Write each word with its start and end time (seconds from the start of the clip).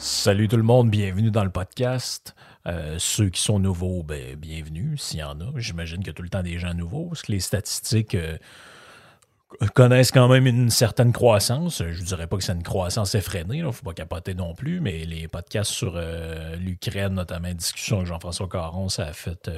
Salut 0.00 0.46
tout 0.46 0.56
le 0.56 0.62
monde, 0.62 0.90
bienvenue 0.90 1.32
dans 1.32 1.42
le 1.42 1.50
podcast. 1.50 2.36
Euh, 2.68 2.94
ceux 3.00 3.30
qui 3.30 3.42
sont 3.42 3.58
nouveaux, 3.58 4.04
ben, 4.04 4.36
bienvenue, 4.36 4.96
s'il 4.96 5.18
y 5.18 5.22
en 5.24 5.40
a. 5.40 5.50
J'imagine 5.56 5.98
qu'il 5.98 6.06
y 6.06 6.10
a 6.10 6.12
tout 6.12 6.22
le 6.22 6.28
temps 6.28 6.44
des 6.44 6.56
gens 6.60 6.72
nouveaux, 6.72 7.06
parce 7.06 7.22
que 7.22 7.32
les 7.32 7.40
statistiques 7.40 8.14
euh, 8.14 8.38
connaissent 9.74 10.12
quand 10.12 10.28
même 10.28 10.46
une 10.46 10.70
certaine 10.70 11.12
croissance. 11.12 11.82
Je 11.82 12.00
ne 12.00 12.06
dirais 12.06 12.28
pas 12.28 12.36
que 12.36 12.44
c'est 12.44 12.52
une 12.52 12.62
croissance 12.62 13.16
effrénée, 13.16 13.56
il 13.56 13.64
ne 13.64 13.72
faut 13.72 13.84
pas 13.84 13.92
capoter 13.92 14.34
non 14.34 14.54
plus, 14.54 14.78
mais 14.78 15.04
les 15.04 15.26
podcasts 15.26 15.72
sur 15.72 15.94
euh, 15.96 16.54
l'Ukraine, 16.54 17.14
notamment 17.14 17.52
discussion 17.52 17.96
avec 17.96 18.06
Jean-François 18.06 18.48
Caron, 18.48 18.88
ça 18.88 19.06
a 19.06 19.12
fait... 19.12 19.50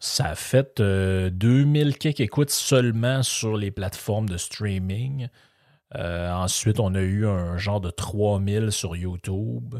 ça 0.00 0.24
a 0.28 0.34
fait 0.34 0.80
euh, 0.80 1.28
2000 1.28 1.98
quelques 1.98 2.20
écoutes 2.20 2.50
seulement 2.50 3.22
sur 3.22 3.58
les 3.58 3.70
plateformes 3.70 4.30
de 4.30 4.38
streaming. 4.38 5.28
Euh, 5.94 6.32
ensuite, 6.32 6.80
on 6.80 6.94
a 6.94 7.00
eu 7.00 7.26
un 7.26 7.56
genre 7.56 7.80
de 7.80 7.90
3000 7.90 8.72
sur 8.72 8.96
YouTube. 8.96 9.76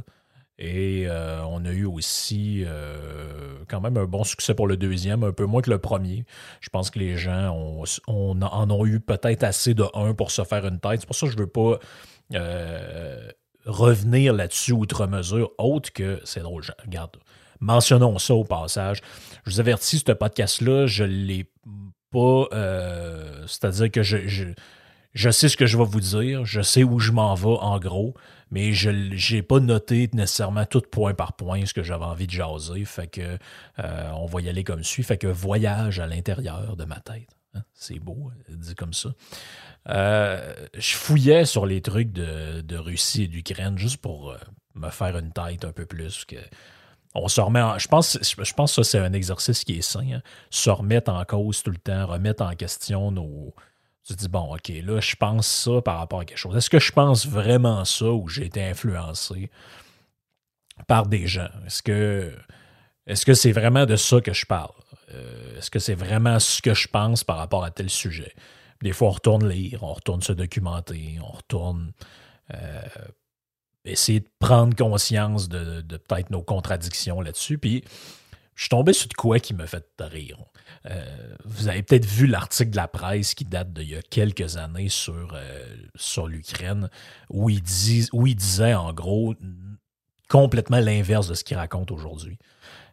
Et 0.59 1.05
euh, 1.07 1.45
on 1.45 1.67
a 1.67 1.71
eu 1.71 1.85
aussi 1.85 2.63
euh, 2.65 3.59
quand 3.69 3.83
même 3.83 3.99
un 3.99 4.07
bon 4.07 4.25
succès 4.25 4.55
pour 4.55 4.67
le 4.67 4.79
deuxième, 4.79 5.23
un 5.23 5.33
peu 5.33 5.45
moins 5.45 5.61
que 5.61 5.69
le 5.69 5.79
premier. 5.79 6.25
Je 6.61 6.71
pense 6.71 6.91
que 6.91 6.99
les 6.99 7.17
gens 7.19 7.51
ont, 7.55 7.85
on 8.07 8.41
en 8.41 8.71
ont 8.71 8.87
eu 8.87 8.99
peut-être 9.01 9.43
assez 9.45 9.75
de 9.75 9.85
un 9.93 10.15
pour 10.15 10.31
se 10.31 10.45
faire 10.45 10.67
une 10.67 10.81
tête. 10.81 11.01
C'est 11.01 11.07
pour 11.07 11.15
ça 11.17 11.27
que 11.27 11.33
je 11.33 11.37
ne 11.37 11.43
veux 11.43 11.47
pas 11.51 11.79
revenir 13.67 14.33
là-dessus 14.33 14.73
outre 14.73 15.07
mesure, 15.07 15.51
autre 15.59 15.93
que 15.93 16.21
c'est 16.25 16.41
drôle. 16.41 16.63
je- 16.63 16.73
Regarde, 16.85 17.17
mentionnons 17.61 18.19
ça 18.19 18.35
au 18.35 18.45
passage. 18.45 19.01
Je 19.45 19.51
vous 19.51 19.61
avertis, 19.61 19.99
ce 20.07 20.13
podcast-là, 20.13 20.87
je 20.87 21.05
ne 21.05 21.09
l'ai 21.09 21.51
pas. 22.11 22.47
C'est-à-dire 23.47 23.91
que 23.91 24.03
je, 24.03 24.53
je 25.17 25.31
sais 25.31 25.49
ce 25.49 25.57
que 25.57 25.65
je 25.65 25.79
vais 25.79 25.85
vous 25.85 26.01
dire, 26.01 26.45
je 26.45 26.61
sais 26.61 26.85
où 26.85 26.99
je 26.99 27.11
m'en 27.11 27.35
vais 27.35 27.57
en 27.59 27.79
gros, 27.79 28.15
mais 28.51 28.75
je 28.75 28.91
n'ai 28.91 29.43
pas 29.43 29.61
noté 29.61 30.11
nécessairement 30.13 30.67
tout 30.67 30.83
point 30.83 31.15
par 31.15 31.33
point 31.33 31.65
ce 31.65 31.73
que 31.73 31.83
j'avais 31.83 32.05
envie 32.05 32.27
de 32.27 32.33
jaser. 32.33 32.85
Fait 32.85 33.07
que 33.07 33.39
euh, 33.79 34.11
on 34.15 34.27
va 34.27 34.43
y 34.43 34.49
aller 34.51 34.63
comme 34.63 34.85
suit. 34.85 35.03
Fait 35.03 35.17
que 35.17 35.27
voyage 35.27 36.01
à 36.01 36.07
l'intérieur 36.07 36.77
de 36.77 36.85
ma 36.85 37.01
tête. 37.01 37.31
Hein, 37.55 37.63
C'est 37.73 37.99
beau, 37.99 38.31
dit 38.51 38.75
comme 38.75 38.93
ça. 38.93 39.09
Euh, 39.89 40.55
je 40.75 40.95
fouillais 40.95 41.47
sur 41.47 41.65
les 41.65 41.81
trucs 41.81 42.13
de, 42.13 42.61
de 42.61 42.77
Russie 42.77 43.23
et 43.23 43.29
d'Ukraine 43.29 43.79
juste 43.79 44.03
pour 44.03 44.31
euh, 44.31 44.37
me 44.75 44.91
faire 44.91 45.17
une 45.17 45.33
tête 45.33 45.65
un 45.65 45.73
peu 45.73 45.87
plus 45.87 46.27
on 47.19 47.29
se 47.29 47.41
remet 47.41 47.63
en, 47.63 47.79
je 47.79 47.89
pense 47.89 48.19
je 48.21 48.53
pense 48.53 48.77
que 48.77 48.83
ça 48.83 48.91
c'est 48.91 48.99
un 48.99 49.15
exercice 49.15 49.65
qui 49.65 49.79
est 49.79 49.83
sain 49.83 50.07
hein. 50.13 50.23
se 50.51 50.69
remettre 50.69 51.11
en 51.11 51.25
cause 51.25 51.63
tout 51.63 51.71
le 51.71 51.79
temps 51.79 52.07
remettre 52.07 52.45
en 52.45 52.55
question 52.55 53.11
nos 53.11 53.55
tu 54.07 54.15
te 54.15 54.21
dis 54.21 54.29
bon 54.29 54.55
ok 54.55 54.69
là 54.85 55.01
je 55.01 55.17
pense 55.17 55.47
ça 55.47 55.83
par 55.83 55.99
rapport 55.99 56.21
à 56.21 56.25
quelque 56.25 56.39
chose. 56.39 56.57
Est-ce 56.57 56.71
que 56.71 56.79
je 56.79 56.93
pense 56.93 57.27
vraiment 57.27 57.85
ça 57.85 58.07
ou 58.07 58.29
j'ai 58.29 58.47
été 58.47 58.63
influencé 58.63 59.51
par 60.87 61.07
des 61.07 61.27
gens? 61.27 61.49
Est-ce 61.67 61.83
que 61.83 62.33
est-ce 63.07 63.27
que 63.27 63.35
c'est 63.35 63.53
vraiment 63.53 63.85
de 63.87 63.97
ça 63.97 64.21
que 64.21 64.33
je 64.33 64.47
parle? 64.47 64.75
Euh, 65.13 65.59
est-ce 65.59 65.71
que 65.71 65.79
c'est 65.79 65.95
vraiment 65.95 66.39
ce 66.39 66.63
que 66.63 66.75
je 66.75 66.89
pense 66.89 67.25
par 67.25 67.37
rapport 67.37 67.65
à 67.65 67.71
tel 67.71 67.91
sujet? 67.91 68.33
Des 68.83 68.93
fois 68.93 69.09
on 69.09 69.13
retourne 69.13 69.49
lire 69.49 69.83
on 69.83 69.95
retourne 69.95 70.23
se 70.23 70.33
documenter 70.33 71.19
on 71.21 71.33
retourne 71.33 71.93
euh, 72.55 72.83
essayer 73.85 74.21
de 74.21 74.31
prendre 74.39 74.77
conscience 74.77 75.49
de, 75.49 75.81
de 75.81 75.97
peut-être 75.97 76.31
nos 76.31 76.43
contradictions 76.43 77.21
là-dessus. 77.21 77.59
Puis 77.59 77.83
je 78.57 78.63
suis 78.63 78.69
tombé 78.71 78.95
sur 78.95 79.07
de 79.07 79.13
quoi 79.13 79.39
qui 79.39 79.53
me 79.55 79.67
fait 79.67 79.87
rire. 80.01 80.39
Euh, 80.87 81.05
vous 81.45 81.69
avez 81.69 81.83
peut-être 81.83 82.07
vu 82.07 82.27
l'article 82.27 82.71
de 82.71 82.77
la 82.77 82.89
presse 82.89 83.35
qui 83.35 83.45
date 83.45 83.73
d'il 83.75 83.91
y 83.91 83.97
a 83.97 84.03
quelques 84.03 84.57
années 84.57 84.89
sur, 84.89 85.35
euh, 85.35 85.77
sur 85.95 86.27
l'Ukraine, 86.27 86.89
où 87.29 87.51
il, 87.51 87.63
où 88.13 88.27
il 88.27 88.35
disait 88.35 88.75
en 88.75 88.95
gros 88.95 89.35
complètement 90.31 90.81
l'inverse 90.81 91.29
de 91.29 91.35
ce 91.35 91.45
qu'il 91.45 91.59
raconte 91.59 91.91
aujourd'hui. 91.91 92.39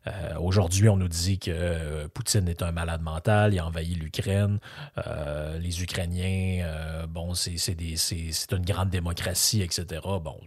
Euh, 0.07 0.37
Aujourd'hui, 0.37 0.89
on 0.89 0.97
nous 0.97 1.07
dit 1.07 1.39
que 1.39 2.07
Poutine 2.07 2.49
est 2.49 2.61
un 2.61 2.73
malade 2.73 3.01
mental, 3.01 3.53
il 3.53 3.59
a 3.59 3.65
envahi 3.65 3.95
l'Ukraine. 3.95 4.59
Les 5.59 5.81
Ukrainiens, 5.81 7.05
bon, 7.07 7.33
c'est 7.35 8.51
une 8.51 8.65
grande 8.65 8.89
démocratie, 8.89 9.61
etc. 9.61 10.01
Bon, 10.03 10.37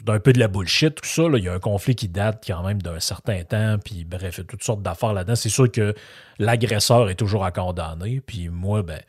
c'est 0.00 0.10
un 0.10 0.18
peu 0.18 0.32
de 0.32 0.38
la 0.38 0.48
bullshit, 0.48 0.94
tout 0.94 1.08
ça. 1.08 1.28
là. 1.28 1.38
Il 1.38 1.44
y 1.44 1.48
a 1.48 1.52
un 1.52 1.58
conflit 1.58 1.94
qui 1.94 2.08
date 2.08 2.42
quand 2.46 2.62
même 2.62 2.80
d'un 2.80 3.00
certain 3.00 3.42
temps, 3.44 3.76
puis 3.78 4.04
bref, 4.04 4.36
il 4.36 4.38
y 4.38 4.40
a 4.40 4.44
toutes 4.44 4.62
sortes 4.62 4.82
d'affaires 4.82 5.12
là-dedans. 5.12 5.36
C'est 5.36 5.48
sûr 5.50 5.70
que 5.70 5.94
l'agresseur 6.38 7.10
est 7.10 7.16
toujours 7.16 7.44
à 7.44 7.52
condamner, 7.52 8.20
puis 8.20 8.48
moi, 8.48 8.82
ben, 8.82 9.00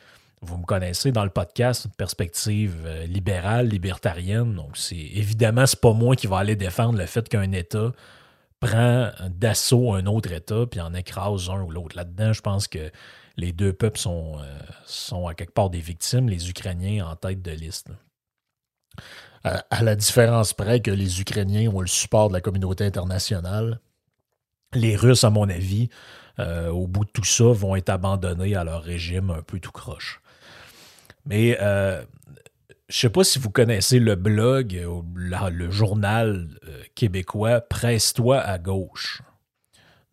vous 0.42 0.58
me 0.58 0.66
connaissez 0.66 1.12
dans 1.12 1.24
le 1.24 1.30
podcast, 1.30 1.86
une 1.86 1.92
perspective 1.92 2.76
euh, 2.86 3.06
libérale, 3.06 3.68
libertarienne. 3.68 4.56
Donc, 4.56 4.76
c'est 4.76 4.96
évidemment, 4.96 5.66
c'est 5.66 5.80
pas 5.80 5.94
moi 5.94 6.16
qui 6.16 6.28
va 6.28 6.40
aller 6.40 6.56
défendre 6.56 6.98
le 6.98 7.06
fait 7.06 7.30
qu'un 7.30 7.52
État 7.52 7.92
prend 8.60 9.12
d'assaut 9.30 9.94
un 9.94 10.06
autre 10.06 10.32
État 10.32 10.66
puis 10.70 10.82
en 10.82 10.94
écrase 10.94 11.50
un 11.50 11.62
ou 11.62 11.72
l'autre. 11.72 11.96
Là-dedans, 11.96 12.34
je 12.34 12.42
pense 12.42 12.68
que 12.68 12.92
les 13.38 13.54
deux 13.54 13.74
peuples 13.74 14.00
sont, 14.00 14.40
euh, 14.40 14.60
sont 14.86 15.28
à 15.28 15.34
quelque 15.36 15.54
part 15.54 15.70
des 15.70 15.80
victimes, 15.80 16.28
les 16.28 16.50
Ukrainiens 16.50 17.08
en 17.08 17.16
tête 17.16 17.42
de 17.42 17.52
liste. 17.52 17.90
À, 19.44 19.84
la 19.84 19.96
différence 19.96 20.54
près 20.54 20.82
que 20.82 20.92
les 20.92 21.20
Ukrainiens 21.20 21.72
ont 21.72 21.82
le 21.82 21.88
support 21.88 22.28
de 22.28 22.34
la 22.34 22.42
communauté 22.42 22.86
internationale, 22.86 23.80
les 24.74 24.96
Russes, 24.96 25.24
à 25.24 25.32
mon 25.32 25.50
avis, 25.50 25.90
euh, 26.40 26.70
au 26.70 26.88
bout 26.88 27.06
de 27.06 27.10
tout 27.10 27.24
ça, 27.24 27.46
vont 27.46 27.76
être 27.76 27.90
abandonnés 27.90 28.56
à 28.56 28.64
leur 28.64 28.84
régime 28.84 29.32
un 29.32 29.42
peu 29.42 29.60
tout 29.60 29.72
croche. 29.72 30.22
Mais 31.26 31.58
euh, 31.60 32.04
je 32.88 32.98
sais 32.98 33.10
pas 33.10 33.24
si 33.24 33.40
vous 33.40 33.50
connaissez 33.50 34.00
le 34.00 34.16
blog, 34.16 34.88
le 35.16 35.72
journal 35.72 36.48
euh, 36.68 36.84
québécois 36.94 37.62
Presse-toi 37.62 38.40
à 38.40 38.60
gauche. 38.60 39.22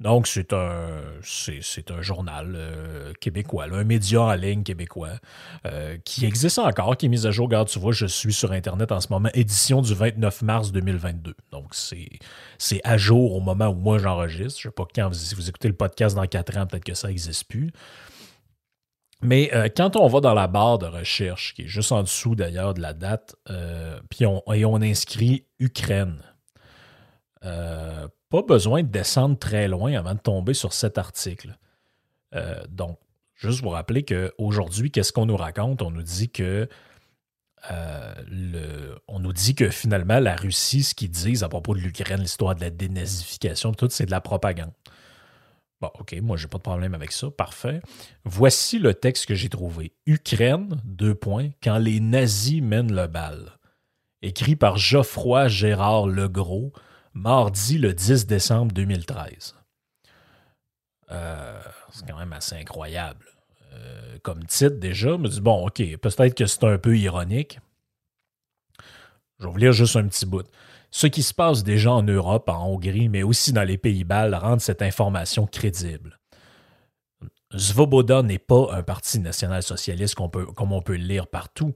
Donc, 0.00 0.28
c'est 0.28 0.52
un, 0.52 1.02
c'est, 1.22 1.90
un 1.90 2.02
journal 2.02 2.52
euh, 2.54 3.12
québécois, 3.20 3.66
un 3.72 3.82
média 3.82 4.22
en 4.22 4.34
ligne 4.34 4.62
québécois 4.62 5.18
euh, 5.66 5.98
qui 6.04 6.24
existe 6.24 6.60
encore, 6.60 6.96
qui 6.96 7.06
est 7.06 7.08
mis 7.08 7.26
à 7.26 7.32
jour. 7.32 7.46
Regarde, 7.46 7.68
tu 7.68 7.80
vois, 7.80 7.90
je 7.90 8.06
suis 8.06 8.32
sur 8.32 8.52
Internet 8.52 8.92
en 8.92 9.00
ce 9.00 9.08
moment, 9.10 9.28
édition 9.34 9.82
du 9.82 9.94
29 9.94 10.42
mars 10.42 10.70
2022. 10.70 11.34
Donc, 11.50 11.74
c'est, 11.74 12.08
c'est 12.58 12.80
à 12.84 12.96
jour 12.96 13.34
au 13.34 13.40
moment 13.40 13.66
où 13.66 13.74
moi 13.74 13.98
j'enregistre. 13.98 14.60
Je 14.60 14.68
ne 14.68 14.70
sais 14.70 14.74
pas 14.74 14.86
quand, 14.94 15.12
si 15.12 15.34
vous 15.34 15.48
écoutez 15.48 15.66
le 15.66 15.74
podcast 15.74 16.14
dans 16.14 16.26
4 16.26 16.58
ans, 16.58 16.66
peut-être 16.66 16.84
que 16.84 16.94
ça 16.94 17.08
n'existe 17.08 17.48
plus. 17.48 17.72
Mais 19.20 19.50
euh, 19.52 19.68
quand 19.76 19.96
on 19.96 20.06
va 20.06 20.20
dans 20.20 20.34
la 20.34 20.46
barre 20.46 20.78
de 20.78 20.86
recherche, 20.86 21.54
qui 21.54 21.62
est 21.62 21.66
juste 21.66 21.90
en 21.90 22.04
dessous 22.04 22.36
d'ailleurs 22.36 22.72
de 22.72 22.80
la 22.80 22.92
date, 22.92 23.34
puis 24.10 24.26
on, 24.26 24.44
et 24.52 24.64
on 24.64 24.76
inscrit 24.76 25.44
Ukraine, 25.58 26.22
euh, 27.44 28.08
pas 28.30 28.42
besoin 28.42 28.82
de 28.82 28.88
descendre 28.88 29.38
très 29.38 29.68
loin 29.68 29.94
avant 29.94 30.14
de 30.14 30.20
tomber 30.20 30.54
sur 30.54 30.72
cet 30.72 30.98
article. 30.98 31.56
Euh, 32.34 32.62
donc, 32.68 32.98
juste 33.34 33.62
vous 33.62 33.70
rappeler 33.70 34.04
qu'aujourd'hui, 34.04 34.90
qu'est-ce 34.90 35.12
qu'on 35.12 35.26
nous 35.26 35.36
raconte? 35.36 35.82
On 35.82 35.90
nous 35.90 36.02
dit 36.02 36.30
que 36.30 36.68
euh, 37.70 38.94
on 39.08 39.18
nous 39.18 39.32
dit 39.32 39.54
que 39.54 39.68
finalement, 39.70 40.20
la 40.20 40.36
Russie, 40.36 40.82
ce 40.82 40.94
qu'ils 40.94 41.10
disent 41.10 41.42
à 41.42 41.48
propos 41.48 41.74
de 41.74 41.80
l'Ukraine, 41.80 42.20
l'histoire 42.20 42.54
de 42.54 42.60
la 42.60 42.70
dénazification, 42.70 43.72
tout, 43.72 43.88
c'est 43.90 44.06
de 44.06 44.10
la 44.10 44.20
propagande. 44.20 44.72
Bon, 45.80 45.90
OK, 45.98 46.16
moi, 46.22 46.36
j'ai 46.36 46.48
pas 46.48 46.58
de 46.58 46.62
problème 46.62 46.94
avec 46.94 47.12
ça. 47.12 47.30
Parfait. 47.30 47.80
Voici 48.24 48.78
le 48.78 48.94
texte 48.94 49.26
que 49.26 49.34
j'ai 49.34 49.48
trouvé. 49.48 49.92
Ukraine, 50.06 50.80
deux 50.84 51.14
points, 51.14 51.50
quand 51.62 51.78
les 51.78 52.00
nazis 52.00 52.60
mènent 52.60 52.94
le 52.94 53.06
bal. 53.06 53.58
Écrit 54.20 54.56
par 54.56 54.76
Geoffroy 54.76 55.46
Gérard 55.46 56.08
Legros, 56.08 56.72
mardi 57.18 57.78
le 57.78 57.92
10 57.92 58.26
décembre 58.26 58.72
2013. 58.72 59.56
Euh, 61.10 61.60
c'est 61.90 62.06
quand 62.06 62.18
même 62.18 62.32
assez 62.32 62.56
incroyable. 62.56 63.26
Euh, 63.72 64.18
comme 64.22 64.44
titre, 64.44 64.76
déjà, 64.76 65.10
je 65.10 65.16
me 65.16 65.28
dis, 65.28 65.40
bon, 65.40 65.66
OK, 65.66 65.82
peut-être 65.96 66.34
que 66.34 66.46
c'est 66.46 66.64
un 66.64 66.78
peu 66.78 66.96
ironique. 66.96 67.58
Je 69.38 69.46
vais 69.46 69.50
vous 69.50 69.58
lire 69.58 69.72
juste 69.72 69.96
un 69.96 70.06
petit 70.06 70.26
bout. 70.26 70.46
Ce 70.90 71.06
qui 71.06 71.22
se 71.22 71.34
passe 71.34 71.64
déjà 71.64 71.92
en 71.92 72.02
Europe, 72.02 72.48
en 72.48 72.66
Hongrie, 72.66 73.08
mais 73.08 73.22
aussi 73.22 73.52
dans 73.52 73.62
les 73.62 73.78
Pays-Bas, 73.78 74.38
rend 74.38 74.58
cette 74.58 74.82
information 74.82 75.46
crédible. 75.46 76.18
Svoboda 77.56 78.22
n'est 78.22 78.38
pas 78.38 78.68
un 78.72 78.82
parti 78.82 79.18
national-socialiste 79.20 80.14
comme 80.14 80.72
on 80.72 80.82
peut 80.82 80.96
le 80.96 81.04
lire 81.04 81.26
partout, 81.26 81.74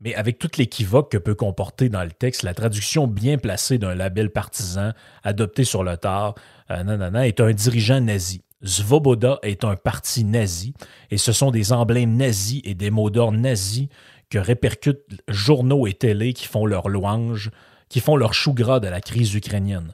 mais 0.00 0.14
avec 0.14 0.38
toute 0.38 0.56
l'équivoque 0.56 1.12
que 1.12 1.18
peut 1.18 1.34
comporter 1.34 1.88
dans 1.88 2.02
le 2.02 2.10
texte, 2.10 2.42
la 2.42 2.54
traduction 2.54 3.06
bien 3.06 3.38
placée 3.38 3.78
d'un 3.78 3.94
label 3.94 4.30
partisan 4.30 4.92
adopté 5.22 5.64
sur 5.64 5.84
le 5.84 5.96
tard 5.96 6.34
euh, 6.70 7.20
est 7.22 7.40
un 7.40 7.52
dirigeant 7.52 8.00
nazi. 8.00 8.42
Svoboda 8.62 9.38
est 9.42 9.64
un 9.64 9.76
parti 9.76 10.24
nazi 10.24 10.74
et 11.10 11.18
ce 11.18 11.32
sont 11.32 11.50
des 11.50 11.72
emblèmes 11.72 12.16
nazis 12.16 12.60
et 12.64 12.74
des 12.74 12.90
mots 12.90 13.10
d'ordre 13.10 13.38
nazis 13.38 13.88
que 14.28 14.38
répercutent 14.38 15.22
journaux 15.28 15.86
et 15.86 15.94
télé 15.94 16.32
qui 16.32 16.46
font 16.46 16.66
leur 16.66 16.88
louange 16.88 17.50
qui 17.90 18.00
font 18.00 18.16
leur 18.16 18.32
chou 18.32 18.54
gras 18.54 18.80
de 18.80 18.88
la 18.88 19.02
crise 19.02 19.34
ukrainienne. 19.34 19.92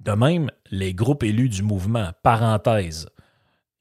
De 0.00 0.12
même, 0.12 0.50
les 0.72 0.92
groupes 0.92 1.22
élus 1.22 1.50
du 1.50 1.62
mouvement, 1.62 2.10
parenthèse, 2.24 3.06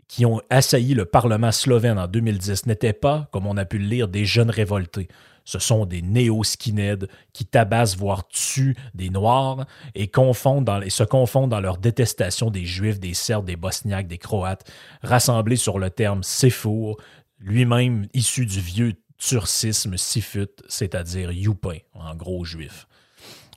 qui 0.07 0.25
ont 0.25 0.41
assailli 0.51 0.93
le 0.93 1.05
Parlement 1.05 1.51
slovène 1.51 1.97
en 1.97 2.07
2010 2.07 2.67
n'étaient 2.67 2.93
pas, 2.93 3.29
comme 3.31 3.47
on 3.47 3.57
a 3.57 3.65
pu 3.65 3.79
le 3.79 3.87
lire, 3.87 4.07
des 4.07 4.25
jeunes 4.25 4.51
révoltés. 4.51 5.07
Ce 5.45 5.59
sont 5.59 5.85
des 5.85 6.01
néo-skinheads 6.01 7.07
qui 7.33 7.45
tabassent, 7.45 7.97
voire 7.97 8.27
tuent 8.27 8.75
des 8.93 9.09
Noirs 9.09 9.65
et, 9.95 10.09
se 10.09 11.03
confondent 11.03 11.49
dans 11.49 11.59
leur 11.59 11.77
détestation 11.77 12.49
des 12.49 12.65
Juifs, 12.65 12.99
des 12.99 13.13
Serbes, 13.13 13.45
des 13.45 13.55
Bosniaques, 13.55 14.07
des 14.07 14.17
Croates, 14.17 14.69
rassemblés 15.01 15.57
sur 15.57 15.79
le 15.79 15.89
terme 15.89 16.23
Sefour, 16.23 16.97
lui-même 17.39 18.07
issu 18.13 18.45
du 18.45 18.59
vieux 18.59 18.93
turcisme 19.17 19.97
sifut, 19.97 20.49
c'est-à-dire 20.67 21.31
Youpin, 21.31 21.77
en 21.93 22.15
gros 22.15 22.43
juif. 22.43 22.87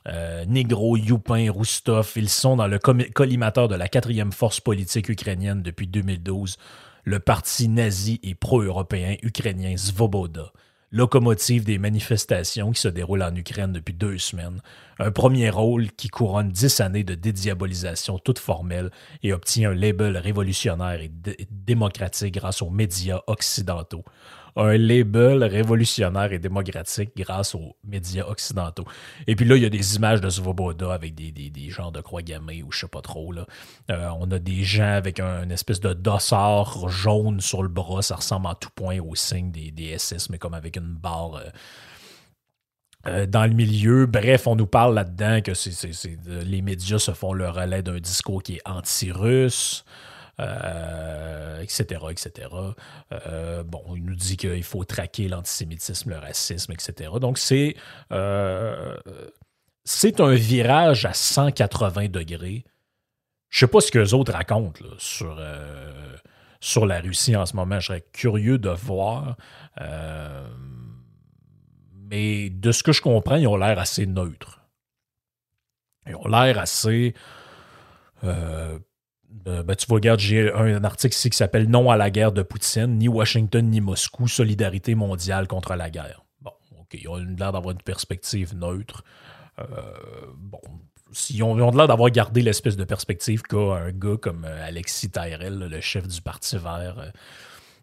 Euh, 0.07 0.45
Negro, 0.45 0.95
Youpin, 0.95 1.51
Roustov, 1.51 2.13
ils 2.15 2.29
sont 2.29 2.55
dans 2.55 2.67
le 2.67 2.79
collimateur 2.79 3.67
de 3.67 3.75
la 3.75 3.89
quatrième 3.89 4.31
force 4.31 4.61
politique 4.61 5.09
ukrainienne 5.09 5.61
depuis 5.61 5.87
2012, 5.87 6.57
le 7.03 7.19
parti 7.19 7.67
nazi 7.67 8.19
et 8.23 8.35
pro-européen 8.35 9.17
ukrainien 9.23 9.75
Svoboda, 9.75 10.51
locomotive 10.91 11.65
des 11.65 11.77
manifestations 11.77 12.71
qui 12.71 12.81
se 12.81 12.87
déroulent 12.87 13.23
en 13.23 13.35
Ukraine 13.35 13.73
depuis 13.73 13.93
deux 13.93 14.17
semaines, 14.17 14.61
un 14.99 15.11
premier 15.11 15.49
rôle 15.49 15.91
qui 15.91 16.07
couronne 16.07 16.49
dix 16.49 16.79
années 16.79 17.03
de 17.03 17.15
dédiabolisation 17.15 18.19
toute 18.19 18.39
formelle 18.39 18.91
et 19.21 19.33
obtient 19.33 19.71
un 19.71 19.75
label 19.75 20.17
révolutionnaire 20.17 21.01
et 21.01 21.11
démocratique 21.51 22.35
grâce 22.35 22.61
aux 22.61 22.69
médias 22.69 23.21
occidentaux 23.27 24.05
un 24.57 24.75
label 24.75 25.43
révolutionnaire 25.43 26.33
et 26.33 26.39
démocratique 26.39 27.11
grâce 27.15 27.53
aux 27.53 27.75
médias 27.83 28.25
occidentaux. 28.25 28.85
Et 29.27 29.35
puis 29.35 29.45
là, 29.45 29.55
il 29.55 29.63
y 29.63 29.65
a 29.65 29.69
des 29.69 29.95
images 29.95 30.19
de 30.19 30.29
Svoboda 30.29 30.91
avec 30.93 31.13
des, 31.13 31.31
des, 31.31 31.49
des 31.49 31.69
genres 31.69 31.91
de 31.91 32.01
croix 32.01 32.23
gammées 32.23 32.63
ou 32.63 32.71
je 32.71 32.79
sais 32.79 32.87
pas 32.87 33.01
trop. 33.01 33.31
Là. 33.31 33.45
Euh, 33.91 34.09
on 34.19 34.29
a 34.31 34.39
des 34.39 34.63
gens 34.63 34.93
avec 34.95 35.19
un, 35.19 35.49
espèce 35.49 35.79
de 35.79 35.93
dossard 35.93 36.89
jaune 36.89 37.39
sur 37.39 37.61
le 37.61 37.69
bras. 37.69 38.01
Ça 38.01 38.15
ressemble 38.15 38.47
en 38.47 38.55
tout 38.55 38.69
point 38.75 38.99
au 38.99 39.13
signe 39.15 39.51
des, 39.51 39.97
SS, 39.97 40.29
mais 40.29 40.39
comme 40.39 40.55
avec 40.55 40.75
une 40.75 40.93
barre. 40.93 41.35
Euh, 41.35 41.49
euh, 43.05 43.25
dans 43.25 43.45
le 43.45 43.53
milieu. 43.53 44.05
Bref, 44.05 44.47
on 44.47 44.55
nous 44.55 44.65
parle 44.65 44.95
là-dedans 44.95 45.39
que 45.41 45.51
les 46.43 46.61
médias 46.61 46.99
se 46.99 47.11
font 47.11 47.31
le 47.31 47.47
relais 47.47 47.83
d'un 47.83 47.99
discours 47.99 48.41
qui 48.41 48.55
est 48.55 48.61
anti-russe 48.65 49.85
euh, 50.39 51.61
etc. 51.61 51.99
Euh, 53.11 53.63
bon, 53.63 53.83
il 53.95 54.05
nous 54.05 54.15
dit 54.15 54.37
qu'il 54.37 54.63
faut 54.63 54.83
traquer 54.83 55.27
l'antisémitisme, 55.27 56.11
le 56.11 56.17
racisme, 56.17 56.71
etc. 56.73 57.11
Donc, 57.19 57.39
c'est 57.39 57.75
euh, 58.11 58.95
c'est 59.83 60.19
un 60.19 60.35
virage 60.35 61.05
à 61.05 61.13
180 61.13 62.09
degrés. 62.09 62.65
Je 63.49 63.59
sais 63.59 63.67
pas 63.67 63.81
ce 63.81 63.91
que 63.91 63.97
les 63.97 64.13
autres 64.13 64.33
racontent 64.33 64.83
sur, 64.99 65.35
la 66.85 66.99
Russie 66.99 67.35
en 67.35 67.47
ce 67.47 67.55
moment. 67.55 67.79
Je 67.79 67.87
serais 67.87 68.05
curieux 68.13 68.59
de 68.59 68.69
voir. 68.69 69.37
mais 72.11 72.49
de 72.51 72.71
ce 72.71 72.83
que 72.83 72.91
je 72.91 73.01
comprends, 73.01 73.37
ils 73.37 73.47
ont 73.47 73.57
l'air 73.57 73.79
assez 73.79 74.05
neutres. 74.05 74.61
Ils 76.05 76.15
ont 76.15 76.27
l'air 76.27 76.59
assez 76.59 77.15
ben, 79.45 79.75
tu 79.75 79.85
vois, 79.87 79.95
regarde, 79.95 80.19
j'ai 80.19 80.51
un, 80.51 80.83
article 80.83 81.15
ici 81.15 81.29
qui 81.29 81.37
s'appelle 81.37 81.69
Non 81.69 81.89
à 81.89 81.97
la 81.97 82.09
guerre 82.09 82.31
de 82.31 82.41
Poutine, 82.41 82.97
ni 82.97 83.07
Washington 83.07 83.69
ni 83.69 83.81
Moscou, 83.81 84.27
solidarité 84.27 84.95
mondiale 84.95 85.47
contre 85.47 85.75
la 85.75 85.89
guerre. 85.89 86.23
Bon, 86.41 86.51
OK, 86.79 86.93
ils 86.93 87.07
ont 87.07 87.15
l'air 87.15 87.51
d'avoir 87.51 87.71
une 87.71 87.81
perspective 87.81 88.55
neutre. 88.55 89.03
Euh, 89.59 89.65
bon, 90.37 90.61
ils 91.29 91.43
ont, 91.43 91.55
l'air 91.55 91.87
d'avoir 91.87 92.09
gardé 92.11 92.41
l'espèce 92.41 92.75
de 92.75 92.83
perspective 92.83 93.41
qu'a 93.41 93.57
un 93.57 93.91
gars 93.91 94.17
comme 94.21 94.45
euh, 94.45 94.67
Alexis 94.67 95.09
Tyrell, 95.09 95.57
le 95.57 95.81
chef 95.81 96.07
du 96.07 96.21
Parti 96.21 96.57
vert 96.57 97.11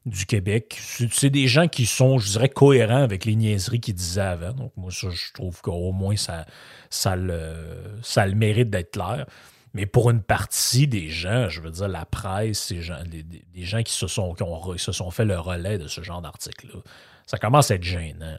du 0.06 0.26
Québec. 0.26 0.78
C'est 1.10 1.30
des 1.30 1.46
gens 1.46 1.68
qui 1.68 1.86
sont, 1.86 2.18
je 2.18 2.32
dirais, 2.32 2.48
cohérents 2.48 3.02
avec 3.02 3.24
les 3.24 3.36
niaiseries 3.36 3.80
qu'ils 3.80 3.94
disaient 3.94 4.20
avant. 4.20 4.52
Donc, 4.52 4.72
moi, 4.76 4.90
ça, 4.90 5.08
je 5.10 5.32
trouve 5.32 5.60
qu'au 5.62 5.92
moins, 5.92 6.16
ça, 6.16 6.44
ça, 6.90 7.16
le, 7.16 7.54
ça 8.02 8.26
le 8.26 8.34
mérite 8.34 8.70
d'être 8.70 8.92
clair. 8.92 9.26
Mais 9.74 9.86
pour 9.86 10.10
une 10.10 10.22
partie 10.22 10.86
des 10.86 11.08
gens, 11.08 11.48
je 11.48 11.60
veux 11.60 11.70
dire, 11.70 11.88
la 11.88 12.06
presse, 12.06 12.72
gens, 12.74 13.02
des, 13.04 13.64
gens 13.64 13.82
qui 13.82 13.92
se, 13.92 14.06
sont, 14.06 14.34
fait 15.10 15.24
le 15.24 15.38
relais 15.38 15.78
de 15.78 15.88
ce 15.88 16.00
genre 16.00 16.22
d'article-là, 16.22 16.80
ça 17.26 17.38
commence 17.38 17.72
à 17.72 17.74
être 17.74 17.82
gênant. 17.82 18.38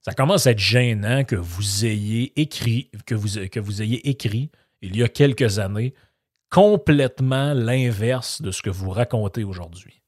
Ça 0.00 0.12
commence 0.14 0.46
à 0.46 0.52
être 0.52 0.58
gênant 0.58 1.24
que 1.24 1.36
vous 1.36 1.84
ayez 1.84 2.32
écrit, 2.40 2.90
que 3.06 3.14
vous, 3.14 3.82
ayez 3.82 4.08
écrit 4.08 4.50
il 4.80 4.96
y 4.96 5.02
a 5.02 5.08
quelques 5.08 5.58
années 5.58 5.94
complètement 6.50 7.52
l'inverse 7.52 8.40
de 8.40 8.50
ce 8.50 8.62
que 8.62 8.70
vous 8.70 8.90
racontez 8.90 9.44
aujourd'hui. 9.44 10.02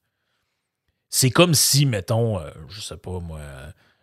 C'est 1.11 1.31
comme 1.31 1.55
si, 1.55 1.87
mettons, 1.87 2.39
euh, 2.39 2.51
je 2.69 2.81
sais 2.81 2.97
pas 2.97 3.21
moi, 3.21 3.41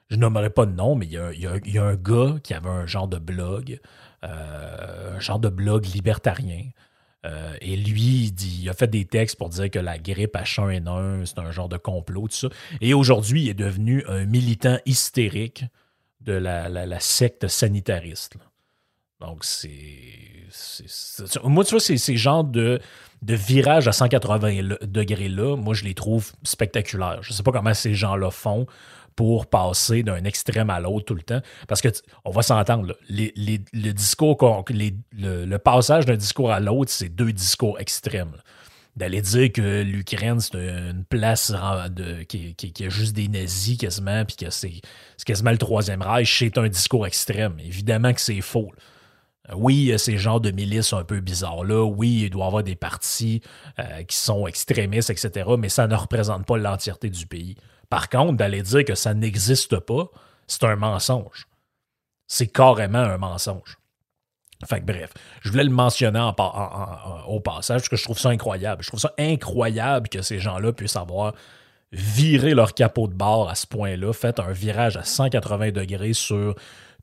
je 0.09 0.17
nommerai 0.17 0.49
pas 0.51 0.65
de 0.65 0.73
nom, 0.73 0.95
mais 0.95 1.07
il 1.07 1.13
y, 1.13 1.77
a, 1.77 1.83
un 1.83 1.95
gars 1.95 2.35
qui 2.43 2.53
avait 2.53 2.69
un 2.69 2.85
genre 2.85 3.07
de 3.07 3.17
blog, 3.17 3.79
un 4.23 5.19
genre 5.19 5.39
de 5.39 5.49
blog 5.49 5.85
libertarien. 5.85 6.69
Euh, 7.25 7.55
et 7.61 7.77
lui, 7.77 8.25
il, 8.25 8.31
dit, 8.31 8.67
a 8.69 8.73
fait 8.73 8.87
des 8.87 9.05
textes 9.05 9.37
pour 9.37 9.49
dire 9.49 9.69
que 9.71 9.79
la 9.79 9.97
grippe 9.97 10.35
H1N1, 10.35 11.25
c'est 11.25 11.39
un 11.39 11.51
genre 11.51 11.69
de 11.69 11.77
complot, 11.77 12.27
tout 12.27 12.35
ça. 12.35 12.49
Et 12.81 12.93
aujourd'hui, 12.93 13.43
il 13.43 13.49
est 13.49 13.53
devenu 13.53 14.03
un 14.07 14.25
militant 14.25 14.77
hystérique 14.85 15.65
de 16.21 16.33
la, 16.33 16.99
secte 16.99 17.47
sanitariste. 17.47 18.35
Donc, 19.21 19.45
c'est. 19.45 19.69
Moi, 21.43 21.63
tu 21.63 21.71
vois, 21.71 21.79
ces 21.79 22.17
genres 22.17 22.43
de, 22.43 22.79
de 23.21 23.35
virages 23.35 23.87
à 23.87 23.93
180 23.93 24.75
degrés-là, 24.81 25.55
moi, 25.55 25.73
je 25.73 25.85
les 25.85 25.93
trouve 25.93 26.33
spectaculaires. 26.43 27.23
Je 27.23 27.31
ne 27.31 27.33
sais 27.33 27.43
pas 27.43 27.51
comment 27.51 27.73
ces 27.73 27.93
gens-là 27.93 28.31
font 28.31 28.67
pour 29.15 29.47
passer 29.47 30.03
d'un 30.03 30.23
extrême 30.23 30.69
à 30.69 30.79
l'autre 30.79 31.05
tout 31.05 31.15
le 31.15 31.21
temps. 31.21 31.41
Parce 31.67 31.81
que 31.81 31.89
on 32.25 32.31
va 32.31 32.41
s'entendre, 32.41 32.95
le 33.09 33.91
discours, 33.91 34.65
le, 34.69 35.57
passage 35.57 36.05
d'un 36.05 36.15
discours 36.15 36.51
à 36.51 36.59
l'autre, 36.59 36.91
c'est 36.91 37.09
deux 37.09 37.31
discours 37.31 37.79
extrêmes. 37.79 38.35
D'aller 38.95 39.21
dire 39.21 39.51
que 39.51 39.81
l'Ukraine, 39.81 40.39
c'est 40.39 40.55
une 40.55 41.03
place 41.03 41.51
qui, 42.27 42.73
a 42.85 42.89
juste 42.89 43.15
des 43.15 43.27
nazis 43.27 43.77
quasiment, 43.77 44.23
puis 44.23 44.35
que 44.35 44.51
c'est 44.51 44.81
quasiment 45.25 45.51
le 45.51 45.57
Troisième 45.57 46.03
Reich, 46.03 46.37
c'est 46.37 46.57
un 46.59 46.67
discours 46.67 47.07
extrême. 47.07 47.57
Évidemment 47.59 48.13
que 48.13 48.21
c'est 48.21 48.41
faux. 48.41 48.71
Oui, 49.53 49.93
ces 49.97 50.17
genres 50.17 50.39
de 50.39 50.51
milices 50.51 50.93
un 50.93 51.03
peu 51.03 51.19
bizarres-là. 51.19 51.83
Oui, 51.83 52.21
il 52.23 52.29
doit 52.29 52.45
y 52.45 52.47
avoir 52.47 52.63
des 52.63 52.75
partis 52.75 53.41
euh, 53.77 54.03
qui 54.03 54.15
sont 54.15 54.47
extrémistes, 54.47 55.09
etc., 55.09 55.49
mais 55.57 55.67
ça 55.69 55.87
ne 55.87 55.95
représente 55.95 56.45
pas 56.45 56.57
l'entièreté 56.57 57.09
du 57.09 57.27
pays. 57.27 57.57
Par 57.93 58.09
contre, 58.09 58.37
d'aller 58.37 58.63
dire 58.63 58.83
que 58.85 58.95
ça 58.95 59.13
n'existe 59.13 59.77
pas, 59.77 60.09
c'est 60.47 60.63
un 60.63 60.75
mensonge. 60.75 61.47
C'est 62.25 62.47
carrément 62.47 62.97
un 62.97 63.19
mensonge. 63.19 63.77
Fait 64.65 64.83
bref, 64.83 65.11
je 65.43 65.51
voulais 65.51 65.63
le 65.63 65.69
mentionner 65.69 66.27
au 67.27 67.39
passage 67.39 67.81
parce 67.81 67.89
que 67.89 67.95
je 67.95 68.03
trouve 68.03 68.17
ça 68.17 68.29
incroyable. 68.29 68.81
Je 68.81 68.87
trouve 68.87 68.99
ça 68.99 69.13
incroyable 69.19 70.09
que 70.09 70.23
ces 70.23 70.39
gens-là 70.39 70.73
puissent 70.73 70.95
avoir 70.95 71.35
viré 71.91 72.55
leur 72.55 72.73
capot 72.73 73.07
de 73.07 73.13
bord 73.13 73.47
à 73.47 73.53
ce 73.53 73.67
point-là, 73.67 74.11
fait 74.11 74.39
un 74.39 74.53
virage 74.53 74.97
à 74.97 75.03
180 75.03 75.69
degrés 75.69 76.13
sur 76.13 76.55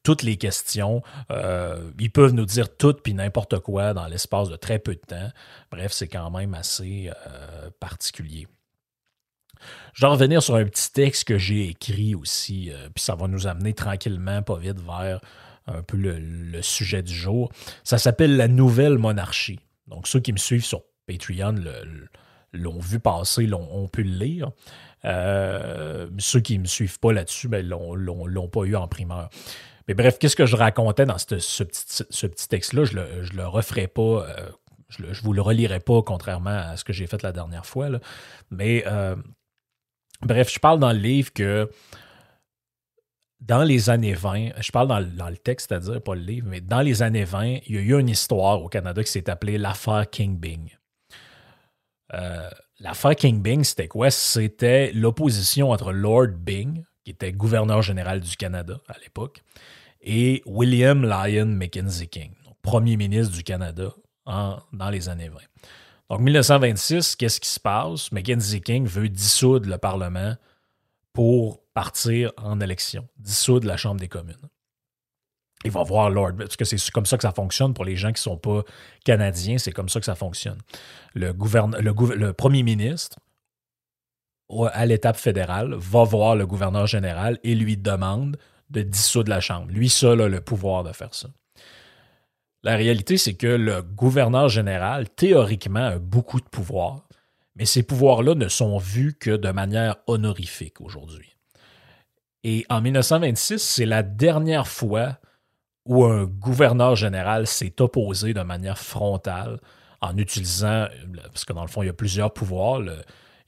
toutes 0.03 0.25
les 0.25 0.39
questions. 0.39 1.05
Euh, 1.31 1.89
ils 2.01 2.11
peuvent 2.11 2.35
nous 2.35 2.47
dire 2.47 2.77
tout 2.77 2.95
puis 2.95 3.15
n'importe 3.15 3.61
quoi 3.61 3.95
dans 3.95 4.09
l'espace 4.09 4.49
de 4.49 4.57
très 4.57 4.81
peu 4.81 4.95
de 4.97 5.03
temps. 5.07 5.31
Bref, 5.71 5.93
c'est 5.93 6.09
quand 6.09 6.33
même 6.33 6.53
assez 6.55 7.13
euh, 7.29 7.71
particulier. 7.79 8.49
Je 9.95 10.07
vais 10.07 10.11
revenir 10.11 10.43
sur 10.43 10.55
un 10.55 10.65
petit 10.65 10.93
texte 10.93 11.25
que 11.25 11.39
j'ai 11.39 11.69
écrit 11.69 12.15
aussi, 12.15 12.71
euh, 12.71 12.89
puis 12.95 13.03
ça 13.03 13.15
va 13.15 13.29
nous 13.29 13.47
amener 13.47 13.75
tranquillement, 13.75 14.43
pas 14.43 14.57
vite, 14.57 14.81
vers 14.81 15.21
un 15.67 15.83
peu 15.83 15.97
le, 15.97 16.63
sujet 16.63 17.03
du 17.03 17.15
jour. 17.15 17.51
Ça 17.85 17.99
s'appelle 17.99 18.37
La 18.37 18.49
Nouvelle 18.49 18.99
Monarchie. 18.99 19.61
Donc, 19.87 20.07
ceux 20.07 20.21
qui 20.21 20.33
me 20.33 20.39
suivent 20.39 20.65
sur 20.65 20.83
Patreon 21.07 21.55
l'ont 22.53 22.79
vu 22.79 23.01
passer, 23.01 23.49
ont 23.53 23.89
pu 23.89 24.03
le 24.03 24.17
lire. 24.17 24.51
Euh, 25.05 26.09
ceux 26.19 26.41
qui 26.41 26.59
ne 26.59 26.63
me 26.63 26.67
suivent 26.67 26.99
pas 26.99 27.13
là-dessus, 27.13 27.49
ben, 27.49 27.67
l'ont, 27.67 27.95
l'ont, 27.95 28.49
pas 28.49 28.65
eu 28.65 28.77
en 28.77 28.89
primeur. 28.89 29.31
Mais 29.89 29.95
bref, 29.95 30.19
qu'est-ce 30.19 30.37
que 30.37 30.47
je 30.47 30.57
racontais 30.57 31.07
dans 31.07 31.19
ce, 31.19 31.65
petit, 31.65 32.49
texte-là? 32.49 32.85
Je 32.85 32.97
le, 32.97 33.07
le 33.35 33.47
referai 33.47 33.87
pas, 33.87 34.03
euh, 34.03 34.51
je, 34.89 35.03
ne 35.03 35.13
vous 35.23 35.33
le 35.33 35.43
relirai 35.43 35.81
pas, 35.81 36.03
contrairement 36.03 36.51
à 36.51 36.77
ce 36.77 36.85
que 36.85 36.93
j'ai 36.93 37.07
fait 37.07 37.23
la 37.23 37.33
dernière 37.33 37.67
fois. 37.67 37.89
Mais 38.51 38.85
Bref, 40.23 40.53
je 40.53 40.59
parle 40.59 40.79
dans 40.79 40.93
le 40.93 40.99
livre 40.99 41.33
que 41.33 41.71
dans 43.41 43.63
les 43.63 43.89
années 43.89 44.13
20, 44.13 44.61
je 44.61 44.71
parle 44.71 44.89
dans, 44.89 45.29
le 45.29 45.37
texte, 45.37 45.69
c'est-à-dire 45.69 46.03
pas 46.03 46.15
le 46.15 46.21
livre, 46.21 46.47
mais 46.49 46.61
dans 46.61 46.83
les 46.83 47.03
années 47.03 47.25
20, 47.25 47.61
il 47.67 47.75
y 47.75 47.79
a 47.79 47.81
eu 47.81 47.99
une 47.99 48.09
histoire 48.09 48.63
au 48.63 48.69
Canada 48.69 49.03
qui 49.03 49.11
s'est 49.11 49.31
appelée 49.31 49.57
l'affaire 49.57 50.09
King 50.11 50.39
Bing. 50.39 50.77
Euh, 52.13 52.51
l'affaire 52.81 53.17
King 53.17 53.41
Bing, 53.41 53.65
c'était 53.65 53.89
quoi? 53.89 54.11
C'était 54.11 54.93
l'opposition 54.93 55.71
entre 55.71 55.93
Lord 55.93 56.33
Bing, 56.39 56.85
qui 57.05 57.13
était 57.13 57.33
gouverneur 57.33 57.81
général 57.81 58.21
du 58.21 58.37
Canada 58.37 58.79
à 58.89 58.99
l'époque, 58.99 59.43
et 60.03 60.43
William 60.45 61.03
Lyon 61.03 61.47
Mackenzie 61.47 62.09
King, 62.09 62.33
premier 62.61 62.99
ministre 62.99 63.35
du 63.35 63.43
Canada 63.43 63.91
dans 64.27 64.91
les 64.91 65.09
années 65.09 65.29
20. 65.29 65.39
Donc, 66.11 66.21
1926, 66.21 67.15
qu'est-ce 67.15 67.39
qui 67.39 67.49
se 67.49 67.61
passe? 67.61 68.11
Mackenzie 68.11 68.61
King 68.61 68.85
veut 68.85 69.09
dissoudre 69.09 69.71
le 69.71 69.79
Parlement 69.79 70.35
pour 71.13 71.63
partir 71.73 72.33
en 72.37 72.61
élection, 72.61 73.09
dissoudre 73.17 73.69
la 73.69 73.77
Chambre 73.77 74.01
des 74.01 74.09
communes. 74.09 74.35
Il 75.65 75.71
va 75.71 75.85
voir 75.85 76.11
Lord, 76.11 76.33
parce 76.37 76.57
que 76.57 76.65
c'est 76.65 76.91
comme 76.91 77.07
ça 77.07 77.17
que 77.17 77.23
ça 77.23 77.33
fonctionne 77.33 77.75
pour 77.75 77.85
les 77.85 77.95
gens 77.95 78.09
qui 78.09 78.21
ne 78.21 78.33
sont 78.33 78.39
pas 78.39 78.63
canadiens, 79.05 79.59
c'est 79.59 79.73
comme 79.73 79.89
ça 79.89 80.01
que 80.01 80.07
ça 80.07 80.17
fonctionne. 80.17 80.59
Le, 81.15 81.33
le, 81.33 82.33
premier 82.33 82.65
ministre, 82.65 83.19
à 84.73 84.87
l'étape 84.87 85.17
fédérale, 85.17 85.75
va 85.75 86.03
voir 86.03 86.35
le 86.35 86.47
gouverneur 86.47 86.89
général 86.89 87.39
et 87.45 87.55
lui 87.55 87.77
demande 87.77 88.37
de 88.71 88.83
dissoudre 88.83 89.31
la 89.31 89.41
Chambre. 89.41 89.71
Lui 89.71 89.89
seul 89.89 90.23
a 90.23 90.29
le 90.29 90.41
pouvoir 90.41 90.83
de 90.83 90.93
faire 90.93 91.15
ça. 91.15 91.29
La 92.63 92.77
réalité, 92.77 93.17
c'est 93.17 93.35
que 93.35 93.47
le 93.47 93.83
gouverneur 93.83 94.49
général, 94.49 95.09
théoriquement, 95.09 95.87
a 95.87 95.99
beaucoup 95.99 96.41
de 96.41 96.49
pouvoirs, 96.49 97.09
mais 97.57 97.65
ces 97.65 97.83
pouvoirs-là 97.83 98.35
ne 98.35 98.49
sont 98.49 98.77
vus 98.77 99.15
que 99.15 99.31
de 99.31 99.51
manière 99.51 99.97
honorifique 100.07 100.81
aujourd'hui. 100.81 101.37
Et 102.45 102.67
en 102.69 102.81
1926, 102.81 103.59
c'est 103.59 103.87
la 103.87 104.03
dernière 104.03 104.69
fois 104.69 105.19
où 105.87 106.05
un 106.05 106.25
gouverneur 106.25 106.97
général 106.97 107.47
s'est 107.47 107.81
opposé 107.81 108.35
de 108.35 108.43
manière 108.43 108.79
frontale 108.79 109.59
en 110.03 110.17
utilisant, 110.17 110.87
parce 111.25 111.45
que 111.45 111.53
dans 111.53 111.63
le 111.63 111.69
fond, 111.69 111.83
il 111.83 111.87
y 111.87 111.91
a 111.91 111.95
plusieurs 111.95 112.33
pouvoirs. 112.33 112.81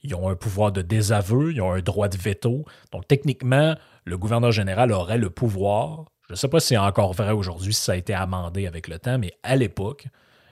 ils 0.03 0.13
ont 0.15 0.29
un 0.29 0.35
pouvoir 0.35 0.71
de 0.71 0.81
désaveu, 0.81 1.53
ils 1.53 1.61
ont 1.61 1.71
un 1.71 1.81
droit 1.81 2.07
de 2.07 2.17
veto. 2.17 2.65
Donc 2.91 3.07
techniquement, 3.07 3.75
le 4.05 4.17
gouverneur 4.17 4.51
général 4.51 4.91
aurait 4.91 5.17
le 5.17 5.29
pouvoir 5.29 6.05
je 6.27 6.33
ne 6.33 6.35
sais 6.35 6.47
pas 6.47 6.59
si 6.59 6.69
c'est 6.69 6.77
encore 6.77 7.13
vrai 7.13 7.31
aujourd'hui, 7.31 7.73
si 7.73 7.81
ça 7.81 7.93
a 7.93 7.95
été 7.95 8.13
amendé 8.13 8.67
avec 8.67 8.87
le 8.87 8.99
temps, 8.99 9.19
mais 9.19 9.33
à 9.43 9.55
l'époque, 9.55 10.07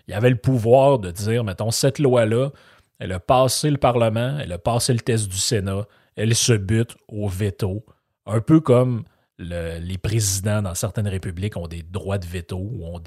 il 0.08 0.12
y 0.12 0.13
avait 0.13 0.30
le 0.30 0.36
pouvoir 0.36 1.00
de 1.00 1.12
dire, 1.12 1.44
mettons, 1.44 1.72
cette 1.72 2.00
loi-là, 2.00 2.50
elle 3.00 3.13
a 3.13 3.20
passé 3.20 3.70
le 3.70 3.78
Parlement, 3.78 4.38
elle 4.40 4.51
a 4.51 4.58
passé 4.58 4.94
le 4.94 5.00
test 5.00 5.28
du 5.28 5.38
Sénat, 5.38 5.88
elle 6.16 6.36
se 6.36 6.54
bute 6.54 6.96
au 7.08 7.28
veto, 7.28 7.86
un 8.25 8.42
peu 8.42 8.60
comme 8.60 9.04
les 9.40 9.98
présidents 9.98 10.62
dans 10.62 10.75
certaines 10.75 11.08
républiques 11.08 11.58
ont 11.58 11.68
des 11.68 11.82
droits 11.82 12.20
de 12.20 12.28
veto 12.28 12.58
ou 12.58 12.86
ont 12.86 13.01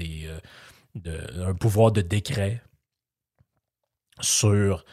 euh, 1.06 1.47
un 1.47 1.54
pouvoir 1.54 1.92
de 1.92 2.00
décret 2.00 2.61
sur 4.21 4.85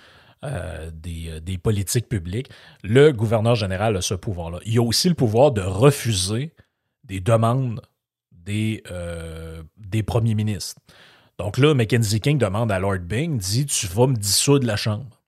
euh, 0.43 0.91
des, 0.93 1.41
des, 1.41 1.57
politiques 1.57 2.07
publiques. 2.07 2.49
Le 2.83 3.11
gouverneur 3.11 3.55
général 3.55 3.97
a 3.97 4.01
ce 4.01 4.13
pouvoir-là. 4.13 4.59
Il 4.65 4.77
a 4.77 4.83
aussi 4.83 5.09
le 5.09 5.15
pouvoir 5.15 5.51
de 5.51 5.61
refuser 5.61 6.53
des 7.11 7.19
demandes 7.19 7.81
des, 8.31 8.83
euh, 8.89 9.63
des 9.75 10.01
premiers 10.01 10.33
ministres. 10.33 10.79
Donc 11.37 11.57
là, 11.57 11.73
Mackenzie 11.73 12.21
King 12.21 12.37
demande 12.37 12.71
à 12.71 12.79
Lord 12.79 12.99
Bing, 12.99 13.37
dit 13.37 13.65
Tu 13.65 13.85
vas 13.87 14.07
me 14.07 14.15
dissoudre 14.15 14.65
la 14.65 14.77
Chambre. 14.77 15.19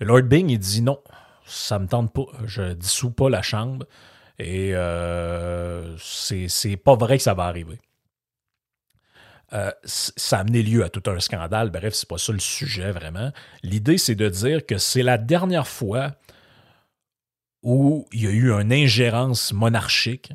Lord 0.00 0.22
Bing, 0.22 0.50
il 0.50 0.58
dit 0.58 0.82
non, 0.82 1.00
ça 1.46 1.78
me 1.78 1.86
tente 1.86 2.12
pas, 2.12 2.26
je 2.44 2.72
dissous 2.72 3.12
pas 3.12 3.30
la 3.30 3.40
Chambre 3.40 3.86
et 4.40 4.74
euh, 4.74 5.96
c'est 5.98 6.76
pas 6.76 6.96
vrai 6.96 7.18
que 7.18 7.22
ça 7.22 7.34
va 7.34 7.44
arriver. 7.44 7.78
Euh, 9.52 9.70
ça 9.84 10.38
a 10.38 10.40
amené 10.40 10.64
lieu 10.64 10.82
à 10.82 10.88
tout 10.88 11.08
un 11.08 11.20
scandale. 11.20 11.70
Bref, 11.70 11.94
c'est 11.94 12.08
pas 12.08 12.18
ça 12.18 12.32
le 12.32 12.40
sujet 12.40 12.90
vraiment. 12.90 13.30
L'idée, 13.62 13.98
c'est 13.98 14.16
de 14.16 14.28
dire 14.28 14.66
que 14.66 14.78
c'est 14.78 15.04
la 15.04 15.18
dernière 15.18 15.68
fois 15.68 16.16
où 17.62 18.08
il 18.12 18.24
y 18.24 18.26
a 18.26 18.30
eu 18.30 18.50
une 18.50 18.72
ingérence 18.72 19.52
monarchique 19.52 20.32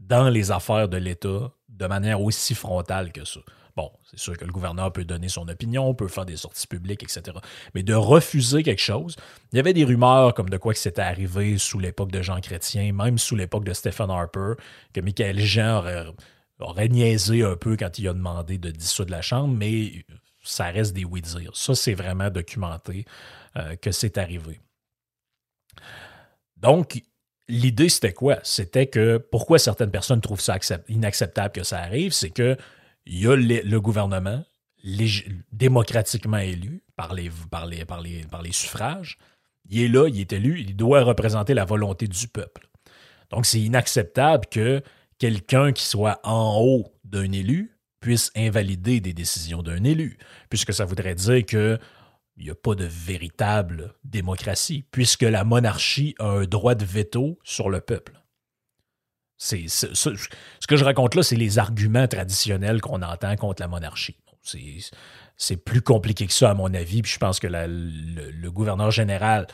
dans 0.00 0.28
les 0.28 0.50
affaires 0.50 0.88
de 0.88 0.96
l'État 0.96 1.52
de 1.68 1.86
manière 1.86 2.20
aussi 2.20 2.54
frontale 2.54 3.12
que 3.12 3.24
ça. 3.24 3.40
Bon, 3.76 3.90
c'est 4.10 4.18
sûr 4.18 4.36
que 4.36 4.44
le 4.44 4.52
gouverneur 4.52 4.92
peut 4.92 5.04
donner 5.04 5.28
son 5.28 5.46
opinion, 5.48 5.94
peut 5.94 6.08
faire 6.08 6.26
des 6.26 6.36
sorties 6.36 6.66
publiques, 6.66 7.02
etc. 7.02 7.36
Mais 7.74 7.82
de 7.82 7.94
refuser 7.94 8.62
quelque 8.62 8.80
chose, 8.80 9.16
il 9.52 9.56
y 9.56 9.58
avait 9.60 9.72
des 9.72 9.84
rumeurs 9.84 10.34
comme 10.34 10.50
de 10.50 10.56
quoi 10.56 10.72
que 10.72 10.78
c'était 10.78 11.02
arrivé 11.02 11.56
sous 11.56 11.78
l'époque 11.78 12.10
de 12.10 12.20
Jean 12.20 12.40
Chrétien, 12.40 12.92
même 12.92 13.16
sous 13.18 13.36
l'époque 13.36 13.64
de 13.64 13.72
Stephen 13.72 14.10
Harper, 14.10 14.54
que 14.92 15.00
Michael 15.00 15.38
Jean 15.38 15.84
aurait, 16.58 16.88
niaisé 16.88 17.44
un 17.44 17.56
peu 17.56 17.76
quand 17.76 17.98
il 17.98 18.08
a 18.08 18.12
demandé 18.12 18.58
de 18.58 18.70
dissoudre 18.70 19.12
la 19.12 19.22
Chambre, 19.22 19.54
mais 19.54 20.04
ça 20.42 20.66
reste 20.66 20.94
des 20.94 21.04
oui-dire. 21.04 21.52
Ça, 21.54 21.74
c'est 21.74 21.94
vraiment 21.94 22.30
documenté 22.30 23.04
euh, 23.56 23.76
que 23.76 23.92
c'est 23.92 24.18
arrivé. 24.18 24.60
Donc, 26.56 27.00
l'idée, 27.50 27.88
c'était 27.88 28.12
quoi? 28.12 28.38
C'était 28.42 28.86
que 28.86 29.18
pourquoi 29.18 29.58
certaines 29.58 29.90
personnes 29.90 30.20
trouvent 30.20 30.40
ça 30.40 30.58
inacceptable 30.88 31.52
que 31.52 31.64
ça 31.64 31.78
arrive, 31.78 32.12
c'est 32.12 32.30
que 32.30 32.56
il 33.06 33.20
y 33.20 33.26
a 33.26 33.36
le 33.36 33.80
gouvernement 33.80 34.44
démocratiquement 35.52 36.38
élu 36.38 36.82
par 36.96 37.14
les, 37.14 37.30
par, 37.50 37.66
les, 37.66 38.52
suffrages. 38.52 39.18
Il 39.68 39.80
est 39.82 39.88
là, 39.88 40.08
il 40.08 40.20
est 40.20 40.32
élu, 40.32 40.60
il 40.60 40.76
doit 40.76 41.02
représenter 41.02 41.54
la 41.54 41.64
volonté 41.64 42.06
du 42.06 42.28
peuple. 42.28 42.68
Donc, 43.30 43.46
c'est 43.46 43.60
inacceptable 43.60 44.46
que 44.50 44.82
quelqu'un 45.18 45.72
qui 45.72 45.84
soit 45.84 46.20
en 46.24 46.60
haut 46.60 46.92
d'un 47.04 47.30
élu 47.32 47.76
puisse 48.00 48.30
invalider 48.34 49.00
des 49.00 49.12
décisions 49.12 49.62
d'un 49.62 49.84
élu, 49.84 50.18
puisque 50.48 50.72
ça 50.72 50.84
voudrait 50.84 51.14
dire 51.14 51.44
que 51.44 51.78
il 52.40 52.44
n'y 52.44 52.50
a 52.50 52.54
pas 52.54 52.74
de 52.74 52.86
véritable 52.86 53.94
démocratie, 54.02 54.84
puisque 54.90 55.22
la 55.22 55.44
monarchie 55.44 56.14
a 56.18 56.24
un 56.24 56.44
droit 56.44 56.74
de 56.74 56.86
veto 56.86 57.38
sur 57.44 57.68
le 57.68 57.80
peuple. 57.80 58.14
C'est, 59.36 59.68
ce 59.68 60.66
que 60.66 60.76
je 60.76 60.84
raconte 60.84 61.14
là, 61.14 61.22
c'est 61.22 61.36
les 61.36 61.58
arguments 61.58 62.08
traditionnels 62.08 62.80
qu'on 62.80 63.02
entend 63.02 63.36
contre 63.36 63.62
la 63.62 63.68
monarchie. 63.68 64.16
c'est, 65.36 65.56
plus 65.56 65.82
compliqué 65.82 66.26
que 66.26 66.32
ça, 66.32 66.50
à 66.50 66.54
mon 66.54 66.72
avis. 66.72 67.02
Puis 67.02 67.12
je 67.12 67.18
pense 67.18 67.40
que 67.40 67.46
le, 67.46 68.50
gouverneur 68.50 68.90
général 68.90 69.46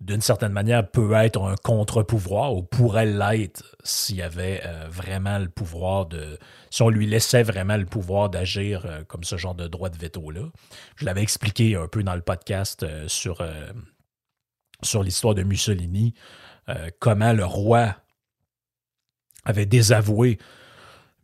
d'une 0.00 0.20
certaine 0.20 0.52
manière, 0.52 0.88
peut 0.90 1.12
être 1.14 1.42
un 1.42 1.54
contre-pouvoir 1.56 2.54
ou 2.54 2.62
pourrait 2.62 3.06
l'être 3.06 3.76
s'il 3.82 4.20
avait 4.20 4.60
euh, 4.64 4.88
vraiment 4.90 5.38
le 5.38 5.48
pouvoir 5.48 6.06
de. 6.06 6.38
Si 6.70 6.82
on 6.82 6.90
lui 6.90 7.06
laissait 7.06 7.42
vraiment 7.42 7.76
le 7.76 7.86
pouvoir 7.86 8.28
d'agir 8.28 8.84
euh, 8.84 9.04
comme 9.04 9.24
ce 9.24 9.36
genre 9.36 9.54
de 9.54 9.66
droit 9.68 9.88
de 9.88 9.96
veto-là. 9.96 10.50
Je 10.96 11.06
l'avais 11.06 11.22
expliqué 11.22 11.76
un 11.76 11.88
peu 11.88 12.02
dans 12.02 12.14
le 12.14 12.20
podcast 12.20 12.82
euh, 12.82 13.08
sur, 13.08 13.42
l'histoire 15.02 15.34
de 15.34 15.42
Mussolini, 15.42 16.14
comment 16.98 17.32
le 17.32 17.44
roi 17.44 17.96
avait 19.44 19.66
désavoué 19.66 20.38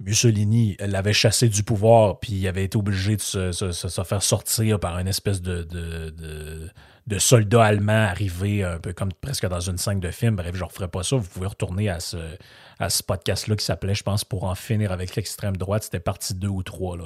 Mussolini 0.00 0.76
l'avait 0.80 1.12
chassé 1.12 1.48
du 1.48 1.62
pouvoir, 1.62 2.18
puis 2.18 2.32
il 2.32 2.48
avait 2.48 2.64
été 2.64 2.78
obligé 2.78 3.16
de 3.16 3.20
se, 3.20 4.02
faire 4.04 4.22
sortir 4.22 4.80
par 4.80 4.98
une 4.98 5.06
espèce 5.08 5.42
de 5.42 6.70
soldats 7.18 7.64
allemands 7.64 8.06
arrivés 8.06 8.64
un 8.64 8.78
peu 8.78 8.92
comme 8.92 9.12
presque 9.12 9.46
dans 9.46 9.60
une 9.60 9.78
scène 9.78 10.00
de 10.00 10.10
film. 10.10 10.36
Bref, 10.36 10.54
je 10.54 10.60
ne 10.60 10.64
referai 10.64 10.88
pas 10.88 11.02
ça. 11.02 11.16
Vous 11.16 11.28
pouvez 11.28 11.46
retourner 11.46 11.88
à 11.88 12.00
ce, 12.00 12.36
à 12.78 12.90
ce 12.90 13.02
podcast-là 13.02 13.56
qui 13.56 13.64
s'appelait, 13.64 13.94
je 13.94 14.02
pense, 14.02 14.24
Pour 14.24 14.44
en 14.44 14.54
finir 14.54 14.92
avec 14.92 15.16
l'extrême 15.16 15.56
droite. 15.56 15.84
C'était 15.84 16.00
partie 16.00 16.34
2 16.34 16.48
ou 16.48 16.62
3 16.62 16.98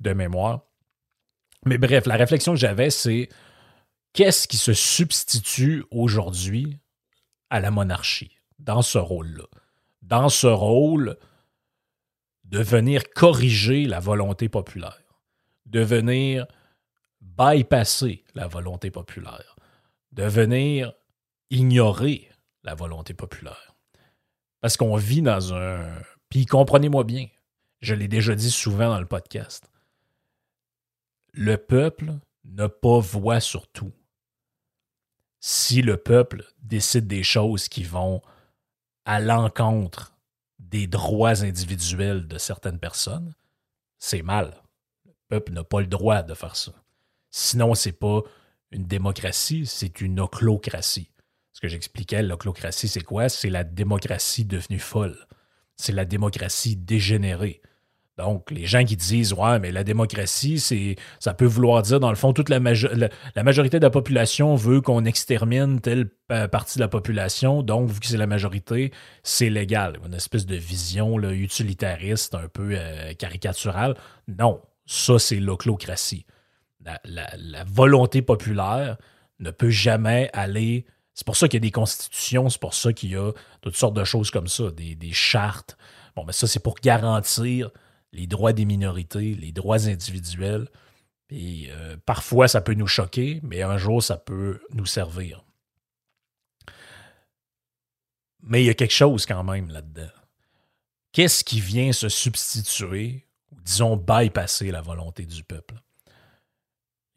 de 0.00 0.12
mémoire. 0.12 0.62
Mais 1.64 1.78
bref, 1.78 2.06
la 2.06 2.16
réflexion 2.16 2.52
que 2.52 2.58
j'avais, 2.58 2.90
c'est 2.90 3.28
qu'est-ce 4.12 4.46
qui 4.46 4.56
se 4.56 4.72
substitue 4.72 5.84
aujourd'hui 5.90 6.78
à 7.50 7.60
la 7.60 7.70
monarchie 7.70 8.36
dans 8.58 8.82
ce 8.82 8.98
rôle-là? 8.98 9.46
Dans 10.02 10.28
ce 10.28 10.46
rôle 10.46 11.16
de 12.44 12.62
venir 12.62 13.10
corriger 13.10 13.84
la 13.84 14.00
volonté 14.00 14.48
populaire, 14.48 15.02
de 15.66 15.80
venir 15.80 16.46
bypasser 17.38 18.24
la 18.34 18.48
volonté 18.48 18.90
populaire, 18.90 19.56
de 20.12 20.24
venir 20.24 20.92
ignorer 21.50 22.28
la 22.64 22.74
volonté 22.74 23.14
populaire. 23.14 23.76
Parce 24.60 24.76
qu'on 24.76 24.96
vit 24.96 25.22
dans 25.22 25.54
un... 25.54 26.02
Puis 26.28 26.44
comprenez-moi 26.46 27.04
bien, 27.04 27.28
je 27.80 27.94
l'ai 27.94 28.08
déjà 28.08 28.34
dit 28.34 28.50
souvent 28.50 28.88
dans 28.88 29.00
le 29.00 29.06
podcast, 29.06 29.70
le 31.32 31.56
peuple 31.56 32.12
n'a 32.44 32.68
pas 32.68 32.98
voix 32.98 33.40
sur 33.40 33.68
tout. 33.68 33.92
Si 35.40 35.82
le 35.82 35.96
peuple 35.96 36.44
décide 36.58 37.06
des 37.06 37.22
choses 37.22 37.68
qui 37.68 37.84
vont 37.84 38.20
à 39.04 39.20
l'encontre 39.20 40.12
des 40.58 40.88
droits 40.88 41.44
individuels 41.44 42.26
de 42.26 42.38
certaines 42.38 42.80
personnes, 42.80 43.34
c'est 43.98 44.22
mal. 44.22 44.62
Le 45.06 45.12
peuple 45.28 45.52
n'a 45.52 45.62
pas 45.62 45.80
le 45.80 45.86
droit 45.86 46.22
de 46.22 46.34
faire 46.34 46.56
ça. 46.56 46.72
Sinon, 47.30 47.74
c'est 47.74 47.92
pas 47.92 48.22
une 48.70 48.84
démocratie, 48.84 49.66
c'est 49.66 50.00
une 50.00 50.20
oclocratie. 50.20 51.10
Ce 51.52 51.60
que 51.60 51.68
j'expliquais, 51.68 52.22
l'oclocratie, 52.22 52.88
c'est 52.88 53.02
quoi? 53.02 53.28
C'est 53.28 53.50
la 53.50 53.64
démocratie 53.64 54.44
devenue 54.44 54.78
folle. 54.78 55.16
C'est 55.76 55.92
la 55.92 56.04
démocratie 56.04 56.76
dégénérée. 56.76 57.62
Donc, 58.18 58.50
les 58.50 58.66
gens 58.66 58.84
qui 58.84 58.96
disent 58.96 59.32
Ouais, 59.32 59.60
mais 59.60 59.70
la 59.70 59.84
démocratie, 59.84 60.58
c'est 60.58 60.96
ça 61.20 61.34
peut 61.34 61.46
vouloir 61.46 61.82
dire, 61.82 62.00
dans 62.00 62.10
le 62.10 62.16
fond, 62.16 62.32
toute 62.32 62.48
la, 62.48 62.58
majorité 62.58 63.78
de 63.78 63.84
la 63.84 63.90
population 63.90 64.56
veut 64.56 64.80
qu'on 64.80 65.04
extermine 65.04 65.80
telle 65.80 66.10
partie 66.50 66.78
de 66.78 66.82
la 66.82 66.88
population. 66.88 67.62
Donc, 67.62 67.88
vu 67.88 68.00
que 68.00 68.06
c'est 68.06 68.16
la 68.16 68.26
majorité, 68.26 68.92
c'est 69.22 69.50
légal. 69.50 69.98
Une 70.04 70.14
espèce 70.14 70.46
de 70.46 70.56
vision 70.56 71.18
utilitariste, 71.30 72.34
un 72.34 72.48
peu 72.48 72.70
euh, 72.72 73.14
caricaturale. 73.14 73.94
Non, 74.26 74.60
ça, 74.84 75.20
c'est 75.20 75.38
l'oclocratie. 75.40 76.26
La, 77.04 77.64
volonté 77.64 78.22
populaire 78.22 78.96
ne 79.38 79.50
peut 79.50 79.70
jamais 79.70 80.30
aller. 80.32 80.86
C'est 81.14 81.26
pour 81.26 81.36
ça 81.36 81.48
qu'il 81.48 81.56
y 81.56 81.62
a 81.62 81.66
des 81.66 81.70
constitutions, 81.70 82.48
c'est 82.48 82.60
pour 82.60 82.74
ça 82.74 82.92
qu'il 82.92 83.10
y 83.10 83.16
a 83.16 83.32
toutes 83.60 83.76
sortes 83.76 83.94
de 83.94 84.04
choses 84.04 84.30
comme 84.30 84.48
ça, 84.48 84.70
des, 84.70 85.12
chartes. 85.12 85.76
Bon, 86.16 86.24
mais 86.24 86.32
ça, 86.32 86.46
c'est 86.46 86.62
pour 86.62 86.76
garantir 86.76 87.70
les 88.12 88.26
droits 88.26 88.52
des 88.52 88.64
minorités, 88.64 89.34
les 89.34 89.52
droits 89.52 89.86
individuels. 89.88 90.68
Et 91.30 91.68
euh, 91.70 91.96
parfois, 92.06 92.48
ça 92.48 92.60
peut 92.60 92.74
nous 92.74 92.86
choquer, 92.86 93.40
mais 93.42 93.62
un 93.62 93.76
jour, 93.76 94.02
ça 94.02 94.16
peut 94.16 94.60
nous 94.72 94.86
servir. 94.86 95.44
Mais 98.42 98.62
il 98.62 98.66
y 98.66 98.70
a 98.70 98.74
quelque 98.74 98.94
chose 98.94 99.26
quand 99.26 99.44
même 99.44 99.68
là-dedans. 99.68 100.10
Qu'est-ce 101.12 101.44
qui 101.44 101.60
vient 101.60 101.92
se 101.92 102.08
substituer, 102.08 103.26
disons 103.52 103.96
bypasser 103.96 104.70
la 104.70 104.80
volonté 104.80 105.26
du 105.26 105.42
peuple? 105.42 105.74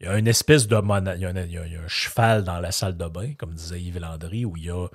Il 0.02 0.06
y 0.06 0.08
a 0.08 0.18
une 0.18 0.26
espèce 0.26 0.66
de 0.66 0.74
y, 0.74 1.24
a 1.24 1.28
un, 1.28 1.88
cheval 1.88 2.42
dans 2.42 2.58
la 2.58 2.72
salle 2.72 2.96
de 2.96 3.06
bain, 3.06 3.34
comme 3.34 3.54
disait 3.54 3.80
Yves 3.80 4.00
Landry, 4.00 4.44
où 4.44 4.56
il 4.56 4.64
y 4.64 4.70
a 4.70 4.88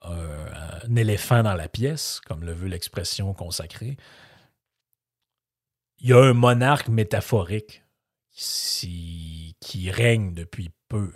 un 0.00 0.96
éléphant 0.96 1.42
dans 1.42 1.54
la 1.54 1.68
pièce, 1.68 2.18
comme 2.26 2.42
le 2.42 2.54
veut 2.54 2.68
l'expression 2.68 3.34
consacrée. 3.34 3.98
Il 5.98 6.08
y 6.08 6.12
a 6.14 6.18
un 6.18 6.32
monarque 6.32 6.88
métaphorique 6.88 7.82
qui, 8.30 9.54
qui 9.60 9.90
règne 9.90 10.32
depuis 10.32 10.70
peu 10.88 11.12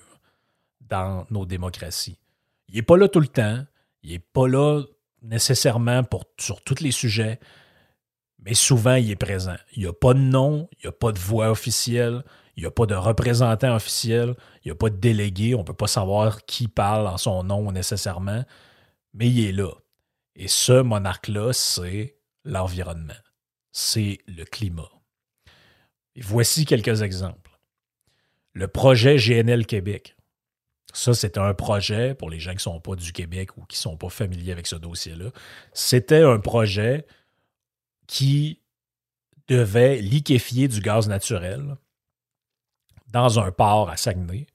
dans 0.82 1.26
nos 1.30 1.46
démocraties. 1.46 2.18
Il 2.68 2.74
n'est 2.74 2.82
pas 2.82 2.98
là 2.98 3.08
tout 3.08 3.20
le 3.20 3.28
temps, 3.28 3.64
il 4.02 4.10
n'est 4.10 4.18
pas 4.18 4.46
là 4.46 4.82
nécessairement 5.22 6.04
pour, 6.04 6.24
sur 6.38 6.62
tous 6.62 6.80
les 6.80 6.92
sujets, 6.92 7.40
mais 8.46 8.54
souvent 8.54 8.94
il 8.94 9.10
est 9.10 9.16
présent. 9.16 9.56
Il 9.74 9.82
n'y 9.82 9.88
a 9.88 9.92
pas 9.92 10.14
de 10.14 10.20
nom, 10.20 10.70
il 10.72 10.86
n'y 10.86 10.88
a 10.88 10.92
pas 10.92 11.12
de 11.12 11.18
voix 11.18 11.50
officielle, 11.50 12.24
il 12.56 12.62
n'y 12.62 12.66
a 12.66 12.70
pas 12.70 12.86
de 12.86 12.94
représentant 12.94 13.76
officiel, 13.76 14.34
il 14.64 14.68
n'y 14.68 14.72
a 14.72 14.74
pas 14.74 14.88
de 14.88 14.96
délégué, 14.96 15.54
on 15.54 15.58
ne 15.58 15.64
peut 15.64 15.74
pas 15.74 15.86
savoir 15.86 16.46
qui 16.46 16.66
parle 16.66 17.06
en 17.06 17.18
son 17.18 17.44
nom 17.44 17.70
nécessairement, 17.70 18.44
mais 19.12 19.28
il 19.28 19.44
est 19.44 19.52
là. 19.52 19.72
Et 20.36 20.48
ce 20.48 20.80
monarque-là, 20.80 21.52
c'est 21.52 22.16
l'environnement 22.44 23.12
c'est 23.76 24.20
le 24.26 24.44
climat. 24.44 24.90
Voici 26.18 26.64
quelques 26.64 27.02
exemples. 27.02 27.50
Le 28.54 28.68
projet 28.68 29.16
GNL 29.16 29.66
Québec. 29.66 30.16
Ça, 30.94 31.12
c'est 31.12 31.36
un 31.36 31.52
projet, 31.52 32.14
pour 32.14 32.30
les 32.30 32.40
gens 32.40 32.52
qui 32.52 32.56
ne 32.56 32.60
sont 32.60 32.80
pas 32.80 32.96
du 32.96 33.12
Québec 33.12 33.58
ou 33.58 33.66
qui 33.66 33.76
ne 33.76 33.80
sont 33.80 33.98
pas 33.98 34.08
familiers 34.08 34.52
avec 34.52 34.66
ce 34.66 34.76
dossier-là, 34.76 35.26
c'était 35.74 36.22
un 36.22 36.38
projet 36.38 37.06
qui 38.06 38.60
devait 39.48 39.96
liquéfier 39.96 40.68
du 40.68 40.80
gaz 40.80 41.08
naturel 41.08 41.76
dans 43.08 43.38
un 43.38 43.52
port 43.52 43.88
à 43.88 43.96
Saguenay, 43.96 44.46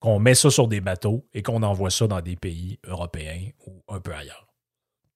qu'on 0.00 0.18
met 0.18 0.34
ça 0.34 0.50
sur 0.50 0.68
des 0.68 0.80
bateaux 0.80 1.26
et 1.34 1.42
qu'on 1.42 1.62
envoie 1.62 1.90
ça 1.90 2.06
dans 2.06 2.20
des 2.20 2.36
pays 2.36 2.78
européens 2.84 3.50
ou 3.66 3.82
un 3.88 4.00
peu 4.00 4.14
ailleurs 4.14 4.48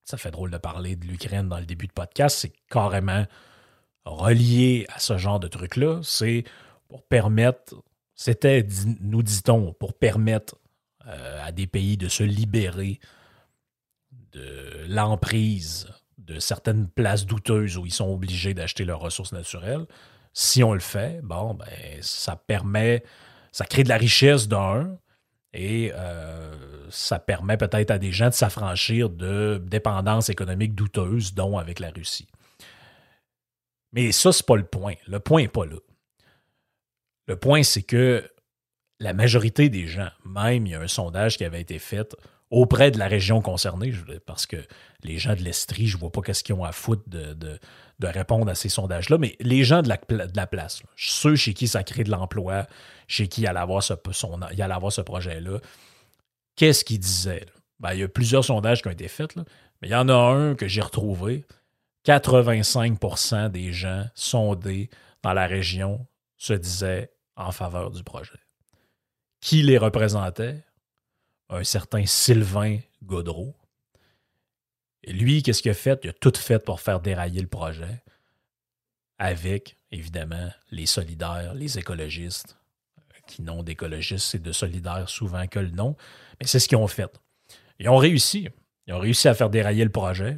ça 0.03 0.17
fait 0.17 0.31
drôle 0.31 0.51
de 0.51 0.57
parler 0.57 0.95
de 0.95 1.05
l'Ukraine 1.05 1.47
dans 1.47 1.59
le 1.59 1.65
début 1.65 1.87
de 1.87 1.93
podcast, 1.93 2.37
c'est 2.39 2.53
carrément 2.69 3.25
relié 4.05 4.85
à 4.89 4.99
ce 4.99 5.17
genre 5.17 5.39
de 5.39 5.47
truc-là. 5.47 6.01
C'est 6.03 6.43
pour 6.89 7.03
permettre, 7.03 7.75
c'était, 8.13 8.67
nous 8.99 9.23
dit-on, 9.23 9.73
pour 9.73 9.93
permettre 9.93 10.57
euh, 11.07 11.45
à 11.45 11.51
des 11.51 11.67
pays 11.67 11.97
de 11.97 12.09
se 12.09 12.23
libérer 12.23 12.99
de 14.31 14.85
l'emprise 14.87 15.87
certaines 16.39 16.87
places 16.87 17.25
douteuses 17.25 17.77
où 17.77 17.85
ils 17.85 17.93
sont 17.93 18.11
obligés 18.11 18.53
d'acheter 18.53 18.85
leurs 18.85 18.99
ressources 18.99 19.33
naturelles. 19.33 19.85
Si 20.33 20.63
on 20.63 20.73
le 20.73 20.79
fait, 20.79 21.21
bon, 21.23 21.53
ben, 21.53 21.67
ça 22.01 22.35
permet, 22.35 23.03
ça 23.51 23.65
crée 23.65 23.83
de 23.83 23.89
la 23.89 23.97
richesse 23.97 24.47
d'un, 24.47 24.97
et 25.53 25.91
euh, 25.93 26.89
ça 26.89 27.19
permet 27.19 27.57
peut-être 27.57 27.91
à 27.91 27.99
des 27.99 28.11
gens 28.11 28.29
de 28.29 28.33
s'affranchir 28.33 29.09
de 29.09 29.61
dépendances 29.63 30.29
économiques 30.29 30.73
douteuses, 30.73 31.33
dont 31.35 31.57
avec 31.57 31.79
la 31.79 31.91
Russie. 31.91 32.27
Mais 33.91 34.11
ça, 34.11 34.31
c'est 34.31 34.45
pas 34.45 34.55
le 34.55 34.65
point. 34.65 34.95
Le 35.07 35.19
point 35.19 35.43
n'est 35.43 35.47
pas 35.47 35.65
là. 35.65 35.77
Le 37.27 37.35
point, 37.35 37.61
c'est 37.61 37.83
que 37.83 38.27
la 38.99 39.13
majorité 39.13 39.69
des 39.69 39.85
gens, 39.85 40.09
même 40.25 40.65
il 40.65 40.71
y 40.71 40.75
a 40.75 40.81
un 40.81 40.87
sondage 40.87 41.37
qui 41.37 41.45
avait 41.45 41.61
été 41.61 41.77
fait 41.77 42.15
auprès 42.53 42.91
de 42.91 42.99
la 42.99 43.07
région 43.07 43.41
concernée, 43.41 43.91
parce 44.27 44.45
que 44.45 44.57
les 45.01 45.17
gens 45.17 45.33
de 45.33 45.41
l'Estrie, 45.41 45.87
je 45.87 45.97
ne 45.97 46.01
vois 46.01 46.11
pas 46.11 46.21
qu'est-ce 46.21 46.43
qu'ils 46.43 46.53
ont 46.53 46.63
à 46.63 46.71
foutre 46.71 47.01
de, 47.07 47.59
répondre 48.03 48.51
à 48.51 48.53
ces 48.53 48.69
sondages-là, 48.69 49.17
mais 49.17 49.35
les 49.39 49.63
gens 49.63 49.81
de 49.81 49.89
la, 49.89 50.47
place, 50.47 50.83
ceux 50.95 51.35
chez 51.35 51.55
qui 51.55 51.67
ça 51.67 51.83
crée 51.83 52.03
de 52.03 52.11
l'emploi, 52.11 52.67
chez 53.07 53.27
qui 53.27 53.41
il 53.41 53.47
allait 53.47 53.59
avoir 53.59 53.81
ce, 53.81 53.93
allait 54.61 54.73
avoir 54.73 54.91
ce 54.91 55.01
projet-là, 55.01 55.59
qu'est-ce 56.55 56.85
qu'ils 56.85 56.99
disaient? 56.99 57.47
Ben, 57.79 57.93
il 57.93 58.01
y 58.01 58.03
a 58.03 58.07
plusieurs 58.07 58.45
sondages 58.45 58.83
qui 58.83 58.87
ont 58.87 58.91
été 58.91 59.07
faits, 59.07 59.35
mais 59.35 59.87
il 59.87 59.91
y 59.91 59.95
en 59.95 60.07
a 60.07 60.13
un 60.13 60.53
que 60.53 60.67
j'ai 60.67 60.81
retrouvé. 60.81 61.45
85% 62.05 63.49
des 63.49 63.73
gens 63.73 64.05
sondés 64.13 64.91
dans 65.23 65.33
la 65.33 65.47
région 65.47 66.05
se 66.37 66.53
disaient 66.53 67.09
en 67.35 67.51
faveur 67.51 67.89
du 67.89 68.03
projet. 68.03 68.39
Qui 69.41 69.63
les 69.63 69.79
représentait? 69.79 70.63
Un 71.53 71.63
certain 71.63 72.05
Sylvain 72.05 72.79
Godreau. 73.03 73.55
Et 75.03 75.13
lui, 75.13 75.43
qu'est-ce 75.43 75.61
qu'il 75.61 75.71
a 75.71 75.75
fait? 75.75 75.99
Il 76.03 76.09
a 76.09 76.13
tout 76.13 76.33
fait 76.35 76.59
pour 76.59 76.79
faire 76.79 76.99
dérailler 76.99 77.41
le 77.41 77.47
projet 77.47 78.03
avec, 79.19 79.77
évidemment, 79.91 80.49
les 80.71 80.85
solidaires, 80.85 81.53
les 81.53 81.77
écologistes, 81.77 82.57
qui 83.27 83.41
n'ont 83.41 83.63
d'écologistes 83.63 84.25
c'est 84.25 84.41
de 84.41 84.51
solidaires 84.51 85.07
souvent 85.09 85.47
que 85.47 85.59
le 85.59 85.69
nom, 85.69 85.95
mais 86.39 86.47
c'est 86.47 86.59
ce 86.59 86.67
qu'ils 86.67 86.77
ont 86.77 86.87
fait. 86.87 87.19
Ils 87.79 87.89
ont 87.89 87.97
réussi. 87.97 88.49
Ils 88.87 88.93
ont 88.93 88.99
réussi 88.99 89.27
à 89.27 89.33
faire 89.33 89.49
dérailler 89.49 89.83
le 89.83 89.91
projet. 89.91 90.37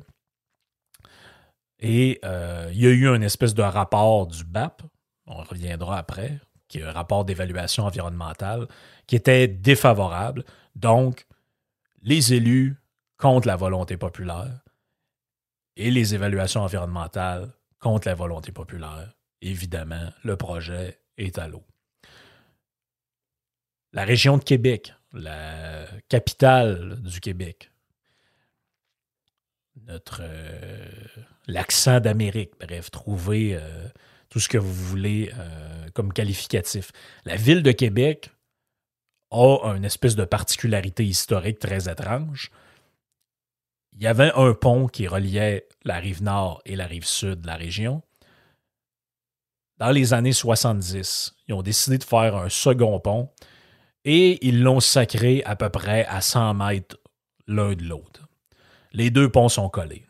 Et 1.79 2.19
euh, 2.23 2.69
il 2.71 2.81
y 2.81 2.87
a 2.87 2.89
eu 2.89 3.07
une 3.07 3.23
espèce 3.23 3.53
de 3.53 3.61
rapport 3.61 4.27
du 4.27 4.43
BAP, 4.43 4.81
on 5.27 5.35
reviendra 5.35 5.97
après, 5.97 6.39
qui 6.67 6.79
est 6.79 6.83
un 6.83 6.91
rapport 6.91 7.25
d'évaluation 7.25 7.85
environnementale, 7.85 8.67
qui 9.07 9.15
était 9.15 9.47
défavorable. 9.47 10.43
Donc, 10.75 11.25
les 12.01 12.33
élus 12.33 12.75
contre 13.17 13.47
la 13.47 13.55
volonté 13.55 13.97
populaire 13.97 14.61
et 15.77 15.91
les 15.91 16.15
évaluations 16.15 16.61
environnementales 16.61 17.51
contre 17.79 18.07
la 18.07 18.15
volonté 18.15 18.51
populaire. 18.51 19.13
Évidemment, 19.41 20.09
le 20.23 20.37
projet 20.37 20.99
est 21.17 21.37
à 21.37 21.47
l'eau. 21.47 21.63
La 23.93 24.03
région 24.03 24.37
de 24.37 24.43
Québec, 24.43 24.93
la 25.13 25.85
capitale 26.09 27.01
du 27.01 27.19
Québec, 27.19 27.71
notre 29.87 30.21
euh, 30.21 30.89
l'accent 31.47 31.99
d'Amérique, 31.99 32.51
bref, 32.59 32.91
trouver 32.91 33.55
euh, 33.55 33.87
tout 34.29 34.39
ce 34.39 34.49
que 34.49 34.57
vous 34.57 34.73
voulez 34.73 35.31
euh, 35.37 35.87
comme 35.93 36.11
qualificatif. 36.11 36.91
La 37.25 37.35
ville 37.35 37.63
de 37.63 37.71
Québec 37.71 38.31
a 39.35 39.75
une 39.75 39.85
espèce 39.85 40.15
de 40.15 40.25
particularité 40.25 41.05
historique 41.05 41.59
très 41.59 41.89
étrange. 41.89 42.51
il 43.93 44.03
y 44.03 44.07
avait 44.07 44.31
un 44.35 44.53
pont 44.53 44.87
qui 44.87 45.07
reliait 45.07 45.67
la 45.83 45.99
rive 45.99 46.23
nord 46.23 46.61
et 46.65 46.75
la 46.75 46.85
rive 46.85 47.05
sud 47.05 47.41
de 47.41 47.47
la 47.47 47.55
région. 47.55 48.01
Dans 49.77 49.91
les 49.91 50.13
années 50.13 50.33
70, 50.33 51.35
ils 51.47 51.53
ont 51.53 51.61
décidé 51.61 51.97
de 51.97 52.03
faire 52.03 52.35
un 52.35 52.49
second 52.49 52.99
pont 52.99 53.29
et 54.05 54.45
ils 54.45 54.61
l'ont 54.61 54.79
sacré 54.79 55.43
à 55.43 55.55
peu 55.55 55.69
près 55.69 56.05
à 56.05 56.21
100 56.21 56.53
mètres 56.53 56.97
l'un 57.47 57.73
de 57.73 57.83
l'autre. 57.83 58.27
Les 58.93 59.09
deux 59.09 59.29
ponts 59.29 59.49
sont 59.49 59.69
collés. 59.69 60.05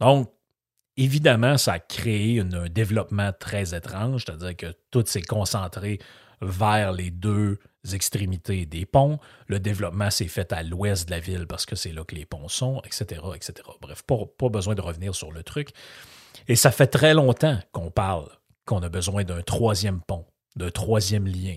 Donc, 0.00 0.30
évidemment, 0.96 1.58
ça 1.58 1.74
a 1.74 1.78
créé 1.80 2.40
un 2.40 2.68
développement 2.68 3.32
très 3.32 3.74
étrange, 3.74 4.24
c'est-à-dire 4.24 4.56
que 4.56 4.76
tout 4.90 5.04
s'est 5.06 5.22
concentré 5.22 5.98
vers 6.40 6.92
les 6.92 7.10
deux 7.10 7.58
extrémités 7.92 8.66
des 8.66 8.86
ponts. 8.86 9.18
Le 9.46 9.60
développement 9.60 10.10
s'est 10.10 10.28
fait 10.28 10.52
à 10.52 10.62
l'ouest 10.62 11.06
de 11.06 11.10
la 11.10 11.20
ville 11.20 11.46
parce 11.46 11.66
que 11.66 11.76
c'est 11.76 11.92
là 11.92 12.04
que 12.04 12.14
les 12.14 12.26
ponts 12.26 12.48
sont, 12.48 12.80
etc., 12.84 13.22
etc. 13.34 13.54
Bref, 13.80 14.02
pas, 14.02 14.18
pas 14.38 14.48
besoin 14.48 14.74
de 14.74 14.80
revenir 14.80 15.14
sur 15.14 15.32
le 15.32 15.42
truc. 15.42 15.70
Et 16.48 16.56
ça 16.56 16.70
fait 16.70 16.86
très 16.86 17.14
longtemps 17.14 17.58
qu'on 17.72 17.90
parle 17.90 18.28
qu'on 18.64 18.82
a 18.82 18.88
besoin 18.88 19.24
d'un 19.24 19.42
troisième 19.42 20.00
pont, 20.02 20.26
d'un 20.56 20.70
troisième 20.70 21.26
lien, 21.26 21.54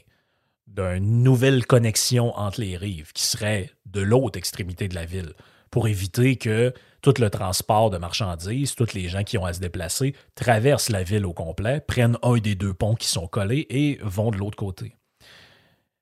d'une 0.68 1.24
nouvelle 1.24 1.66
connexion 1.66 2.38
entre 2.38 2.62
les 2.62 2.78
rives 2.78 3.12
qui 3.12 3.24
serait 3.24 3.70
de 3.86 4.02
l'autre 4.02 4.38
extrémité 4.38 4.88
de 4.88 4.96
la 4.96 5.06
ville 5.06 5.34
pour 5.70 5.88
éviter 5.88 6.38
que 6.38 6.74
tout 7.02 7.14
le 7.20 7.30
transport 7.30 7.90
de 7.90 7.98
marchandises, 7.98 8.76
tous 8.76 8.94
les 8.94 9.10
gens 9.10 9.24
qui 9.24 9.38
ont 9.38 9.46
à 9.46 9.54
se 9.54 9.60
déplacer, 9.60 10.16
traversent 10.36 10.90
la 10.90 11.04
ville 11.04 11.26
au 11.26 11.34
complet, 11.34 11.82
prennent 11.82 12.18
un 12.24 12.38
des 12.38 12.56
deux 12.56 12.74
ponts 12.74 12.96
qui 12.96 13.08
sont 13.08 13.28
collés 13.28 13.66
et 13.70 14.00
vont 14.04 14.32
de 14.32 14.38
l'autre 14.38 14.58
côté. 14.58 14.96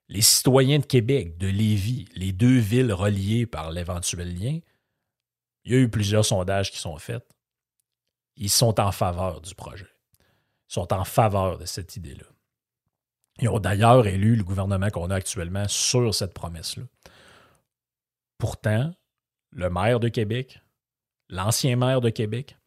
Les 0.10 0.22
citoyens 0.22 0.80
de 0.80 0.86
Québec, 0.86 1.38
de 1.38 1.48
Lévis, 1.48 2.08
les 2.16 2.32
deux 2.32 2.58
villes 2.58 2.92
reliées 2.92 3.46
par 3.46 3.72
l'éventuel 3.72 4.36
lien, 4.36 4.60
il 5.64 5.72
y 5.72 5.76
a 5.76 5.80
eu 5.80 5.90
plusieurs 5.90 6.26
sondages 6.26 6.72
qui 6.72 6.80
sont 6.80 6.98
faits. 6.98 7.24
Ils 8.36 8.50
sont 8.50 8.80
en 8.80 8.92
faveur 8.92 9.40
du 9.42 9.54
projet. 9.54 9.90
Ils 10.70 10.74
sont 10.74 10.92
en 10.94 11.04
faveur 11.04 11.60
de 11.60 11.66
cette 11.66 11.96
idée-là. 11.96 12.26
Ils 13.40 13.50
ont 13.50 13.60
d'ailleurs 13.60 14.08
élu 14.08 14.36
le 14.36 14.44
gouvernement 14.44 14.90
qu'on 14.90 15.12
a 15.12 15.16
actuellement 15.16 15.68
sur 15.68 16.14
cette 16.14 16.34
promesse-là. 16.34 16.84
Pourtant, 18.38 18.92
le 19.52 19.70
maire 19.70 20.00
de 20.00 20.10
Québec, 20.10 20.60
l'ancien 21.30 21.76
maire 21.76 22.02
de 22.02 22.10
Québec, 22.10 22.58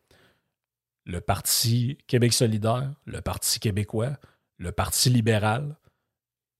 le 1.04 1.20
Parti 1.20 1.98
Québec 2.06 2.32
solidaire, 2.32 2.94
le 3.04 3.20
Parti 3.20 3.58
québécois, 3.58 4.12
le 4.58 4.70
Parti 4.70 5.10
libéral, 5.10 5.76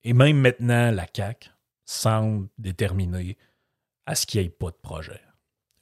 et 0.04 0.12
même 0.12 0.38
maintenant 0.38 0.90
la 0.90 1.06
CAQ 1.12 1.50
semblent 1.84 2.48
déterminés 2.58 3.36
à 4.06 4.14
ce 4.14 4.26
qu'il 4.26 4.40
n'y 4.40 4.46
ait 4.46 4.50
pas 4.50 4.70
de 4.70 4.78
projet. 4.82 5.20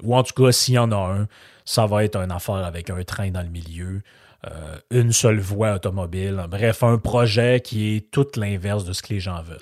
Ou 0.03 0.17
en 0.17 0.23
tout 0.23 0.35
cas, 0.35 0.53
s'il 0.53 0.75
y 0.75 0.79
en 0.79 0.93
a 0.93 0.97
un, 0.97 1.29
ça 1.65 1.87
va 1.87 2.05
être 2.05 2.17
une 2.17 2.33
affaire 2.33 2.57
avec 2.57 2.91
un 2.91 3.03
train 3.05 3.31
dans 3.31 3.43
le 3.43 3.49
milieu, 3.49 4.03
euh, 4.47 4.79
une 4.91 5.13
seule 5.13 5.39
voie 5.39 5.75
automobile, 5.75 6.47
bref, 6.49 6.83
un 6.83 6.99
projet 6.99 7.61
qui 7.61 7.97
est 7.97 8.11
tout 8.11 8.27
l'inverse 8.37 8.85
de 8.85 8.93
ce 8.93 9.03
que 9.03 9.13
les 9.15 9.21
gens 9.21 9.43
veulent. 9.43 9.59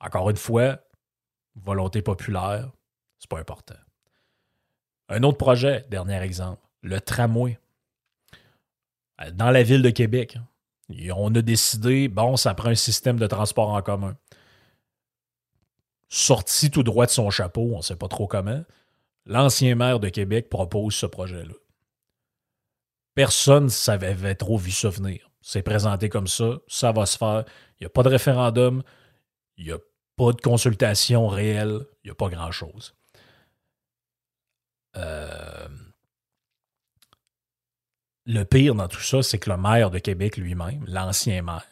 Encore 0.00 0.30
une 0.30 0.36
fois, 0.36 0.78
volonté 1.54 2.02
populaire, 2.02 2.70
c'est 3.18 3.30
pas 3.30 3.38
important. 3.38 3.76
Un 5.08 5.22
autre 5.22 5.38
projet, 5.38 5.84
dernier 5.90 6.20
exemple, 6.22 6.60
le 6.82 7.00
tramway. 7.00 7.58
Euh, 9.20 9.30
dans 9.30 9.50
la 9.50 9.62
ville 9.62 9.82
de 9.82 9.90
Québec, 9.90 10.38
on 10.90 11.34
a 11.34 11.42
décidé, 11.42 12.08
bon, 12.08 12.36
ça 12.36 12.54
prend 12.54 12.70
un 12.70 12.74
système 12.74 13.18
de 13.18 13.26
transport 13.26 13.70
en 13.70 13.82
commun. 13.82 14.16
Sorti 16.08 16.70
tout 16.70 16.82
droit 16.82 17.06
de 17.06 17.10
son 17.10 17.30
chapeau, 17.30 17.70
on 17.72 17.78
ne 17.78 17.82
sait 17.82 17.96
pas 17.96 18.08
trop 18.08 18.26
comment, 18.26 18.62
l'ancien 19.26 19.74
maire 19.74 20.00
de 20.00 20.08
Québec 20.08 20.48
propose 20.48 20.94
ce 20.94 21.06
projet-là. 21.06 21.54
Personne 23.14 23.64
ne 23.64 23.68
savait 23.68 24.34
trop 24.34 24.58
vu 24.58 24.70
ça 24.70 24.90
venir. 24.90 25.30
C'est 25.40 25.62
présenté 25.62 26.08
comme 26.08 26.26
ça, 26.26 26.58
ça 26.68 26.92
va 26.92 27.06
se 27.06 27.16
faire. 27.16 27.44
Il 27.78 27.84
n'y 27.84 27.86
a 27.86 27.90
pas 27.90 28.02
de 28.02 28.08
référendum, 28.08 28.82
il 29.56 29.66
n'y 29.66 29.72
a 29.72 29.78
pas 30.16 30.32
de 30.32 30.40
consultation 30.40 31.28
réelle, 31.28 31.80
il 32.02 32.08
n'y 32.08 32.10
a 32.10 32.14
pas 32.14 32.28
grand-chose. 32.28 32.94
Euh, 34.96 35.68
le 38.26 38.44
pire 38.44 38.74
dans 38.74 38.88
tout 38.88 39.00
ça, 39.00 39.22
c'est 39.22 39.38
que 39.38 39.50
le 39.50 39.56
maire 39.56 39.90
de 39.90 39.98
Québec 39.98 40.36
lui-même, 40.36 40.84
l'ancien 40.86 41.42
maire, 41.42 41.62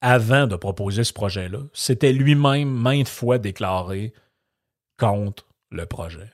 avant 0.00 0.46
de 0.46 0.56
proposer 0.56 1.04
ce 1.04 1.12
projet-là, 1.12 1.60
s'était 1.72 2.12
lui-même 2.12 2.70
maintes 2.70 3.08
fois 3.08 3.38
déclaré 3.38 4.12
contre 4.98 5.46
le 5.70 5.86
projet. 5.86 6.32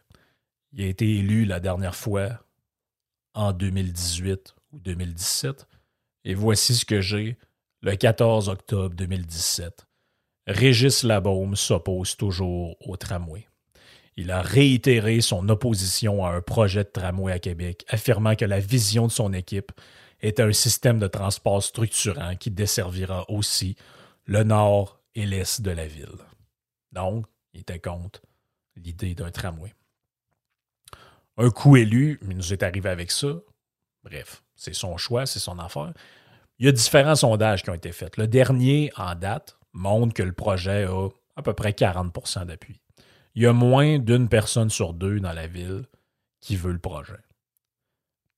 Il 0.73 0.83
a 0.85 0.87
été 0.87 1.17
élu 1.17 1.45
la 1.45 1.61
dernière 1.61 1.95
fois 1.95 2.41
en 3.35 3.53
2018 3.53 4.55
ou 4.73 4.81
2017. 4.81 5.67
Et 6.25 6.35
voici 6.35 6.75
ce 6.75 6.85
que 6.85 7.01
j'ai 7.01 7.37
le 7.83 7.95
14 7.95 8.49
octobre 8.49 8.95
2017. 8.95 9.87
Régis 10.47 11.03
Labaume 11.03 11.57
s'oppose 11.57 12.17
toujours 12.17 12.77
au 12.81 12.97
tramway. 12.97 13.47
Il 14.17 14.31
a 14.31 14.41
réitéré 14.41 15.21
son 15.21 15.49
opposition 15.51 16.25
à 16.25 16.31
un 16.31 16.41
projet 16.41 16.85
de 16.85 16.89
tramway 16.89 17.33
à 17.33 17.39
Québec, 17.39 17.85
affirmant 17.89 18.35
que 18.35 18.47
la 18.47 18.61
vision 18.61 19.07
de 19.07 19.13
son 19.13 19.35
équipe 19.35 19.73
était 20.23 20.43
un 20.43 20.53
système 20.53 20.99
de 20.99 21.07
transport 21.07 21.63
structurant 21.63 22.35
qui 22.37 22.51
desservira 22.51 23.31
aussi 23.31 23.77
le 24.25 24.43
nord 24.43 25.03
et 25.15 25.27
l'est 25.27 25.61
de 25.61 25.71
la 25.71 25.87
ville. 25.87 26.17
Donc, 26.93 27.27
il 27.53 27.61
était 27.61 27.79
contre 27.79 28.23
l'idée 28.77 29.15
d'un 29.15 29.31
tramway. 29.31 29.75
Un 31.37 31.51
coup 31.51 31.77
élu, 31.77 32.19
il 32.23 32.37
nous 32.37 32.53
est 32.55 32.63
arrivé 32.63 32.89
avec 32.89 33.11
ça. 33.11 33.29
Bref, 34.03 34.43
c'est 34.55 34.75
son 34.75 34.97
choix, 34.97 35.27
c'est 35.27 35.39
son 35.39 35.59
affaire. 35.59 35.93
Il 36.59 36.65
y 36.65 36.69
a 36.71 36.73
différents 36.73 37.17
sondages 37.17 37.63
qui 37.63 37.69
ont 37.69 37.75
été 37.75 37.93
faits. 37.93 38.17
Le 38.17 38.27
dernier 38.27 38.91
en 38.97 39.15
date 39.15 39.59
montre 39.75 40.15
que 40.15 40.23
le 40.23 40.33
projet 40.33 40.85
a 40.85 41.09
à 41.37 41.43
peu 41.43 41.53
près 41.53 41.73
40% 41.73 42.47
d'appui 42.47 42.81
il 43.37 43.43
y 43.43 43.47
a 43.47 43.53
moins 43.53 43.99
d'une 43.99 44.31
personne 44.31 44.71
sur 44.71 44.95
deux 44.95 45.21
dans 45.21 45.35
la 45.35 45.47
ville 45.47 45.85
qui 46.41 46.57
veut 46.57 46.73
le 46.73 46.79
projet. 46.79 47.21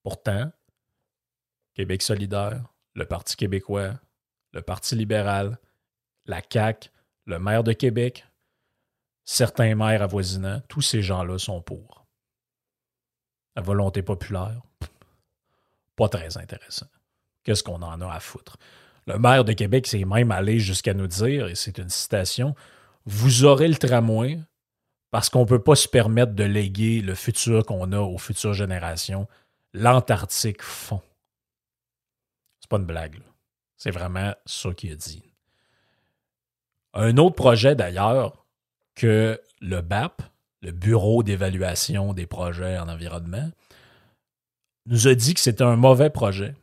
Pourtant, 0.02 0.50
Québec 1.74 2.02
solidaire, 2.02 2.64
le 2.94 3.06
Parti 3.06 3.36
québécois, 3.36 3.94
le 4.52 4.60
Parti 4.60 4.96
libéral, 4.96 5.58
la 6.26 6.42
CAQ, 6.42 6.90
le 7.26 7.38
maire 7.38 7.62
de 7.62 7.72
Québec, 7.72 8.26
certains 9.24 9.76
maires 9.76 10.02
avoisinants, 10.02 10.60
tous 10.68 10.82
ces 10.82 11.00
gens-là 11.00 11.38
sont 11.38 11.62
pour. 11.62 12.04
La 13.54 13.62
volonté 13.62 14.02
populaire, 14.02 14.62
pas 15.94 16.08
très 16.08 16.36
intéressant. 16.38 16.88
Qu'est-ce 17.44 17.62
qu'on 17.62 17.82
en 17.82 18.00
a 18.00 18.12
à 18.12 18.18
foutre? 18.18 18.56
Le 19.06 19.16
maire 19.16 19.44
de 19.44 19.52
Québec 19.52 19.86
s'est 19.86 20.04
même 20.04 20.32
allé 20.32 20.58
jusqu'à 20.58 20.92
nous 20.92 21.06
dire, 21.06 21.46
et 21.46 21.54
c'est 21.54 21.78
une 21.78 21.88
citation, 21.88 22.56
Vous 23.06 23.44
aurez 23.44 23.68
le 23.68 23.76
tramway, 23.76 24.40
parce 25.10 25.30
qu'on 25.30 25.40
ne 25.40 25.46
peut 25.46 25.62
pas 25.62 25.74
se 25.74 25.88
permettre 25.88 26.32
de 26.32 26.44
léguer 26.44 27.00
le 27.00 27.14
futur 27.14 27.64
qu'on 27.64 27.92
a 27.92 28.00
aux 28.00 28.18
futures 28.18 28.54
générations. 28.54 29.26
L'Antarctique 29.72 30.62
fond. 30.62 31.00
C'est 32.60 32.68
pas 32.68 32.76
une 32.76 32.84
blague. 32.84 33.20
C'est 33.76 33.90
vraiment 33.90 34.34
ça 34.44 34.72
qu'il 34.74 34.92
a 34.92 34.96
dit. 34.96 35.22
Un 36.94 37.16
autre 37.16 37.36
projet 37.36 37.74
d'ailleurs 37.74 38.44
que 38.94 39.40
le 39.60 39.80
BAP, 39.80 40.22
le 40.62 40.72
Bureau 40.72 41.22
d'évaluation 41.22 42.12
des 42.12 42.26
projets 42.26 42.78
en 42.78 42.88
environnement, 42.88 43.50
nous 44.86 45.06
a 45.06 45.14
dit 45.14 45.34
que 45.34 45.40
c'était 45.40 45.64
un 45.64 45.76
mauvais 45.76 46.10
projet. 46.10 46.54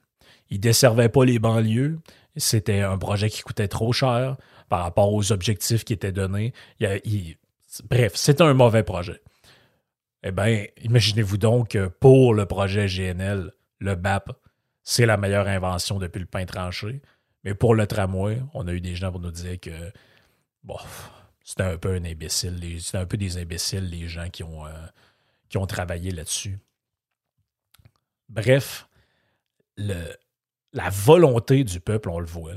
Il 0.49 0.58
ne 0.58 0.62
desservait 0.62 1.10
pas 1.10 1.25
les 1.25 1.39
banlieues. 1.39 1.99
C'était 2.36 2.81
un 2.81 2.97
projet 2.97 3.29
qui 3.29 3.41
coûtait 3.41 3.67
trop 3.67 3.93
cher 3.93 4.36
par 4.67 4.81
rapport 4.81 5.13
aux 5.13 5.31
objectifs 5.31 5.86
qui 5.86 5.93
étaient 5.93 6.12
donnés. 6.12 6.53
Bref, 7.84 8.14
c'est 8.16 8.42
un 8.42 8.54
mauvais 8.54 8.84
projet. 8.84 9.22
Eh 10.24 10.32
bien, 10.32 10.66
imaginez-vous 10.82 11.38
donc 11.38 11.70
que 11.70 11.88
pour 11.88 12.34
le 12.34 12.46
projet 12.46 12.88
GNL, 12.88 13.52
le 13.80 13.96
BAP, 13.96 14.32
c'est 14.84 15.06
la 15.06 15.18
meilleure 15.18 15.48
invention 15.48 16.00
depuis 16.00 16.20
le 16.20 16.26
pain 16.26 16.46
tranché. 16.46 17.02
Mais 17.44 17.54
pour 17.54 17.76
le 17.76 17.86
tramway, 17.86 18.42
on 18.54 18.68
a 18.68 18.74
eu 18.74 18.82
des 18.82 18.96
gens 18.96 19.12
pour 19.12 19.22
nous 19.22 19.32
dire 19.32 19.60
que 19.60 19.92
bon, 20.64 20.78
c'était 21.44 21.64
un 21.64 21.78
peu 21.78 21.94
un 21.94 22.06
imbécile. 22.06 22.60
C'était 22.82 22.98
un 22.98 23.06
peu 23.06 23.18
des 23.18 23.38
imbéciles, 23.38 23.88
les 23.88 24.08
gens 24.08 24.30
qui 24.30 24.44
ont, 24.44 24.66
euh, 24.66 24.72
qui 25.50 25.58
ont 25.58 25.68
travaillé 25.68 26.12
là-dessus. 26.12 26.58
Bref, 28.30 28.88
la 29.78 30.90
volonté 30.90 31.64
du 31.64 31.80
peuple, 31.80 32.10
on 32.10 32.20
le 32.20 32.26
voit. 32.26 32.54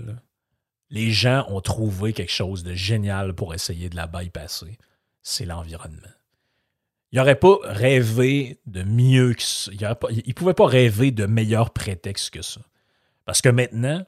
Les 0.89 1.11
gens 1.11 1.45
ont 1.49 1.61
trouvé 1.61 2.15
quelque 2.15 2.33
chose 2.33 2.63
de 2.63 2.73
génial 2.73 3.35
pour 3.35 3.53
essayer 3.53 3.91
de 3.91 3.97
la 3.97 4.07
bypasser 4.07 4.79
c'est 5.29 5.45
l'environnement. 5.45 6.09
Il 7.13 7.19
n'aurait 7.19 7.39
pas 7.39 7.59
rêvé 7.63 8.61
de 8.67 8.83
mieux 8.83 9.35
que 9.35 9.43
ça. 9.43 9.71
Il 9.73 10.23
ne 10.27 10.33
pouvait 10.33 10.55
pas 10.55 10.67
rêver 10.67 11.11
de 11.11 11.27
meilleur 11.27 11.71
prétexte 11.71 12.31
que 12.31 12.43
ça. 12.43 12.61
Parce 13.25 13.41
que 13.41 13.49
maintenant, 13.49 14.05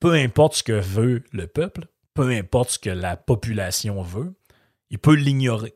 peu 0.00 0.12
importe 0.12 0.56
ce 0.56 0.62
que 0.62 0.72
veut 0.72 1.22
le 1.32 1.46
peuple, 1.46 1.86
peu 2.14 2.30
importe 2.30 2.70
ce 2.70 2.78
que 2.78 2.90
la 2.90 3.16
population 3.16 4.02
veut, 4.02 4.34
il 4.90 4.98
peut 4.98 5.14
l'ignorer. 5.14 5.74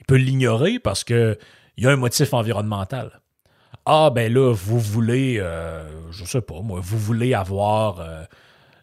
Il 0.00 0.06
peut 0.06 0.16
l'ignorer 0.16 0.78
parce 0.78 1.04
que 1.04 1.38
il 1.76 1.84
y 1.84 1.86
a 1.86 1.90
un 1.90 1.96
motif 1.96 2.34
environnemental. 2.34 3.20
Ah, 3.86 4.10
ben 4.14 4.32
là, 4.32 4.52
vous 4.52 4.78
voulez, 4.78 5.38
euh, 5.40 6.10
je 6.12 6.24
sais 6.24 6.42
pas, 6.42 6.60
moi, 6.60 6.80
vous 6.80 6.98
voulez 6.98 7.34
avoir. 7.34 8.00
Euh, 8.00 8.24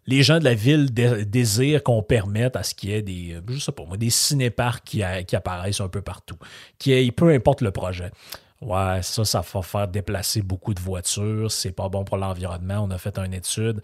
les 0.10 0.24
gens 0.24 0.40
de 0.40 0.44
la 0.44 0.56
ville 0.56 0.92
désirent 0.92 1.84
qu'on 1.84 2.02
permette 2.02 2.56
à 2.56 2.64
ce 2.64 2.74
qu'il 2.74 2.90
y 2.90 2.94
ait 2.94 3.04
des, 3.04 3.40
je 3.48 3.60
sais 3.60 3.72
pas 3.72 3.86
moi, 3.86 3.96
des 3.96 4.10
cinéparks 4.10 4.84
qui, 4.84 5.04
apparaissent 5.04 5.82
un 5.82 5.88
peu 5.88 6.02
partout. 6.02 6.38
Qui 6.80 7.12
peu 7.12 7.30
importe 7.30 7.62
le 7.62 7.72
projet. 7.72 8.12
Ouais, 8.60 9.02
ça, 9.04 9.24
ça 9.24 9.42
va 9.42 9.62
faire 9.62 9.88
déplacer 9.88 10.42
beaucoup 10.42 10.74
de 10.74 10.82
voitures. 10.82 11.52
C'est 11.52 11.72
pas 11.72 11.90
bon 11.90 12.04
pour 12.04 12.18
l'environnement. 12.18 12.80
On 12.84 12.90
a 12.90 12.98
fait 12.98 13.20
une 13.20 13.34
étude. 13.36 13.82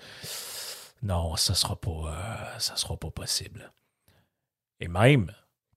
Non, 1.03 1.35
ça 1.35 1.53
sera 1.53 1.75
pas, 1.75 1.91
euh, 1.91 2.59
ça 2.59 2.75
sera 2.75 2.97
pas 2.97 3.11
possible. 3.11 3.71
Et 4.79 4.88
même, 4.88 5.31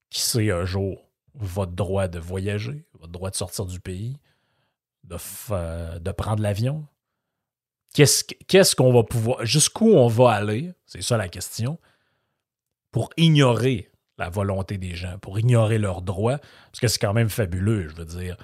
qui 0.08 0.22
sait 0.22 0.50
un 0.50 0.64
jour, 0.64 1.11
votre 1.34 1.72
droit 1.72 2.08
de 2.08 2.18
voyager, 2.18 2.87
votre 2.98 3.12
droit 3.12 3.30
de 3.30 3.37
sortir 3.37 3.66
du 3.66 3.80
pays, 3.80 4.18
de, 5.04 5.18
euh, 5.50 5.98
de 5.98 6.11
prendre 6.11 6.42
l'avion, 6.42 6.87
qu'est-ce 7.94 8.77
qu'on 8.77 8.92
va 8.92 9.03
pouvoir, 9.03 9.44
jusqu'où 9.44 9.90
on 9.90 10.09
va 10.09 10.33
aller, 10.33 10.72
c'est 10.87 11.03
ça 11.03 11.16
la 11.16 11.29
question, 11.29 11.79
pour 12.90 13.11
ignorer 13.16 13.90
la 14.18 14.29
volonté 14.29 14.79
des 14.79 14.94
gens, 14.94 15.18
pour 15.18 15.38
ignorer 15.38 15.79
leurs 15.79 16.03
droits, 16.03 16.38
parce 16.38 16.81
que 16.81 16.88
c'est 16.88 16.98
quand 16.98 17.12
même 17.12 17.29
fabuleux, 17.29 17.88
je 17.88 17.94
veux 17.94 18.05
dire. 18.05 18.37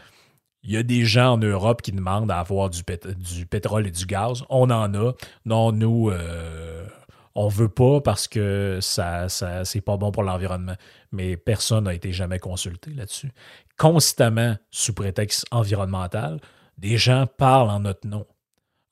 Il 0.63 0.73
y 0.73 0.77
a 0.79 0.83
des 0.83 1.05
gens 1.05 1.33
en 1.35 1.39
Europe 1.39 1.83
qui 1.83 1.93
demandent 1.93 2.31
à 2.31 2.39
avoir 2.39 2.71
du, 2.71 2.85
pétrole 2.85 3.87
et 3.87 3.91
du 3.91 4.07
gaz. 4.07 4.45
On 4.49 4.71
en 4.71 4.95
a. 4.95 5.13
Non, 5.45 5.73
nous, 5.73 6.09
euh, 6.11 6.87
on 7.35 7.49
veut 7.49 7.69
pas 7.69 8.01
parce 8.01 8.29
que 8.29 8.79
ça, 8.81 9.29
ça 9.29 9.67
c'est 9.67 9.83
pas 9.83 9.99
bon 9.99 10.11
pour 10.11 10.23
l'environnement. 10.23 10.77
Mais 11.13 11.37
personne 11.37 11.85
n'a 11.85 11.93
été 11.93 12.13
jamais 12.13 12.39
consulté 12.39 12.93
là-dessus. 12.95 13.31
Constamment, 13.77 14.57
sous 14.71 14.95
prétexte 14.95 15.45
environnemental, 15.51 16.41
des 16.79 16.97
gens 16.97 17.27
parlent 17.27 17.71
en 17.71 17.81
notre 17.81 18.07
nom. 18.07 18.27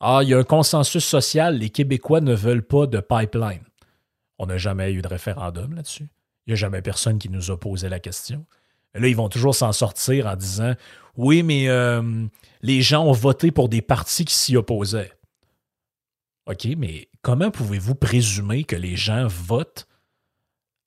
Ah, 0.05 0.19
il 0.25 0.31
y 0.31 0.35
a 0.35 0.38
un 0.38 0.43
consensus 0.43 1.05
social, 1.05 1.59
les 1.59 1.71
Québécois 1.71 2.21
ne 2.21 2.35
veulent 2.35 2.67
pas 2.67 2.88
de 2.88 2.99
pipeline. 2.99 3.62
On 4.37 4.47
n'a 4.47 4.59
jamais 4.59 4.93
eu 4.93 5.01
de 5.01 5.07
référendum 5.07 5.75
là-dessus. 5.75 6.09
Il 6.45 6.51
n'y 6.51 6.53
a 6.55 6.57
jamais 6.57 6.83
personne 6.83 7.21
qui 7.21 7.29
nous 7.29 7.53
a 7.53 7.61
posé 7.61 7.88
la 7.88 8.01
question. 8.01 8.45
là, 8.95 9.07
ils 9.07 9.15
vont 9.15 9.29
toujours 9.29 9.55
s'en 9.55 9.71
sortir 9.71 10.27
en 10.27 10.35
disant 10.35 10.75
Oui, 11.17 11.45
mais 11.45 11.69
euh, 11.69 12.27
les 12.62 12.83
gens 12.83 13.05
ont 13.05 13.12
voté 13.12 13.53
pour 13.53 13.69
des 13.69 13.81
partis 13.81 14.25
qui 14.25 14.35
s'y 14.35 14.57
opposaient. 14.57 15.12
OK, 16.47 16.67
mais 16.77 17.09
comment 17.23 17.53
pouvez-vous 17.53 17.95
présumer 17.95 18.65
que 18.65 18.75
les 18.75 18.97
gens 18.97 19.29
votent 19.29 19.87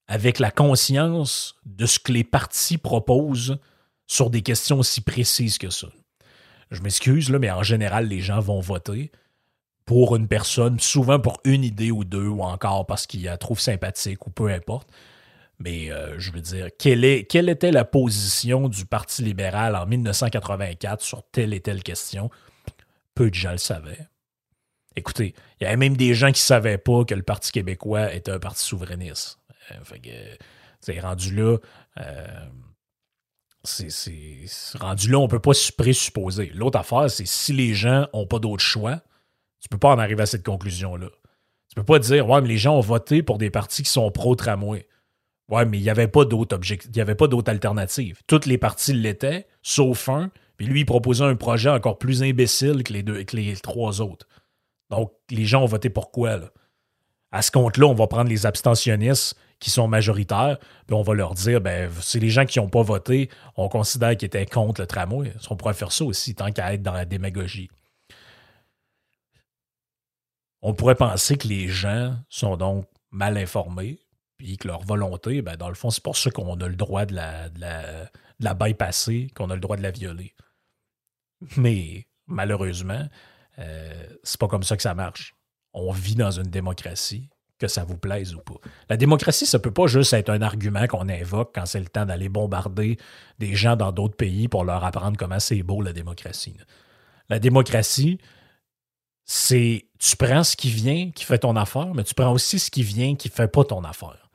avec 0.10 0.40
la 0.40 0.52
conscience 0.52 1.56
de 1.66 1.86
ce 1.86 2.00
que 2.00 2.12
les 2.12 2.26
partis 2.26 2.78
proposent 2.78 3.60
sur 4.08 4.30
des 4.30 4.42
questions 4.42 4.80
aussi 4.80 5.00
précises 5.00 5.58
que 5.58 5.70
ça? 5.70 5.88
Je 6.72 6.82
m'excuse, 6.82 7.30
là, 7.30 7.40
mais 7.40 7.52
en 7.52 7.64
général, 7.64 8.08
les 8.08 8.20
gens 8.20 8.40
vont 8.40 8.60
voter 8.60 9.12
pour 9.86 10.16
une 10.16 10.28
personne, 10.28 10.80
souvent 10.80 11.20
pour 11.20 11.40
une 11.44 11.64
idée 11.64 11.92
ou 11.92 12.04
deux, 12.04 12.28
ou 12.28 12.42
encore 12.42 12.86
parce 12.86 13.06
qu'ils 13.06 13.24
la 13.24 13.38
trouvent 13.38 13.60
sympathique 13.60 14.26
ou 14.26 14.32
peu 14.32 14.50
importe. 14.50 14.90
Mais 15.60 15.92
euh, 15.92 16.20
je 16.20 16.32
veux 16.32 16.42
dire, 16.42 16.70
quelle, 16.78 17.06
était 17.06 17.72
la 17.72 17.86
position 17.86 18.68
du 18.68 18.86
Parti 18.86 19.24
libéral 19.24 19.76
en 19.76 19.86
1984 19.86 21.02
sur 21.02 21.24
telle 21.32 21.54
et 21.54 21.62
telle 21.62 21.84
question? 21.84 22.30
Peu 23.14 23.30
de 23.30 23.36
gens 23.36 23.52
le 23.52 23.58
savaient. 23.58 24.08
Écoutez, 24.98 25.34
il 25.60 25.64
y 25.64 25.68
avait 25.68 25.78
même 25.78 25.96
des 25.96 26.14
gens 26.14 26.28
qui 26.28 26.42
ne 26.42 26.48
savaient 26.48 26.78
pas 26.78 27.06
que 27.06 27.14
le 27.14 27.24
Parti 27.24 27.52
québécois 27.52 28.14
était 28.14 28.32
un 28.32 28.40
parti 28.40 28.64
souverainiste. 28.64 29.40
Euh, 29.72 29.84
fait 29.84 30.00
que, 30.00 30.10
c'est 30.82 31.00
rendu 31.00 31.34
là. 31.34 31.58
Euh, 32.00 32.28
c'est 33.66 34.46
rendu 34.80 35.10
là, 35.10 35.20
on 35.20 35.24
ne 35.24 35.28
peut 35.28 35.40
pas 35.40 35.54
se 35.54 35.72
présupposer. 35.72 36.52
L'autre 36.54 36.80
affaire, 36.80 37.10
c'est 37.10 37.28
si 37.28 37.54
les 37.54 37.74
gens 37.74 38.08
n'ont 38.14 38.28
pas 38.28 38.40
d'autre 38.40 38.64
choix, 38.64 39.02
tu 39.60 39.68
ne 39.68 39.70
peux 39.72 39.80
pas 39.80 39.94
en 39.94 40.00
arriver 40.00 40.24
à 40.24 40.26
cette 40.28 40.46
conclusion-là. 40.46 41.08
Tu 41.08 41.80
ne 41.80 41.82
peux 41.82 41.86
pas 41.86 42.00
dire, 42.00 42.30
ouais, 42.30 42.42
mais 42.42 42.48
les 42.48 42.58
gens 42.58 42.78
ont 42.78 42.82
voté 42.82 43.24
pour 43.24 43.38
des 43.38 43.50
partis 43.50 43.84
qui 43.84 43.90
sont 43.90 44.10
pro-tramway. 44.12 44.88
Ouais, 45.50 45.66
mais 45.66 45.78
il 45.78 45.82
n'y 45.82 45.90
avait 45.90 46.08
pas 46.08 46.26
d'autre 46.26 46.58
il 46.64 46.92
n'y 46.96 47.02
avait 47.02 47.16
pas 47.16 47.28
alternative. 47.48 48.22
Toutes 48.28 48.46
les 48.46 48.58
partis 48.58 48.94
l'étaient, 48.94 49.48
sauf 49.62 50.10
un, 50.10 50.32
puis 50.58 50.66
lui, 50.66 50.82
il 50.82 50.86
proposait 50.86 51.26
un 51.26 51.36
projet 51.36 51.70
encore 51.70 51.98
plus 51.98 52.24
imbécile 52.24 52.84
que 52.84 52.94
les, 52.94 53.04
deux, 53.04 53.24
que 53.24 53.36
les 53.36 53.56
trois 53.58 54.02
autres. 54.02 54.28
Donc, 54.90 55.12
les 55.30 55.46
gens 55.46 55.64
ont 55.64 55.68
voté 55.68 55.90
pour 55.90 56.12
quoi, 56.12 56.38
là? 56.38 56.52
À 57.36 57.42
ce 57.42 57.52
compte-là, 57.52 57.88
on 57.88 57.94
va 57.94 58.08
prendre 58.08 58.30
les 58.30 58.46
abstentionnistes 58.46 59.38
qui 59.60 59.70
sont 59.70 59.90
majoritaires, 59.90 60.58
puis 60.88 60.96
on 60.96 61.02
va 61.02 61.14
leur 61.14 61.34
dire, 61.34 61.60
ben, 61.60 61.92
c'est 62.00 62.22
les 62.22 62.30
gens 62.30 62.46
qui 62.46 62.60
n'ont 62.60 62.70
pas 62.70 62.82
voté, 62.82 63.30
on 63.58 63.68
considère 63.68 64.16
qu'ils 64.16 64.28
étaient 64.28 64.46
contre 64.46 64.80
le 64.80 64.88
tramway. 64.88 65.34
On 65.50 65.58
pourrait 65.58 65.74
faire 65.74 65.92
ça 65.92 66.06
aussi, 66.06 66.34
tant 66.34 66.50
qu'à 66.54 66.74
être 66.74 66.82
dans 66.82 66.94
la 66.94 67.04
démagogie. 67.04 67.70
On 70.62 70.74
pourrait 70.74 70.96
penser 70.96 71.36
que 71.36 71.50
les 71.50 71.68
gens 71.68 72.16
sont 72.30 72.56
donc 72.56 72.88
mal 73.12 73.38
informés, 73.38 74.00
puis 74.38 74.56
que 74.56 74.70
leur 74.70 74.86
volonté, 74.86 75.42
ben, 75.42 75.58
dans 75.58 75.68
le 75.68 75.76
fond, 75.76 75.90
c'est 75.90 76.04
pour 76.04 76.16
ça 76.16 76.32
qu'on 76.32 76.58
a 76.62 76.68
le 76.70 76.78
droit 76.78 77.06
de 77.06 77.16
la, 77.16 77.50
la, 77.58 78.10
la 78.40 78.54
bypasser, 78.54 79.28
qu'on 79.36 79.50
a 79.50 79.56
le 79.56 79.62
droit 79.62 79.76
de 79.76 79.84
la 79.84 79.92
violer. 79.92 80.34
Mais 81.58 82.08
malheureusement, 82.28 83.10
euh, 83.60 84.08
c'est 84.24 84.40
pas 84.40 84.48
comme 84.48 84.64
ça 84.64 84.78
que 84.78 84.84
ça 84.84 84.96
marche. 84.96 85.35
On 85.76 85.92
vit 85.92 86.16
dans 86.16 86.32
une 86.32 86.50
démocratie 86.50 87.30
que 87.60 87.68
ça 87.68 87.84
vous 87.84 87.98
plaise 87.98 88.34
ou 88.34 88.40
pas. 88.40 88.56
La 88.90 88.98
démocratie, 88.98 89.46
ça 89.46 89.60
peut 89.60 89.72
pas 89.72 89.88
juste 89.88 90.14
être 90.14 90.30
un 90.30 90.42
argument 90.42 90.88
qu'on 90.88 91.08
invoque 91.08 91.54
quand 91.54 91.66
c'est 91.66 91.80
le 91.80 91.88
temps 91.88 92.06
d'aller 92.06 92.30
bombarder 92.30 92.98
des 93.40 93.56
gens 93.56 93.76
dans 93.76 93.92
d'autres 93.92 94.16
pays 94.16 94.48
pour 94.48 94.66
leur 94.66 94.84
apprendre 94.84 95.18
comment 95.18 95.40
c'est 95.40 95.64
beau 95.64 95.82
la 95.82 95.94
démocratie. 95.94 96.58
La 97.30 97.40
démocratie, 97.40 98.20
c'est 99.26 99.86
tu 100.00 100.18
prends 100.18 100.44
ce 100.44 100.56
qui 100.56 100.70
vient 100.70 101.12
qui 101.12 101.24
fait 101.24 101.40
ton 101.40 101.56
affaire, 101.56 101.94
mais 101.94 102.04
tu 102.04 102.14
prends 102.14 102.32
aussi 102.32 102.60
ce 102.60 102.72
qui 102.72 102.84
vient 102.84 103.16
qui 103.16 103.30
fait 103.30 103.48
pas 103.48 103.64
ton 103.64 103.84
affaire. 103.84 104.30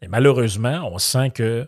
Et 0.00 0.08
malheureusement, 0.08 0.88
on 0.92 0.98
sent 0.98 1.30
que 1.30 1.66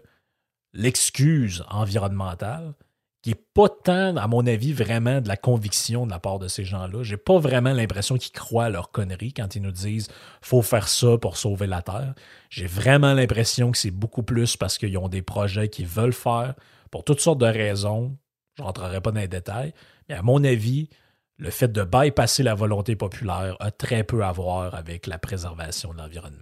l'excuse 0.72 1.64
environnementale, 1.68 2.74
qui 3.22 3.30
n'est 3.30 3.44
pas 3.54 3.68
tant, 3.68 4.16
à 4.16 4.26
mon 4.26 4.46
avis, 4.46 4.72
vraiment 4.72 5.20
de 5.20 5.28
la 5.28 5.36
conviction 5.36 6.06
de 6.06 6.10
la 6.10 6.18
part 6.18 6.38
de 6.38 6.48
ces 6.48 6.64
gens-là. 6.64 7.02
J'ai 7.02 7.18
pas 7.18 7.38
vraiment 7.38 7.72
l'impression 7.72 8.16
qu'ils 8.16 8.32
croient 8.32 8.64
à 8.64 8.70
leur 8.70 8.90
connerie 8.90 9.34
quand 9.34 9.54
ils 9.56 9.62
nous 9.62 9.72
disent 9.72 10.08
faut 10.40 10.62
faire 10.62 10.88
ça 10.88 11.18
pour 11.18 11.36
sauver 11.36 11.66
la 11.66 11.82
Terre. 11.82 12.14
J'ai 12.48 12.66
vraiment 12.66 13.12
l'impression 13.12 13.72
que 13.72 13.78
c'est 13.78 13.90
beaucoup 13.90 14.22
plus 14.22 14.56
parce 14.56 14.78
qu'ils 14.78 14.96
ont 14.96 15.08
des 15.08 15.20
projets 15.20 15.68
qu'ils 15.68 15.86
veulent 15.86 16.14
faire 16.14 16.54
pour 16.90 17.04
toutes 17.04 17.20
sortes 17.20 17.40
de 17.40 17.46
raisons. 17.46 18.16
Je 18.56 18.62
rentrerai 18.62 19.02
pas 19.02 19.12
dans 19.12 19.20
les 19.20 19.28
détails. 19.28 19.74
Mais 20.08 20.14
à 20.14 20.22
mon 20.22 20.42
avis, 20.42 20.88
le 21.36 21.50
fait 21.50 21.68
de 21.68 21.84
bypasser 21.84 22.42
la 22.42 22.54
volonté 22.54 22.96
populaire 22.96 23.56
a 23.60 23.70
très 23.70 24.02
peu 24.02 24.24
à 24.24 24.32
voir 24.32 24.74
avec 24.74 25.06
la 25.06 25.18
préservation 25.18 25.92
de 25.92 25.98
l'environnement. 25.98 26.38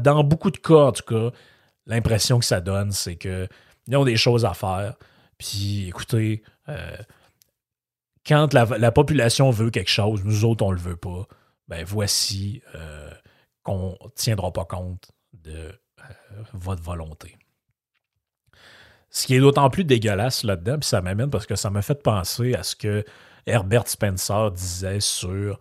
Dans 0.00 0.24
beaucoup 0.24 0.50
de 0.50 0.58
cas, 0.58 0.74
en 0.74 0.92
tout 0.92 1.04
cas, 1.04 1.30
l'impression 1.86 2.40
que 2.40 2.44
ça 2.44 2.60
donne, 2.60 2.90
c'est 2.90 3.16
qu'ils 3.16 3.48
ont 3.94 4.04
des 4.04 4.16
choses 4.16 4.44
à 4.44 4.54
faire 4.54 4.96
puis 5.38 5.88
écoutez, 5.88 6.42
euh, 6.68 6.96
quand 8.26 8.52
la, 8.52 8.92
population 8.92 9.50
veut 9.50 9.70
quelque 9.70 9.90
chose, 9.90 10.24
nous 10.24 10.44
autres, 10.44 10.64
on 10.64 10.70
le 10.70 10.78
veut 10.78 10.96
pas, 10.96 11.26
ben 11.68 11.84
voici 11.84 12.62
euh, 12.74 13.10
qu'on 13.62 13.96
ne 14.02 14.10
tiendra 14.14 14.52
pas 14.52 14.64
compte 14.64 15.10
de 15.32 15.52
euh, 15.52 16.04
votre 16.52 16.82
volonté. 16.82 17.36
Ce 19.10 19.26
qui 19.26 19.34
est 19.34 19.40
d'autant 19.40 19.68
plus 19.68 19.84
dégueulasse 19.84 20.44
là-dedans, 20.44 20.78
puis 20.78 20.88
ça 20.88 21.02
m'amène 21.02 21.30
parce 21.30 21.46
que 21.46 21.56
ça 21.56 21.70
m'a 21.70 21.82
fait 21.82 22.02
penser 22.02 22.54
à 22.54 22.62
ce 22.62 22.76
que 22.76 23.04
Herbert 23.46 23.88
Spencer 23.88 24.50
disait 24.52 25.00
sur 25.00 25.58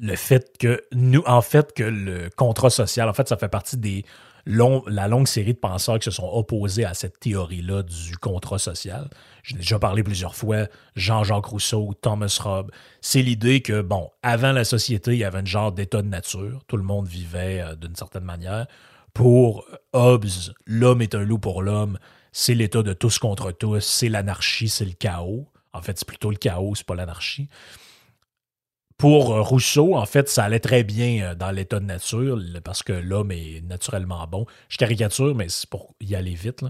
le 0.00 0.16
fait 0.16 0.56
que 0.58 0.82
nous, 0.92 1.22
en 1.26 1.42
fait, 1.42 1.72
que 1.72 1.82
le 1.82 2.30
contrat 2.30 2.70
social, 2.70 3.08
en 3.08 3.12
fait, 3.12 3.28
ça 3.28 3.36
fait 3.36 3.48
partie 3.48 3.76
des 3.76 4.04
la 4.46 5.08
longue 5.08 5.26
série 5.26 5.54
de 5.54 5.58
penseurs 5.58 5.98
qui 5.98 6.04
se 6.04 6.10
sont 6.10 6.28
opposés 6.32 6.84
à 6.84 6.94
cette 6.94 7.20
théorie-là 7.20 7.82
du 7.82 8.16
contrat 8.18 8.58
social. 8.58 9.08
J'ai 9.42 9.56
déjà 9.56 9.78
parlé 9.78 10.02
plusieurs 10.02 10.34
fois, 10.34 10.66
Jean-Jacques 10.96 11.46
Rousseau, 11.46 11.94
Thomas 12.00 12.40
Hobbes. 12.44 12.70
C'est 13.00 13.22
l'idée 13.22 13.62
que, 13.62 13.82
bon, 13.82 14.10
avant 14.22 14.52
la 14.52 14.64
société, 14.64 15.12
il 15.12 15.18
y 15.18 15.24
avait 15.24 15.38
un 15.38 15.44
genre 15.44 15.72
d'état 15.72 16.02
de 16.02 16.08
nature. 16.08 16.62
Tout 16.66 16.76
le 16.76 16.82
monde 16.82 17.06
vivait 17.06 17.60
euh, 17.60 17.74
d'une 17.76 17.96
certaine 17.96 18.24
manière. 18.24 18.66
Pour 19.14 19.66
Hobbes, 19.92 20.26
l'homme 20.66 21.02
est 21.02 21.14
un 21.14 21.24
loup 21.24 21.38
pour 21.38 21.62
l'homme. 21.62 21.98
C'est 22.32 22.54
l'état 22.54 22.82
de 22.82 22.92
tous 22.92 23.18
contre 23.18 23.50
tous. 23.52 23.80
C'est 23.80 24.08
l'anarchie, 24.08 24.68
c'est 24.68 24.84
le 24.84 24.92
chaos. 24.92 25.48
En 25.72 25.82
fait, 25.82 25.98
c'est 25.98 26.06
plutôt 26.06 26.30
le 26.30 26.36
chaos, 26.36 26.74
c'est 26.74 26.86
pas 26.86 26.94
l'anarchie 26.94 27.48
pour 29.00 29.32
euh, 29.32 29.40
Rousseau, 29.40 29.96
en 29.96 30.04
fait, 30.04 30.28
ça 30.28 30.44
allait 30.44 30.60
très 30.60 30.84
bien 30.84 31.30
euh, 31.30 31.34
dans 31.34 31.50
l'état 31.50 31.80
de 31.80 31.86
nature 31.86 32.38
parce 32.62 32.82
que 32.82 32.92
l'homme 32.92 33.32
est 33.32 33.62
naturellement 33.66 34.26
bon. 34.26 34.44
Je 34.68 34.76
caricature, 34.76 35.34
mais 35.34 35.48
c'est 35.48 35.68
pour 35.70 35.94
y 36.02 36.14
aller 36.14 36.34
vite. 36.34 36.62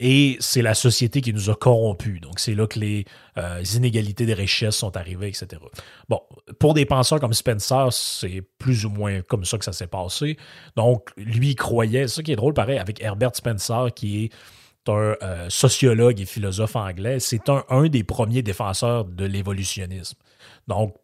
Et 0.00 0.38
c'est 0.40 0.62
la 0.62 0.72
société 0.72 1.20
qui 1.20 1.34
nous 1.34 1.50
a 1.50 1.54
corrompus. 1.54 2.22
Donc, 2.22 2.40
c'est 2.40 2.54
là 2.54 2.66
que 2.66 2.78
les 2.78 3.04
euh, 3.36 3.62
inégalités 3.74 4.24
des 4.24 4.32
richesses 4.32 4.76
sont 4.76 4.96
arrivées, 4.96 5.28
etc. 5.28 5.60
Bon, 6.08 6.22
pour 6.58 6.72
des 6.72 6.86
penseurs 6.86 7.20
comme 7.20 7.34
Spencer, 7.34 7.92
c'est 7.92 8.42
plus 8.58 8.86
ou 8.86 8.88
moins 8.88 9.20
comme 9.20 9.44
ça 9.44 9.58
que 9.58 9.66
ça 9.66 9.74
s'est 9.74 9.86
passé. 9.86 10.38
Donc, 10.76 11.10
lui, 11.18 11.54
croyait, 11.56 12.08
ce 12.08 12.22
qui 12.22 12.32
est 12.32 12.36
drôle, 12.36 12.54
pareil, 12.54 12.78
avec 12.78 13.02
Herbert 13.02 13.36
Spencer, 13.36 13.92
qui 13.94 14.24
est 14.24 14.30
un 14.90 15.16
sociologue 15.50 16.18
et 16.18 16.24
philosophe 16.24 16.76
anglais. 16.76 17.20
C'est 17.20 17.50
un, 17.50 17.88
des 17.88 18.04
premiers 18.04 18.40
défenseurs 18.40 19.04
de 19.04 19.26
l'évolutionnisme. 19.26 20.16
Donc, 20.68 20.94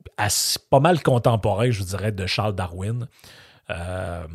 pas 0.70 0.80
mal 0.80 1.02
contemporain, 1.02 1.70
je 1.70 1.82
dirais, 1.82 2.12
de 2.12 2.26
Charles 2.26 2.54
Darwin. 2.54 3.08
Euh, 3.70 4.26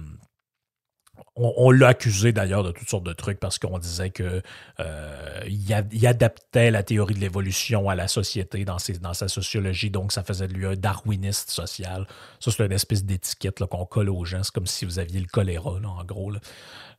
on, 1.35 1.71
l'a 1.71 1.89
accusé 1.89 2.33
d'ailleurs 2.33 2.63
de 2.63 2.71
toutes 2.71 2.89
sortes 2.89 3.05
de 3.05 3.13
trucs 3.13 3.39
parce 3.39 3.59
qu'on 3.59 3.77
disait 3.77 4.09
qu'il 4.09 4.41
euh, 4.79 6.03
adaptait 6.03 6.71
la 6.71 6.83
théorie 6.83 7.13
de 7.13 7.19
l'évolution 7.19 7.89
à 7.89 7.95
la 7.95 8.07
société 8.07 8.65
dans, 8.65 8.79
sa 8.79 9.27
sociologie, 9.27 9.89
donc 9.89 10.11
ça 10.11 10.23
faisait 10.23 10.47
de 10.47 10.53
lui 10.53 10.65
un 10.65 10.75
darwiniste 10.75 11.51
social. 11.51 12.07
Ça, 12.39 12.51
c'est 12.51 12.65
une 12.65 12.71
espèce 12.71 13.05
d'étiquette 13.05 13.63
qu'on 13.65 13.85
colle 13.85 14.09
aux 14.09 14.25
gens. 14.25 14.43
C'est 14.43 14.53
comme 14.53 14.67
si 14.67 14.83
vous 14.83 14.99
aviez 14.99 15.19
le 15.19 15.27
choléra, 15.27 15.71
en 15.71 16.03
gros. 16.03 16.33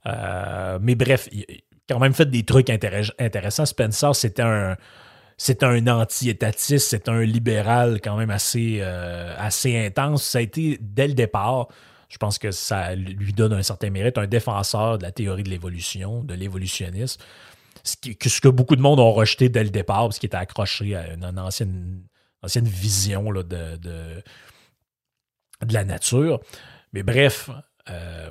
Euh, 0.06 0.78
mais 0.80 0.94
bref, 0.94 1.28
quand 1.88 1.98
même 1.98 2.14
fait 2.14 2.30
des 2.30 2.44
trucs 2.44 2.70
intéressants. 2.70 3.66
Spencer, 3.66 4.14
c'était 4.14 4.42
un 4.42 4.76
c'est 5.42 5.62
un 5.62 5.86
anti-étatiste, 5.86 6.90
c'est 6.90 7.08
un 7.08 7.22
libéral 7.22 8.02
quand 8.04 8.14
même 8.18 8.28
assez, 8.28 8.80
euh, 8.82 9.34
assez 9.38 9.74
intense. 9.86 10.22
Ça 10.22 10.36
a 10.36 10.42
été 10.42 10.76
dès 10.82 11.08
le 11.08 11.14
départ 11.14 11.68
je 12.10 12.18
pense 12.18 12.38
que 12.38 12.50
ça 12.50 12.94
lui 12.96 13.32
donne 13.32 13.52
un 13.52 13.62
certain 13.62 13.88
mérite, 13.88 14.18
un 14.18 14.26
défenseur 14.26 14.98
de 14.98 15.04
la 15.04 15.12
théorie 15.12 15.44
de 15.44 15.48
l'évolution, 15.48 16.24
de 16.24 16.34
l'évolutionnisme. 16.34 17.22
Ce, 17.84 18.40
que 18.40 18.48
beaucoup 18.48 18.74
de 18.74 18.82
monde 18.82 18.98
ont 18.98 19.12
rejeté 19.12 19.48
dès 19.48 19.62
le 19.62 19.70
départ, 19.70 20.02
parce 20.02 20.18
qu'il 20.18 20.26
était 20.26 20.36
accroché 20.36 20.96
à 20.96 21.14
une, 21.14 21.24
ancienne, 21.38 22.02
ancienne 22.42 22.66
vision 22.66 23.32
de, 23.32 23.42
de, 23.42 24.22
la 25.70 25.84
nature. 25.84 26.40
Mais 26.92 27.04
bref, 27.04 27.48
euh, 27.88 28.30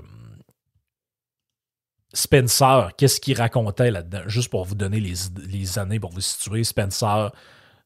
Spencer, 2.13 2.91
qu'est-ce 2.97 3.19
qu'il 3.19 3.37
racontait 3.37 3.91
là-dedans? 3.91 4.21
Juste 4.27 4.49
pour 4.49 4.65
vous 4.65 4.75
donner 4.75 4.99
les, 4.99 5.79
années, 5.79 5.99
pour 5.99 6.11
vous 6.11 6.21
situer, 6.21 6.63
Spencer, 6.63 7.31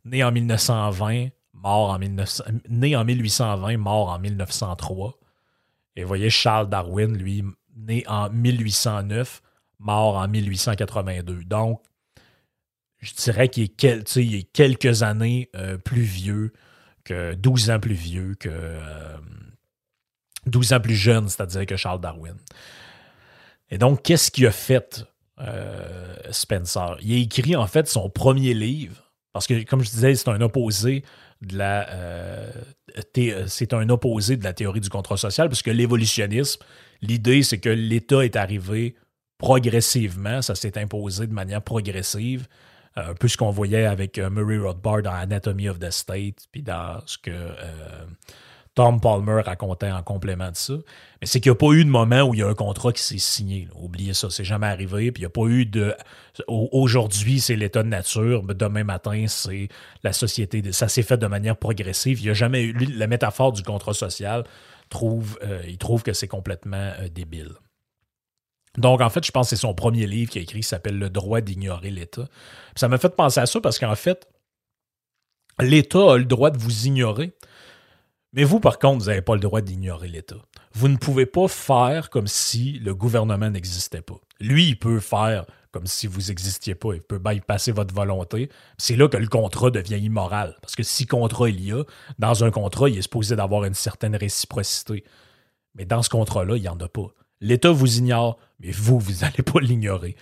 né 0.06 0.24
en 0.24 0.32
1920, 0.32 1.30
mort 1.54 1.90
en 1.90 2.00
19, 2.00 2.42
né 2.70 2.96
en 2.96 3.04
1820, 3.04 3.78
mort 3.78 4.10
en 4.10 4.20
1903. 4.20 5.20
Et 5.96 6.04
vous 6.04 6.08
voyez, 6.08 6.30
Charles 6.30 6.70
Darwin, 6.70 7.18
lui, 7.18 7.44
né 7.76 8.04
en 8.08 8.30
1809, 8.30 9.42
mort 9.80 10.16
en 10.16 10.28
1882. 10.28 11.44
Donc, 11.44 11.82
je 13.00 13.14
dirais 13.14 13.50
qu'il 13.50 13.64
est, 13.66 14.54
quelques 14.54 15.04
années 15.04 15.50
euh, 15.56 15.78
plus 15.78 16.02
vieux, 16.02 16.54
que 17.04 17.34
12 17.34 17.70
ans 17.72 17.80
plus 17.82 17.94
vieux 17.94 18.36
que 18.36 18.50
12 20.46 20.72
euh, 20.72 20.76
ans 20.78 20.80
plus 20.80 20.96
jeune, 20.96 21.28
c'est-à-dire 21.28 21.66
que 21.66 21.76
Charles 21.76 22.00
Darwin. 22.00 22.38
Et 23.74 23.80
donc, 23.80 24.04
qu'est-ce 24.04 24.30
qu'il 24.30 24.46
a 24.46 24.52
fait, 24.52 25.04
euh, 25.40 26.16
Spencer? 26.30 26.96
Il 27.02 27.12
a 27.12 27.18
écrit 27.18 27.56
en 27.56 27.66
fait 27.66 27.88
son 27.88 28.08
premier 28.08 28.54
livre, 28.54 29.12
parce 29.32 29.48
que, 29.48 29.64
comme 29.64 29.84
je 29.84 29.90
disais, 29.90 30.14
c'est 30.14 30.30
un 30.30 30.42
opposé 30.42 31.04
de 31.42 31.58
la. 31.58 31.90
Euh, 31.90 32.52
c'est 33.48 33.74
un 33.74 33.90
opposé 33.90 34.38
de 34.38 34.44
la 34.44 34.54
théorie 34.54 34.80
du 34.80 34.90
contrat 34.90 35.18
social, 35.18 35.50
puisque 35.50 35.70
l'évolutionnisme, 35.70 36.62
l'idée, 37.02 37.42
c'est 37.42 37.58
que 37.58 37.70
l'État 37.70 38.24
est 38.24 38.36
arrivé 38.36 38.94
progressivement, 39.40 40.44
ça 40.44 40.54
s'est 40.54 40.78
imposé 40.78 41.26
de 41.26 41.34
manière 41.34 41.64
progressive, 41.64 42.48
euh, 43.00 43.10
un 43.10 43.16
peu 43.16 43.28
ce 43.28 43.38
qu'on 43.38 43.50
voyait 43.50 43.86
avec 43.86 44.20
Murray 44.20 44.60
Rothbard 44.60 45.02
dans 45.02 45.14
Anatomy 45.14 45.68
of 45.68 45.80
the 45.80 45.90
State, 45.90 46.46
puis 46.52 46.62
dans 46.62 47.02
ce 47.08 47.18
que 47.18 47.32
Tom 48.76 49.00
Palmer 49.00 49.42
racontait 49.42 49.92
en 49.92 50.02
complément 50.02 50.50
de 50.50 50.56
ça. 50.56 50.74
Mais 51.22 51.28
c'est 51.28 51.40
qu'il 51.40 51.52
n'y 51.52 51.56
a 51.56 51.60
pas 51.60 51.72
eu 51.74 51.86
de 51.86 51.90
moment 51.90 52.22
où 52.24 52.34
il 52.34 52.40
y 52.40 52.44
a 52.44 52.48
un 52.48 52.56
contrat 52.56 52.92
qui 52.92 53.04
s'est 53.04 53.20
signé. 53.20 53.68
Oubliez 53.76 54.14
ça, 54.14 54.30
c'est 54.32 54.44
jamais 54.44 54.66
arrivé. 54.66 55.12
Puis 55.12 55.22
il 55.22 55.26
n'y 55.26 55.28
a 55.28 55.30
pas 55.30 55.46
eu 55.46 55.66
de. 55.66 55.96
Aujourd'hui, 56.48 57.40
c'est 57.40 57.56
l'état 57.56 57.84
de 57.84 57.90
nature. 57.90 58.44
Mais 58.44 58.56
demain 58.56 58.84
matin, 58.84 59.26
c'est 59.28 59.68
la 60.04 60.12
société. 60.12 60.72
Ça 60.72 60.88
s'est 60.88 61.04
fait 61.04 61.18
de 61.18 61.28
manière 61.28 61.56
progressive. 61.56 62.20
Il 62.20 62.24
n'y 62.24 62.32
a 62.32 62.34
jamais 62.34 62.64
eu. 62.64 62.74
La 62.74 63.06
métaphore 63.06 63.52
du 63.52 63.62
contrat 63.62 63.94
social, 63.94 64.44
trouve, 64.90 65.38
euh, 65.44 65.62
il 65.68 65.78
trouve 65.78 66.02
que 66.02 66.14
c'est 66.14 66.28
complètement 66.28 66.94
euh, 67.00 67.10
débile. 67.10 67.52
Donc, 68.80 69.02
en 69.02 69.10
fait, 69.10 69.24
je 69.24 69.32
pense 69.32 69.52
que 69.52 69.56
c'est 69.56 69.62
son 69.62 69.76
premier 69.76 70.08
livre 70.08 70.32
qui 70.32 70.40
a 70.40 70.42
écrit 70.42 70.62
qui 70.62 70.68
s'appelle 70.68 70.98
Le 70.98 71.12
droit 71.12 71.42
d'ignorer 71.42 71.92
l'État. 71.92 72.28
Ça 72.76 72.88
m'a 72.88 72.98
fait 72.98 73.16
penser 73.16 73.40
à 73.40 73.46
ça 73.46 73.62
parce 73.62 73.78
qu'en 73.78 73.96
fait, 73.96 74.28
l'État 75.60 76.14
a 76.14 76.18
le 76.18 76.26
droit 76.26 76.50
de 76.50 76.58
vous 76.58 76.88
ignorer 76.88 77.34
mais 78.34 78.44
vous, 78.44 78.60
par 78.60 78.80
contre, 78.80 79.04
vous 79.04 79.10
n'avez 79.10 79.22
pas 79.22 79.36
le 79.36 79.40
droit 79.40 79.62
d'ignorer 79.62 80.08
l'État. 80.08 80.38
Vous 80.74 80.88
ne 80.88 80.98
pouvez 80.98 81.28
pas 81.28 81.48
faire 81.48 82.10
comme 82.10 82.28
si 82.28 82.80
le 82.80 82.96
gouvernement 82.96 83.50
n'existait 83.50 84.02
pas. 84.02 84.20
Lui, 84.40 84.70
il 84.70 84.80
peut 84.80 85.00
faire 85.00 85.46
comme 85.72 85.86
si 85.86 86.08
vous 86.08 86.22
n'existiez 86.30 86.74
pas. 86.74 86.94
Il 86.94 87.02
peut 87.02 87.20
bypasser 87.20 87.72
votre 87.72 87.94
volonté. 87.94 88.50
C'est 88.78 88.96
là 88.96 89.08
que 89.08 89.18
le 89.18 89.28
contrat 89.28 89.70
devient 89.70 90.00
immoral. 90.00 90.58
Parce 90.62 90.76
que 90.76 90.84
si 90.84 91.06
contrat 91.06 91.50
il 91.50 91.64
y 91.64 91.72
a, 91.72 91.84
dans 92.18 92.44
un 92.44 92.52
contrat, 92.52 92.90
il 92.90 92.98
est 92.98 93.04
supposé 93.04 93.36
d'avoir 93.36 93.66
une 93.66 93.74
certaine 93.76 94.16
réciprocité. 94.16 95.04
Mais 95.76 95.86
dans 95.86 96.02
ce 96.02 96.10
contrat-là, 96.10 96.58
il 96.58 96.62
n'y 96.62 96.70
en 96.70 96.80
a 96.80 96.88
pas. 96.88 97.08
L'État 97.40 97.72
vous 97.72 97.98
ignore, 97.98 98.40
mais 98.60 98.72
vous, 98.72 99.00
vous 99.00 99.22
n'allez 99.22 99.44
pas 99.44 99.60
l'ignorer. 99.60 100.16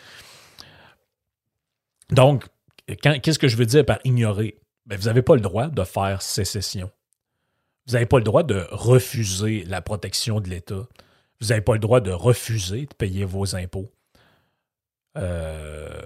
Donc, 2.10 2.46
qu'est-ce 2.88 3.40
que 3.40 3.48
je 3.48 3.56
veux 3.56 3.66
dire 3.66 3.86
par 3.86 4.00
ignorer? 4.04 4.58
Ben, 4.86 4.98
vous 4.98 5.06
n'avez 5.06 5.22
pas 5.22 5.36
le 5.36 5.42
droit 5.42 5.68
de 5.68 5.84
faire 5.84 6.22
sécession. 6.22 6.90
Vous 7.88 7.94
n'avez 7.94 8.06
pas 8.06 8.18
le 8.18 8.24
droit 8.24 8.44
de 8.44 8.68
refuser 8.72 9.64
la 9.66 9.82
protection 9.82 10.40
de 10.40 10.50
l'État. 10.50 10.88
Vous 11.40 11.48
n'avez 11.48 11.62
pas 11.62 11.74
le 11.74 11.80
droit 11.80 12.00
de 12.00 12.12
refuser 12.12 12.86
de 12.86 12.94
payer 12.94 13.26
vos 13.26 13.56
impôts. 13.56 13.92
Euh, 15.18 16.02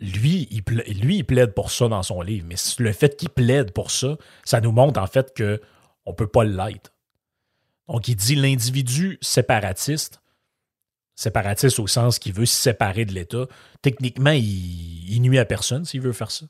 lui, 0.00 0.48
il 0.50 1.24
plaide 1.24 1.54
pour 1.54 1.70
ça 1.70 1.88
dans 1.88 2.02
son 2.02 2.20
livre, 2.20 2.46
mais 2.48 2.56
le 2.78 2.92
fait 2.92 3.16
qu'il 3.16 3.30
plaide 3.30 3.72
pour 3.72 3.90
ça, 3.90 4.16
ça 4.44 4.60
nous 4.60 4.72
montre 4.72 5.00
en 5.00 5.06
fait 5.06 5.36
qu'on 5.36 6.10
ne 6.10 6.16
peut 6.16 6.26
pas 6.26 6.44
l'être. 6.44 6.92
Donc, 7.88 8.06
il 8.08 8.16
dit 8.16 8.34
l'individu 8.34 9.18
séparatiste, 9.22 10.20
séparatiste 11.14 11.78
au 11.78 11.86
sens 11.86 12.18
qu'il 12.18 12.32
veut 12.32 12.46
se 12.46 12.54
séparer 12.54 13.06
de 13.06 13.12
l'État, 13.12 13.46
techniquement, 13.82 14.30
il 14.30 15.20
nuit 15.20 15.38
à 15.38 15.44
personne 15.44 15.84
s'il 15.84 16.00
veut 16.00 16.12
faire 16.12 16.30
ça. 16.30 16.46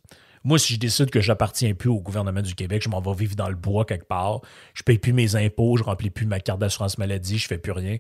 Moi, 0.49 0.59
si 0.59 0.73
je 0.73 0.79
décide 0.79 1.11
que 1.11 1.21
j'appartiens 1.21 1.75
plus 1.75 1.91
au 1.91 2.01
gouvernement 2.01 2.41
du 2.41 2.55
Québec, 2.55 2.81
je 2.83 2.89
m'en 2.89 3.03
vais 3.03 3.13
vivre 3.13 3.37
dans 3.37 3.51
le 3.51 3.55
bois 3.55 3.85
quelque 3.85 4.07
part, 4.07 4.41
je 4.73 4.83
paye 4.83 4.97
plus 4.97 5.13
mes 5.13 5.37
impôts, 5.37 5.77
je 5.77 5.85
remplis 5.85 6.09
plus 6.09 6.25
ma 6.25 6.41
carte 6.41 6.59
d'assurance 6.59 6.97
maladie, 6.97 7.37
je 7.37 7.47
fais 7.47 7.59
plus 7.59 7.73
rien. 7.73 7.99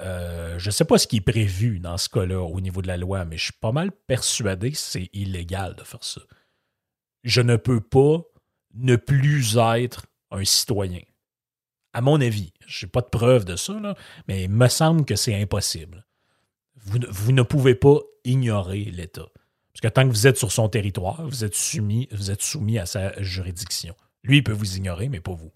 Euh, 0.00 0.56
je 0.60 0.70
sais 0.70 0.84
pas 0.84 0.96
ce 0.98 1.08
qui 1.08 1.16
est 1.16 1.20
prévu 1.20 1.80
dans 1.80 1.98
ce 1.98 2.08
cas-là 2.08 2.40
au 2.40 2.60
niveau 2.60 2.82
de 2.82 2.86
la 2.86 2.98
loi, 2.98 3.24
mais 3.24 3.36
je 3.36 3.46
suis 3.46 3.52
pas 3.60 3.72
mal 3.72 3.90
persuadé 3.90 4.70
que 4.70 4.78
c'est 4.78 5.10
illégal 5.12 5.74
de 5.74 5.82
faire 5.82 6.04
ça. 6.04 6.20
Je 7.24 7.40
ne 7.40 7.56
peux 7.56 7.80
pas 7.80 8.22
ne 8.74 8.94
plus 8.94 9.56
être 9.56 10.06
un 10.30 10.44
citoyen. 10.44 11.02
À 11.94 12.00
mon 12.00 12.20
avis, 12.20 12.52
je 12.64 12.86
n'ai 12.86 12.90
pas 12.92 13.00
de 13.00 13.08
preuve 13.08 13.44
de 13.44 13.56
ça, 13.56 13.74
mais 14.28 14.44
il 14.44 14.50
me 14.50 14.68
semble 14.68 15.04
que 15.04 15.16
c'est 15.16 15.34
impossible. 15.34 16.06
vous 16.76 17.32
ne 17.32 17.42
pouvez 17.42 17.74
pas 17.74 17.98
ignorer 18.22 18.84
l'État. 18.84 19.26
Parce 19.80 19.92
que 19.92 19.94
tant 19.94 20.08
que 20.08 20.12
vous 20.12 20.26
êtes 20.26 20.36
sur 20.36 20.50
son 20.50 20.68
territoire, 20.68 21.22
vous 21.22 21.44
êtes 21.44 21.54
soumis, 21.54 22.08
vous 22.10 22.32
êtes 22.32 22.42
soumis 22.42 22.80
à 22.80 22.86
sa 22.86 23.12
juridiction. 23.22 23.94
Lui, 24.24 24.38
il 24.38 24.42
peut 24.42 24.52
vous 24.52 24.76
ignorer, 24.76 25.08
mais 25.08 25.20
pas 25.20 25.34
vous. 25.34 25.52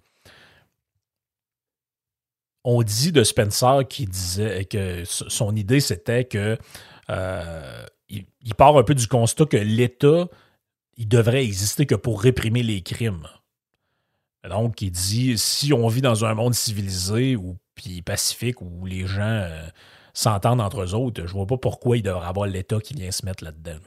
On 2.63 2.85
dit 2.85 3.11
de 3.11 3.25
Spencer 3.25 3.81
qui 3.89 4.07
disait 4.07 4.65
que 4.67 5.03
son 5.05 5.57
idée, 5.57 5.81
c'était 5.81 6.25
que 6.25 6.57
euh, 7.11 7.85
il, 8.09 8.55
part 8.57 8.77
un 8.79 8.85
peu 8.85 8.95
du 8.95 9.09
constat 9.09 9.47
que 9.47 9.57
l'État, 9.57 10.29
il 10.97 11.09
devrait 11.09 11.43
exister 11.43 11.87
que 11.87 11.97
pour 11.97 12.23
réprimer 12.23 12.63
les 12.63 12.81
crimes. 12.81 13.27
Donc, 14.49 14.83
il 14.83 14.93
dit 14.93 15.37
si 15.37 15.73
on 15.73 15.89
vit 15.89 16.01
dans 16.03 16.25
un 16.25 16.35
monde 16.35 16.55
civilisé 16.55 17.35
ou 17.35 17.57
puis 17.75 18.03
pacifique 18.03 18.63
où 18.63 18.87
les 18.87 19.05
gens 19.05 19.23
euh, 19.23 19.67
s'entendent 20.15 20.61
entre 20.61 20.83
eux 20.83 20.95
autres, 20.95 21.27
je 21.27 21.33
vois 21.33 21.47
pas 21.49 21.59
pourquoi 21.59 21.97
il 21.97 22.05
devrait 22.05 22.29
avoir 22.29 22.47
l'État 22.47 22.79
qui 22.79 22.95
vient 22.95 23.11
se 23.11 23.27
mettre 23.27 23.43
là-dedans. 23.43 23.81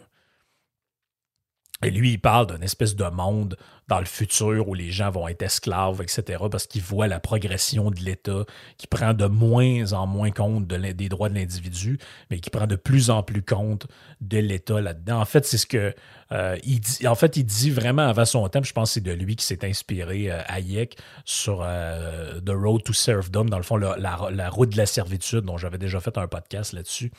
Et 1.86 1.91
lui, 1.91 2.13
il 2.13 2.19
parle 2.19 2.47
d'une 2.47 2.63
espèce 2.63 2.95
de 2.95 3.05
monde 3.05 3.57
dans 3.88 3.99
le 3.99 4.05
futur 4.05 4.67
où 4.67 4.73
les 4.73 4.89
gens 4.89 5.11
vont 5.11 5.27
être 5.27 5.43
esclaves, 5.43 6.01
etc., 6.01 6.43
parce 6.49 6.65
qu'il 6.65 6.81
voit 6.81 7.05
la 7.05 7.19
progression 7.19 7.91
de 7.91 7.99
l'État 7.99 8.43
qui 8.79 8.88
prend 8.88 9.13
de 9.13 9.27
moins 9.27 9.93
en 9.93 10.07
moins 10.07 10.31
compte 10.31 10.65
des 10.65 11.09
droits 11.09 11.29
de 11.29 11.36
l'individu, 11.36 11.99
mais 12.31 12.39
qui 12.39 12.49
prend 12.49 12.65
de 12.65 12.75
plus 12.75 13.11
en 13.11 13.21
plus 13.21 13.43
compte 13.43 13.86
de 14.19 14.39
l'État 14.39 14.81
là-dedans. 14.81 15.21
En 15.21 15.25
fait, 15.25 15.45
c'est 15.45 15.59
ce 15.59 15.67
que 15.67 15.93
euh, 16.31 16.57
il 16.63 16.79
dit. 16.79 17.07
En 17.07 17.13
fait, 17.13 17.38
il 17.38 17.43
dit 17.43 17.69
vraiment 17.69 18.07
avant 18.07 18.25
son 18.25 18.49
temps, 18.49 18.63
je 18.63 18.73
pense 18.73 18.89
que 18.89 18.93
c'est 18.95 19.01
de 19.01 19.11
lui 19.11 19.36
qui 19.36 19.45
s'est 19.45 19.63
inspiré 19.63 20.31
euh, 20.31 20.41
Hayek 20.47 20.97
sur 21.23 21.61
euh, 21.61 22.41
The 22.41 22.49
Road 22.49 22.81
to 22.83 22.93
Serfdom, 22.93 23.45
dans 23.45 23.57
le 23.57 23.63
fond, 23.63 23.77
la 23.77 24.49
route 24.49 24.69
de 24.69 24.77
la 24.77 24.88
servitude, 24.88 25.41
dont 25.41 25.57
j'avais 25.57 25.77
déjà 25.77 25.99
fait 25.99 26.17
un 26.17 26.27
podcast 26.27 26.73
là-dessus. 26.73 27.11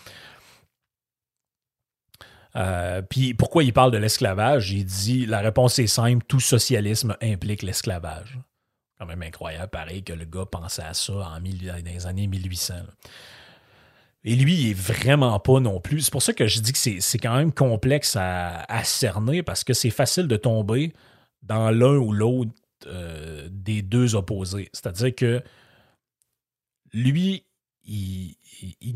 Euh, 2.57 3.03
puis 3.03 3.35
pourquoi 3.35 3.65
il 3.65 3.73
parle 3.73 3.91
de 3.91 3.99
l'esclavage? 3.99 4.73
Il 4.73 4.85
dit 4.85 5.27
la 5.27 5.41
réponse 5.41 5.79
est 5.79 5.87
simple, 5.87 6.25
tout 6.27 6.41
socialisme 6.41 7.17
implique 7.23 7.63
l'esclavage. 7.63 8.39
Quand 8.99 9.07
même 9.07 9.23
incroyable, 9.23 9.69
pareil 9.69 10.03
que 10.03 10.15
le 10.15 10.25
gars 10.25 10.47
pensait 10.47 10.83
à 10.83 10.95
ça 10.95 11.13
en 11.13 11.41
dans 11.41 11.85
les 11.85 12.07
années 12.07 12.27
1800. 12.27 12.75
Et 14.25 14.35
lui, 14.35 14.55
il 14.55 14.71
est 14.71 14.75
vraiment 14.75 15.39
pas 15.39 15.61
non 15.61 15.81
plus. 15.81 16.01
C'est 16.01 16.11
pour 16.11 16.23
ça 16.23 16.33
que 16.33 16.47
je 16.49 16.61
dis 16.61 16.73
que 16.73 16.79
c'est 16.79 17.19
quand 17.19 17.37
même 17.37 17.53
complexe 17.53 18.17
à, 18.19 18.67
cerner 18.83 19.43
parce 19.43 19.63
que 19.63 19.73
c'est 19.73 19.91
facile 19.91 20.27
de 20.27 20.37
tomber 20.37 20.93
dans 21.43 21.71
l'un 21.71 21.97
ou 21.97 22.13
l'autre 22.13 22.51
euh, 22.87 23.49
des 23.51 23.83
deux 23.83 24.17
opposés. 24.17 24.69
C'est-à-dire 24.73 25.15
que 25.15 25.43
lui, 26.93 27.45
il, 27.85 28.35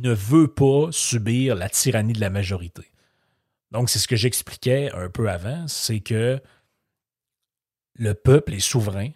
ne 0.01 0.13
veut 0.13 0.49
pas 0.49 0.89
subir 0.91 1.55
la 1.55 1.69
tyrannie 1.69 2.13
de 2.13 2.21
la 2.21 2.31
majorité. 2.31 2.83
Donc, 3.71 3.89
c'est 3.91 3.99
ce 3.99 4.09
que 4.09 4.17
j'expliquais 4.17 4.91
un 4.93 5.09
peu 5.09 5.31
avant, 5.31 5.67
c'est 5.69 6.01
que 6.01 6.41
le 7.95 8.15
peuple 8.15 8.55
est 8.55 8.61
souverain, 8.61 9.11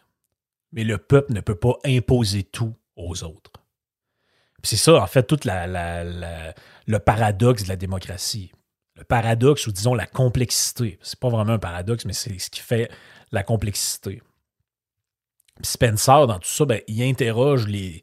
mais 0.73 0.85
le 0.85 0.99
peuple 0.99 1.33
ne 1.33 1.41
peut 1.41 1.59
pas 1.59 1.79
imposer 1.85 2.45
tout 2.45 2.75
aux 2.97 3.25
autres. 3.25 3.53
C'est 4.63 4.77
ça, 4.77 4.97
en 4.97 5.07
fait, 5.07 5.25
tout 5.25 5.41
le 5.45 6.99
paradoxe 6.99 7.65
de 7.65 7.69
la 7.69 7.77
démocratie. 7.77 8.53
Le 8.97 9.05
paradoxe, 9.05 9.67
ou 9.67 9.73
disons 9.73 9.95
la 9.95 10.07
complexité. 10.07 10.99
C'est 11.03 11.19
pas 11.19 11.29
vraiment 11.29 11.55
un 11.55 11.59
paradoxe, 11.59 12.05
mais 12.05 12.13
c'est 12.13 12.39
ce 12.39 12.49
qui 12.49 12.61
fait 12.61 12.91
la 13.33 13.43
complexité. 13.43 14.23
Spencer, 15.63 16.27
dans 16.27 16.39
tout 16.39 16.49
ça, 16.49 16.65
ben, 16.65 16.81
il 16.87 17.03
interroge 17.03 17.67
les, 17.67 18.03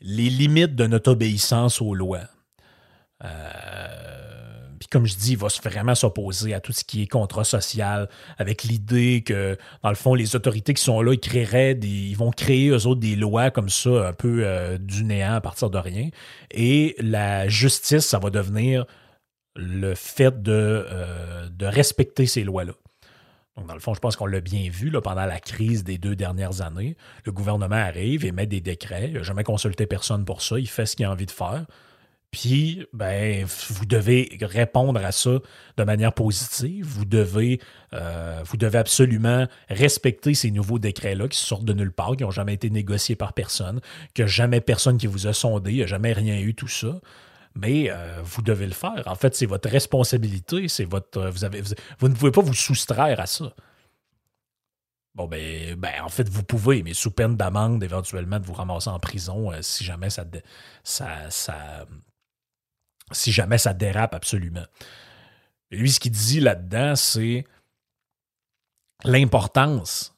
les 0.00 0.30
limites 0.30 0.74
de 0.74 0.86
notre 0.86 1.12
obéissance 1.12 1.82
aux 1.82 1.94
lois. 1.94 2.28
Euh, 3.24 4.43
comme 4.90 5.06
je 5.06 5.16
dis, 5.16 5.32
il 5.32 5.38
va 5.38 5.48
vraiment 5.62 5.94
s'opposer 5.94 6.54
à 6.54 6.60
tout 6.60 6.72
ce 6.72 6.84
qui 6.84 7.02
est 7.02 7.06
contrat 7.06 7.44
social, 7.44 8.08
avec 8.38 8.64
l'idée 8.64 9.22
que, 9.24 9.56
dans 9.82 9.88
le 9.88 9.94
fond, 9.94 10.14
les 10.14 10.36
autorités 10.36 10.74
qui 10.74 10.82
sont 10.82 11.00
là, 11.02 11.12
ils 11.12 11.20
créeraient 11.20 11.74
des. 11.74 11.88
Ils 11.88 12.16
vont 12.16 12.30
créer 12.30 12.68
eux 12.68 12.86
autres 12.86 13.00
des 13.00 13.16
lois 13.16 13.50
comme 13.50 13.68
ça, 13.68 14.08
un 14.08 14.12
peu 14.12 14.42
euh, 14.44 14.78
du 14.78 15.04
néant 15.04 15.34
à 15.34 15.40
partir 15.40 15.70
de 15.70 15.78
rien. 15.78 16.08
Et 16.50 16.94
la 16.98 17.48
justice, 17.48 18.06
ça 18.06 18.18
va 18.18 18.30
devenir 18.30 18.86
le 19.56 19.94
fait 19.94 20.42
de, 20.42 20.52
euh, 20.52 21.48
de 21.48 21.66
respecter 21.66 22.26
ces 22.26 22.44
lois-là. 22.44 22.72
Donc, 23.56 23.68
dans 23.68 23.74
le 23.74 23.80
fond, 23.80 23.94
je 23.94 24.00
pense 24.00 24.16
qu'on 24.16 24.26
l'a 24.26 24.40
bien 24.40 24.68
vu 24.68 24.90
là, 24.90 25.00
pendant 25.00 25.26
la 25.26 25.38
crise 25.38 25.84
des 25.84 25.96
deux 25.96 26.16
dernières 26.16 26.60
années. 26.60 26.96
Le 27.24 27.30
gouvernement 27.30 27.76
arrive 27.76 28.24
et 28.24 28.32
met 28.32 28.46
des 28.46 28.60
décrets. 28.60 29.08
Il 29.08 29.14
n'a 29.14 29.22
jamais 29.22 29.44
consulté 29.44 29.86
personne 29.86 30.24
pour 30.24 30.42
ça. 30.42 30.58
Il 30.58 30.68
fait 30.68 30.86
ce 30.86 30.96
qu'il 30.96 31.06
a 31.06 31.10
envie 31.12 31.26
de 31.26 31.30
faire. 31.30 31.64
Puis, 32.34 32.84
ben, 32.92 33.46
vous 33.68 33.86
devez 33.86 34.36
répondre 34.42 34.98
à 35.04 35.12
ça 35.12 35.38
de 35.76 35.84
manière 35.84 36.12
positive. 36.12 36.84
Vous 36.84 37.04
devez, 37.04 37.60
euh, 37.92 38.42
vous 38.44 38.56
devez 38.56 38.78
absolument 38.78 39.46
respecter 39.68 40.34
ces 40.34 40.50
nouveaux 40.50 40.80
décrets-là 40.80 41.28
qui 41.28 41.38
sortent 41.38 41.64
de 41.64 41.72
nulle 41.72 41.92
part, 41.92 42.16
qui 42.16 42.24
n'ont 42.24 42.32
jamais 42.32 42.54
été 42.54 42.70
négociés 42.70 43.14
par 43.14 43.34
personne, 43.34 43.80
que 44.16 44.26
jamais 44.26 44.60
personne 44.60 44.98
qui 44.98 45.06
vous 45.06 45.28
a 45.28 45.32
sondé, 45.32 45.70
il 45.70 45.76
n'y 45.76 45.82
a 45.84 45.86
jamais 45.86 46.12
rien 46.12 46.36
eu, 46.40 46.56
tout 46.56 46.66
ça. 46.66 47.00
Mais 47.54 47.88
euh, 47.88 48.20
vous 48.24 48.42
devez 48.42 48.66
le 48.66 48.72
faire. 48.72 49.04
En 49.06 49.14
fait, 49.14 49.36
c'est 49.36 49.46
votre 49.46 49.68
responsabilité. 49.70 50.66
C'est 50.66 50.86
votre. 50.86 51.28
Vous, 51.28 51.44
avez, 51.44 51.62
vous, 52.00 52.08
ne 52.08 52.14
pouvez 52.14 52.32
pas 52.32 52.42
vous 52.42 52.52
soustraire 52.52 53.20
à 53.20 53.26
ça. 53.26 53.54
Bon, 55.14 55.28
ben, 55.28 55.76
ben, 55.76 55.92
en 56.02 56.08
fait, 56.08 56.28
vous 56.28 56.42
pouvez, 56.42 56.82
mais 56.82 56.94
sous 56.94 57.12
peine 57.12 57.36
d'amende, 57.36 57.84
éventuellement, 57.84 58.40
de 58.40 58.44
vous 58.44 58.54
ramasser 58.54 58.90
en 58.90 58.98
prison 58.98 59.52
euh, 59.52 59.62
si 59.62 59.84
jamais 59.84 60.10
ça, 60.10 60.24
ça, 60.82 61.30
ça, 61.30 61.86
si 63.14 63.32
jamais 63.32 63.58
ça 63.58 63.72
dérape 63.72 64.14
absolument. 64.14 64.64
lui, 65.70 65.90
ce 65.90 66.00
qu'il 66.00 66.12
dit 66.12 66.40
là-dedans, 66.40 66.96
c'est 66.96 67.44
l'importance 69.04 70.14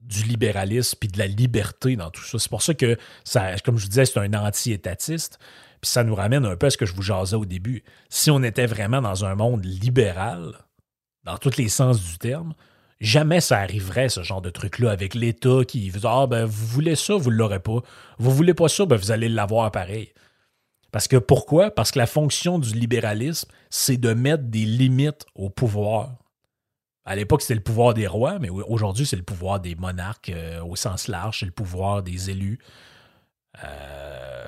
du 0.00 0.22
libéralisme 0.22 0.96
puis 1.00 1.08
de 1.08 1.18
la 1.18 1.26
liberté 1.26 1.96
dans 1.96 2.10
tout 2.10 2.22
ça. 2.22 2.38
C'est 2.38 2.48
pour 2.48 2.62
ça 2.62 2.74
que, 2.74 2.96
ça, 3.24 3.58
comme 3.64 3.76
je 3.76 3.84
vous 3.84 3.88
disais, 3.88 4.04
c'est 4.04 4.20
un 4.20 4.34
anti-étatiste. 4.34 5.38
Puis 5.80 5.90
ça 5.90 6.04
nous 6.04 6.14
ramène 6.14 6.44
un 6.46 6.56
peu 6.56 6.66
à 6.66 6.70
ce 6.70 6.76
que 6.76 6.86
je 6.86 6.94
vous 6.94 7.02
jasais 7.02 7.36
au 7.36 7.44
début. 7.44 7.82
Si 8.08 8.30
on 8.30 8.42
était 8.42 8.66
vraiment 8.66 9.02
dans 9.02 9.24
un 9.24 9.34
monde 9.34 9.64
libéral, 9.64 10.54
dans 11.24 11.38
tous 11.38 11.56
les 11.56 11.68
sens 11.68 12.02
du 12.02 12.18
terme, 12.18 12.54
jamais 13.00 13.40
ça 13.40 13.58
arriverait, 13.58 14.08
ce 14.08 14.22
genre 14.22 14.40
de 14.40 14.50
truc-là, 14.50 14.90
avec 14.90 15.14
l'État 15.14 15.64
qui 15.66 15.90
vous 15.90 16.00
dit 16.00 16.06
Ah, 16.08 16.26
ben, 16.26 16.44
vous 16.44 16.66
voulez 16.66 16.94
ça, 16.94 17.14
vous 17.14 17.30
ne 17.30 17.36
l'aurez 17.36 17.60
pas. 17.60 17.80
Vous 18.18 18.30
voulez 18.30 18.54
pas 18.54 18.68
ça, 18.68 18.86
ben, 18.86 18.96
vous 18.96 19.10
allez 19.10 19.28
l'avoir 19.28 19.70
pareil. 19.70 20.12
Parce 20.92 21.08
que 21.08 21.16
pourquoi? 21.16 21.70
Parce 21.70 21.90
que 21.90 21.98
la 21.98 22.06
fonction 22.06 22.58
du 22.58 22.72
libéralisme, 22.72 23.50
c'est 23.70 23.96
de 23.96 24.14
mettre 24.14 24.44
des 24.44 24.64
limites 24.64 25.26
au 25.34 25.50
pouvoir. 25.50 26.16
À 27.04 27.14
l'époque, 27.14 27.42
c'était 27.42 27.54
le 27.54 27.62
pouvoir 27.62 27.94
des 27.94 28.06
rois, 28.06 28.38
mais 28.38 28.48
aujourd'hui, 28.50 29.06
c'est 29.06 29.16
le 29.16 29.22
pouvoir 29.22 29.60
des 29.60 29.76
monarques 29.76 30.30
euh, 30.30 30.62
au 30.64 30.74
sens 30.74 31.06
large, 31.06 31.40
c'est 31.40 31.46
le 31.46 31.52
pouvoir 31.52 32.02
des 32.02 32.30
élus. 32.30 32.58
Euh, 33.62 34.46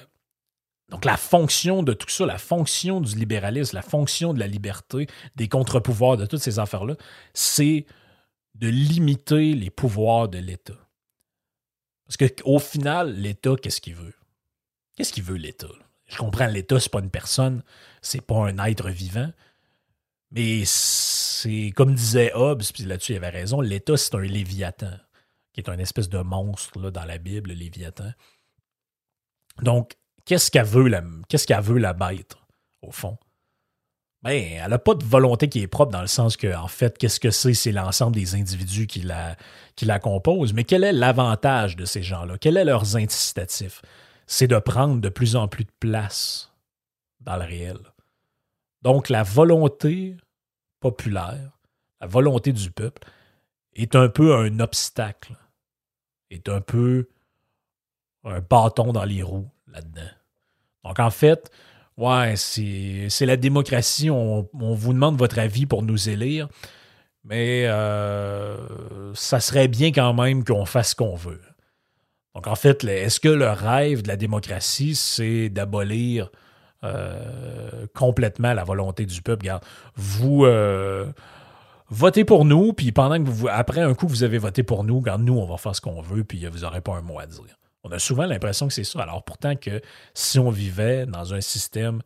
donc, 0.89 1.05
la 1.05 1.17
fonction 1.17 1.83
de 1.83 1.93
tout 1.93 2.09
ça, 2.09 2.27
la 2.27 2.39
fonction 2.39 3.01
du 3.01 3.15
libéralisme, 3.15 3.77
la 3.77 3.83
fonction 3.83 4.33
de 4.33 4.41
la 4.41 4.47
liberté, 4.47 5.07
des 5.37 5.49
contre-pouvoirs, 5.49 6.17
de 6.17 6.27
toutes 6.27 6.41
ces 6.41 6.59
affaires-là, 6.59 6.97
c'est 7.35 7.87
de 8.55 8.69
limiter 8.69 9.55
les 9.55 9.71
pouvoirs 9.71 10.29
de 10.29 10.39
l'État. 10.39 10.89
Parce 12.07 12.17
qu'au 12.17 12.59
final, 12.59 13.15
l'État, 13.15 13.55
qu'est-ce 13.63 13.81
qu'il 13.81 13.95
veut? 13.95 14.15
Qu'est-ce 14.97 15.13
qu'il 15.13 15.23
veut, 15.23 15.37
l'État? 15.37 15.69
Je 16.09 16.17
comprends, 16.17 16.47
l'État, 16.47 16.81
c'est 16.81 16.91
pas 16.91 17.01
une 17.01 17.11
personne, 17.11 17.63
c'est 18.03 18.21
pas 18.21 18.37
un 18.37 18.59
être 18.65 18.89
vivant. 18.89 19.31
Mais 20.31 20.63
c'est 20.65 21.73
comme 21.75 21.95
disait 21.95 22.33
Hobbes, 22.35 22.63
puis 22.75 22.85
là-dessus 22.85 23.13
il 23.13 23.17
avait 23.17 23.29
raison, 23.29 23.61
l'État, 23.61 23.97
c'est 23.97 24.15
un 24.15 24.21
léviathan, 24.21 24.93
qui 25.53 25.61
est 25.61 25.71
un 25.71 25.79
espèce 25.79 26.09
de 26.09 26.19
monstre 26.19 26.91
dans 26.91 27.05
la 27.05 27.19
Bible, 27.19 27.51
le 27.51 27.57
léviathan. 27.57 28.13
Donc, 29.63 29.97
qu'est-ce 30.25 30.51
qu'elle 30.51 30.67
veut, 30.67 30.89
la, 30.89 31.03
qu'est-ce 31.29 31.47
qu'elle 31.47 31.63
veut 31.63 31.79
la 31.79 31.95
bête, 31.95 32.37
au 32.83 32.91
fond? 32.91 33.17
Ben, 34.23 34.33
elle 34.33 34.71
n'a 34.71 34.79
pas 34.79 34.95
de 34.95 35.05
volonté 35.05 35.49
qui 35.49 35.61
est 35.61 35.69
propre 35.69 35.93
dans 35.93 36.01
le 36.01 36.09
sens 36.09 36.37
que, 36.37 36.53
en 36.55 36.67
fait, 36.67 36.99
qu'est-ce 36.99 37.21
que 37.21 37.31
c'est? 37.31 37.55
C'est 37.55 37.71
l'ensemble 37.71 38.17
des 38.17 38.35
individus 38.35 38.89
qui 38.89 39.01
la, 39.01 39.37
qui 39.77 39.85
la 39.85 40.01
composent. 40.01 40.53
Mais 40.53 40.65
quel 40.65 40.83
est 40.83 40.93
l'avantage 40.93 41.77
de 41.77 41.85
ces 41.85 42.03
gens-là? 42.03 42.37
Quels 42.37 42.57
sont 42.57 42.65
leurs 42.65 42.97
incitatifs? 42.97 43.81
C'est 44.29 44.47
de 44.47 44.59
prendre 44.59 45.01
de 45.01 45.09
plus 45.09 45.35
en 45.35 45.49
plus 45.49 45.65
de 45.65 45.73
place 45.81 46.53
dans 47.21 47.37
le 47.37 47.45
réel. 47.45 47.79
Donc 48.83 49.09
la 49.09 49.25
volonté 49.25 50.17
populaire, 50.81 51.59
la 52.01 52.07
volonté 52.07 52.53
du 52.53 52.71
peuple, 52.71 53.03
est 53.75 53.97
un 53.97 54.09
peu 54.09 54.37
un 54.37 54.61
obstacle, 54.61 55.35
est 56.31 56.49
un 56.49 56.61
peu 56.61 57.09
un 58.25 58.41
bâton 58.41 58.93
dans 58.93 59.05
les 59.05 59.23
roues 59.23 59.49
là-dedans. 59.67 60.11
Donc 60.85 61.01
en 61.01 61.11
fait, 61.11 61.51
ouais, 61.97 62.35
c'est 62.37 63.27
la 63.27 63.37
démocratie, 63.37 64.11
on, 64.11 64.47
vous 64.53 64.93
demande 64.93 65.17
votre 65.17 65.39
avis 65.39 65.65
pour 65.65 65.83
nous 65.83 66.11
élire, 66.11 66.49
mais 67.25 67.67
euh, 67.67 69.15
ça 69.15 69.41
serait 69.41 69.69
bien 69.69 69.91
quand 69.91 70.13
même 70.13 70.45
qu'on 70.45 70.67
fasse 70.67 70.91
ce 70.91 70.95
qu'on 70.95 71.17
veut. 71.17 71.41
Donc, 72.39 72.47
en 72.47 72.55
fait, 72.55 72.85
est-ce 72.85 73.19
que 73.19 73.29
le 73.29 73.51
rêve 73.51 74.03
de 74.03 74.07
la 74.07 74.15
démocratie, 74.15 74.95
c'est 74.95 75.49
d'abolir 75.49 76.31
euh, 76.85 77.85
complètement 77.97 78.53
la 78.53 78.63
volonté 78.63 79.07
du 79.07 79.23
peuple? 79.23 79.43
Regarde, 79.43 79.65
vous 79.97 80.45
euh, 80.45 81.11
votez 81.89 82.25
pour 82.25 82.45
nous, 82.45 82.73
puis 82.73 82.93
pendant 82.93 83.21
que 83.21 83.29
vous, 83.29 83.49
après 83.49 83.81
un 83.81 83.93
coup, 83.93 84.07
vous 84.07 84.23
avez 84.23 84.39
voté 84.39 84.63
pour 84.63 84.85
nous, 84.85 85.01
regarde, 85.01 85.23
nous, 85.23 85.37
on 85.37 85.47
va 85.47 85.57
faire 85.57 85.75
ce 85.75 85.81
qu'on 85.81 86.01
veut, 86.01 86.23
puis 86.23 86.47
vous 86.47 86.61
n'aurez 86.61 86.81
pas 86.81 86.95
un 86.95 87.03
mot 87.03 87.19
à 87.19 87.27
dire. 87.27 87.59
On 87.83 87.91
a 87.91 87.99
souvent 87.99 88.25
l'impression 88.25 88.69
que 88.69 88.73
c'est 88.73 88.85
ça. 88.85 89.01
Alors, 89.03 89.25
pourtant, 89.25 89.57
que 89.57 89.81
si 90.15 90.39
on 90.39 90.51
vivait 90.51 91.07
dans 91.07 91.35
un 91.35 91.41
système 91.41 92.03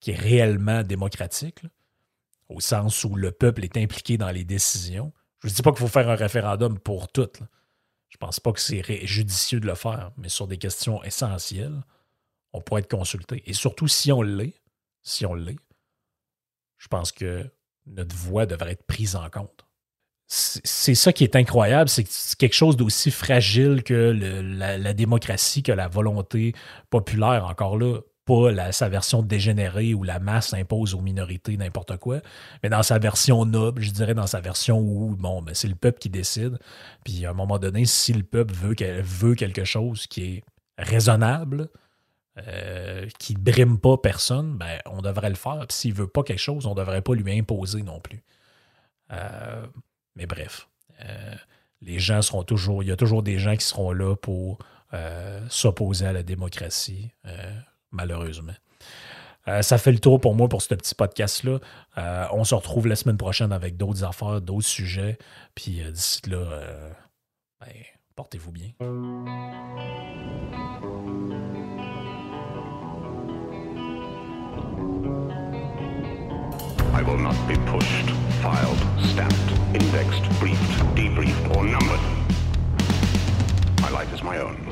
qui 0.00 0.10
est 0.10 0.18
réellement 0.18 0.82
démocratique, 0.82 1.62
au 2.48 2.58
sens 2.58 3.04
où 3.04 3.14
le 3.14 3.30
peuple 3.30 3.62
est 3.62 3.76
impliqué 3.76 4.18
dans 4.18 4.32
les 4.32 4.42
décisions, 4.42 5.12
je 5.38 5.46
ne 5.46 5.52
dis 5.52 5.62
pas 5.62 5.70
qu'il 5.70 5.78
faut 5.78 5.86
faire 5.86 6.08
un 6.08 6.16
référendum 6.16 6.80
pour 6.80 7.06
toutes. 7.12 7.42
Je 8.08 8.16
pense 8.16 8.40
pas 8.40 8.52
que 8.52 8.60
c'est 8.60 9.06
judicieux 9.06 9.60
de 9.60 9.66
le 9.66 9.74
faire, 9.74 10.12
mais 10.16 10.28
sur 10.28 10.46
des 10.46 10.56
questions 10.56 11.02
essentielles, 11.04 11.82
on 12.52 12.60
pourrait 12.60 12.80
être 12.80 12.90
consulté. 12.90 13.42
Et 13.46 13.52
surtout 13.52 13.88
si 13.88 14.10
on 14.12 14.22
l'est, 14.22 14.54
si 15.02 15.26
on 15.26 15.34
l'est, 15.34 15.58
je 16.78 16.88
pense 16.88 17.12
que 17.12 17.50
notre 17.86 18.14
voix 18.14 18.46
devrait 18.46 18.72
être 18.72 18.86
prise 18.86 19.16
en 19.16 19.28
compte. 19.30 19.66
C'est 20.30 20.94
ça 20.94 21.10
qui 21.14 21.24
est 21.24 21.36
incroyable, 21.36 21.88
c'est 21.88 22.04
quelque 22.36 22.54
chose 22.54 22.76
d'aussi 22.76 23.10
fragile 23.10 23.82
que 23.82 23.94
la, 24.12 24.92
démocratie, 24.92 25.62
que 25.62 25.72
la 25.72 25.88
volonté 25.88 26.54
populaire. 26.90 27.46
Encore 27.46 27.78
là, 27.78 28.00
pas 28.28 28.72
sa 28.72 28.90
version 28.90 29.22
dégénérée 29.22 29.94
où 29.94 30.02
la 30.02 30.18
masse 30.18 30.52
impose 30.52 30.94
aux 30.94 31.00
minorités 31.00 31.56
n'importe 31.56 31.96
quoi, 31.96 32.20
mais 32.62 32.68
dans 32.68 32.82
sa 32.82 32.98
version 32.98 33.46
noble, 33.46 33.80
je 33.80 33.90
dirais 33.90 34.12
dans 34.12 34.26
sa 34.26 34.40
version 34.40 34.80
où 34.80 35.16
bon, 35.16 35.40
ben, 35.40 35.54
c'est 35.54 35.66
le 35.66 35.74
peuple 35.74 35.98
qui 35.98 36.10
décide. 36.10 36.58
Puis 37.04 37.24
à 37.24 37.30
un 37.30 37.32
moment 37.32 37.58
donné, 37.58 37.86
si 37.86 38.12
le 38.12 38.22
peuple 38.22 38.52
veut, 38.52 39.34
quelque 39.34 39.64
chose 39.64 40.06
qui 40.06 40.24
est 40.24 40.44
raisonnable, 40.76 41.70
euh, 42.46 43.06
qui 43.18 43.34
ne 43.34 43.40
brime 43.40 43.78
pas 43.78 43.96
personne, 43.96 44.58
ben, 44.58 44.78
on 44.84 45.00
devrait 45.00 45.30
le 45.30 45.34
faire. 45.34 45.64
Puis 45.66 45.78
s'il 45.78 45.94
veut 45.94 46.06
pas 46.06 46.22
quelque 46.22 46.38
chose, 46.38 46.66
on 46.66 46.74
devrait 46.74 47.02
pas 47.02 47.14
lui 47.14 47.38
imposer 47.38 47.82
non 47.82 47.98
plus. 47.98 48.22
Euh, 49.10 49.66
mais 50.16 50.26
bref, 50.26 50.68
euh, 51.02 51.34
les 51.80 51.98
gens 51.98 52.20
seront 52.20 52.42
toujours, 52.42 52.82
il 52.82 52.90
y 52.90 52.92
a 52.92 52.96
toujours 52.96 53.22
des 53.22 53.38
gens 53.38 53.56
qui 53.56 53.64
seront 53.64 53.92
là 53.92 54.14
pour 54.16 54.58
s'opposer 55.50 56.06
à 56.06 56.12
la 56.14 56.22
démocratie 56.22 57.10
malheureusement. 57.90 58.54
Euh, 59.48 59.62
ça 59.62 59.78
fait 59.78 59.92
le 59.92 59.98
tour 59.98 60.20
pour 60.20 60.34
moi 60.34 60.48
pour 60.48 60.60
ce 60.60 60.74
petit 60.74 60.94
podcast-là. 60.94 61.58
Euh, 61.96 62.26
on 62.32 62.44
se 62.44 62.54
retrouve 62.54 62.86
la 62.86 62.96
semaine 62.96 63.16
prochaine 63.16 63.52
avec 63.52 63.76
d'autres 63.76 64.04
affaires, 64.04 64.40
d'autres 64.40 64.66
sujets. 64.66 65.16
Puis 65.54 65.82
euh, 65.82 65.90
d'ici 65.90 66.20
là, 66.28 66.36
euh, 66.36 66.90
ben, 67.60 67.72
portez-vous 68.14 68.52
bien. 68.52 68.68
I 76.94 77.02
will 77.02 77.18
not 77.18 77.36
be 77.46 77.56
pushed, 77.70 78.10
filed, 78.42 78.78
stamped, 79.12 79.34
indexed, 79.72 80.28
briefed, 80.40 80.94
debriefed, 80.94 81.56
or 81.56 81.64
numbered. 81.64 82.00
My 83.80 83.88
life 83.90 84.12
is 84.12 84.22
my 84.22 84.38
own. 84.38 84.67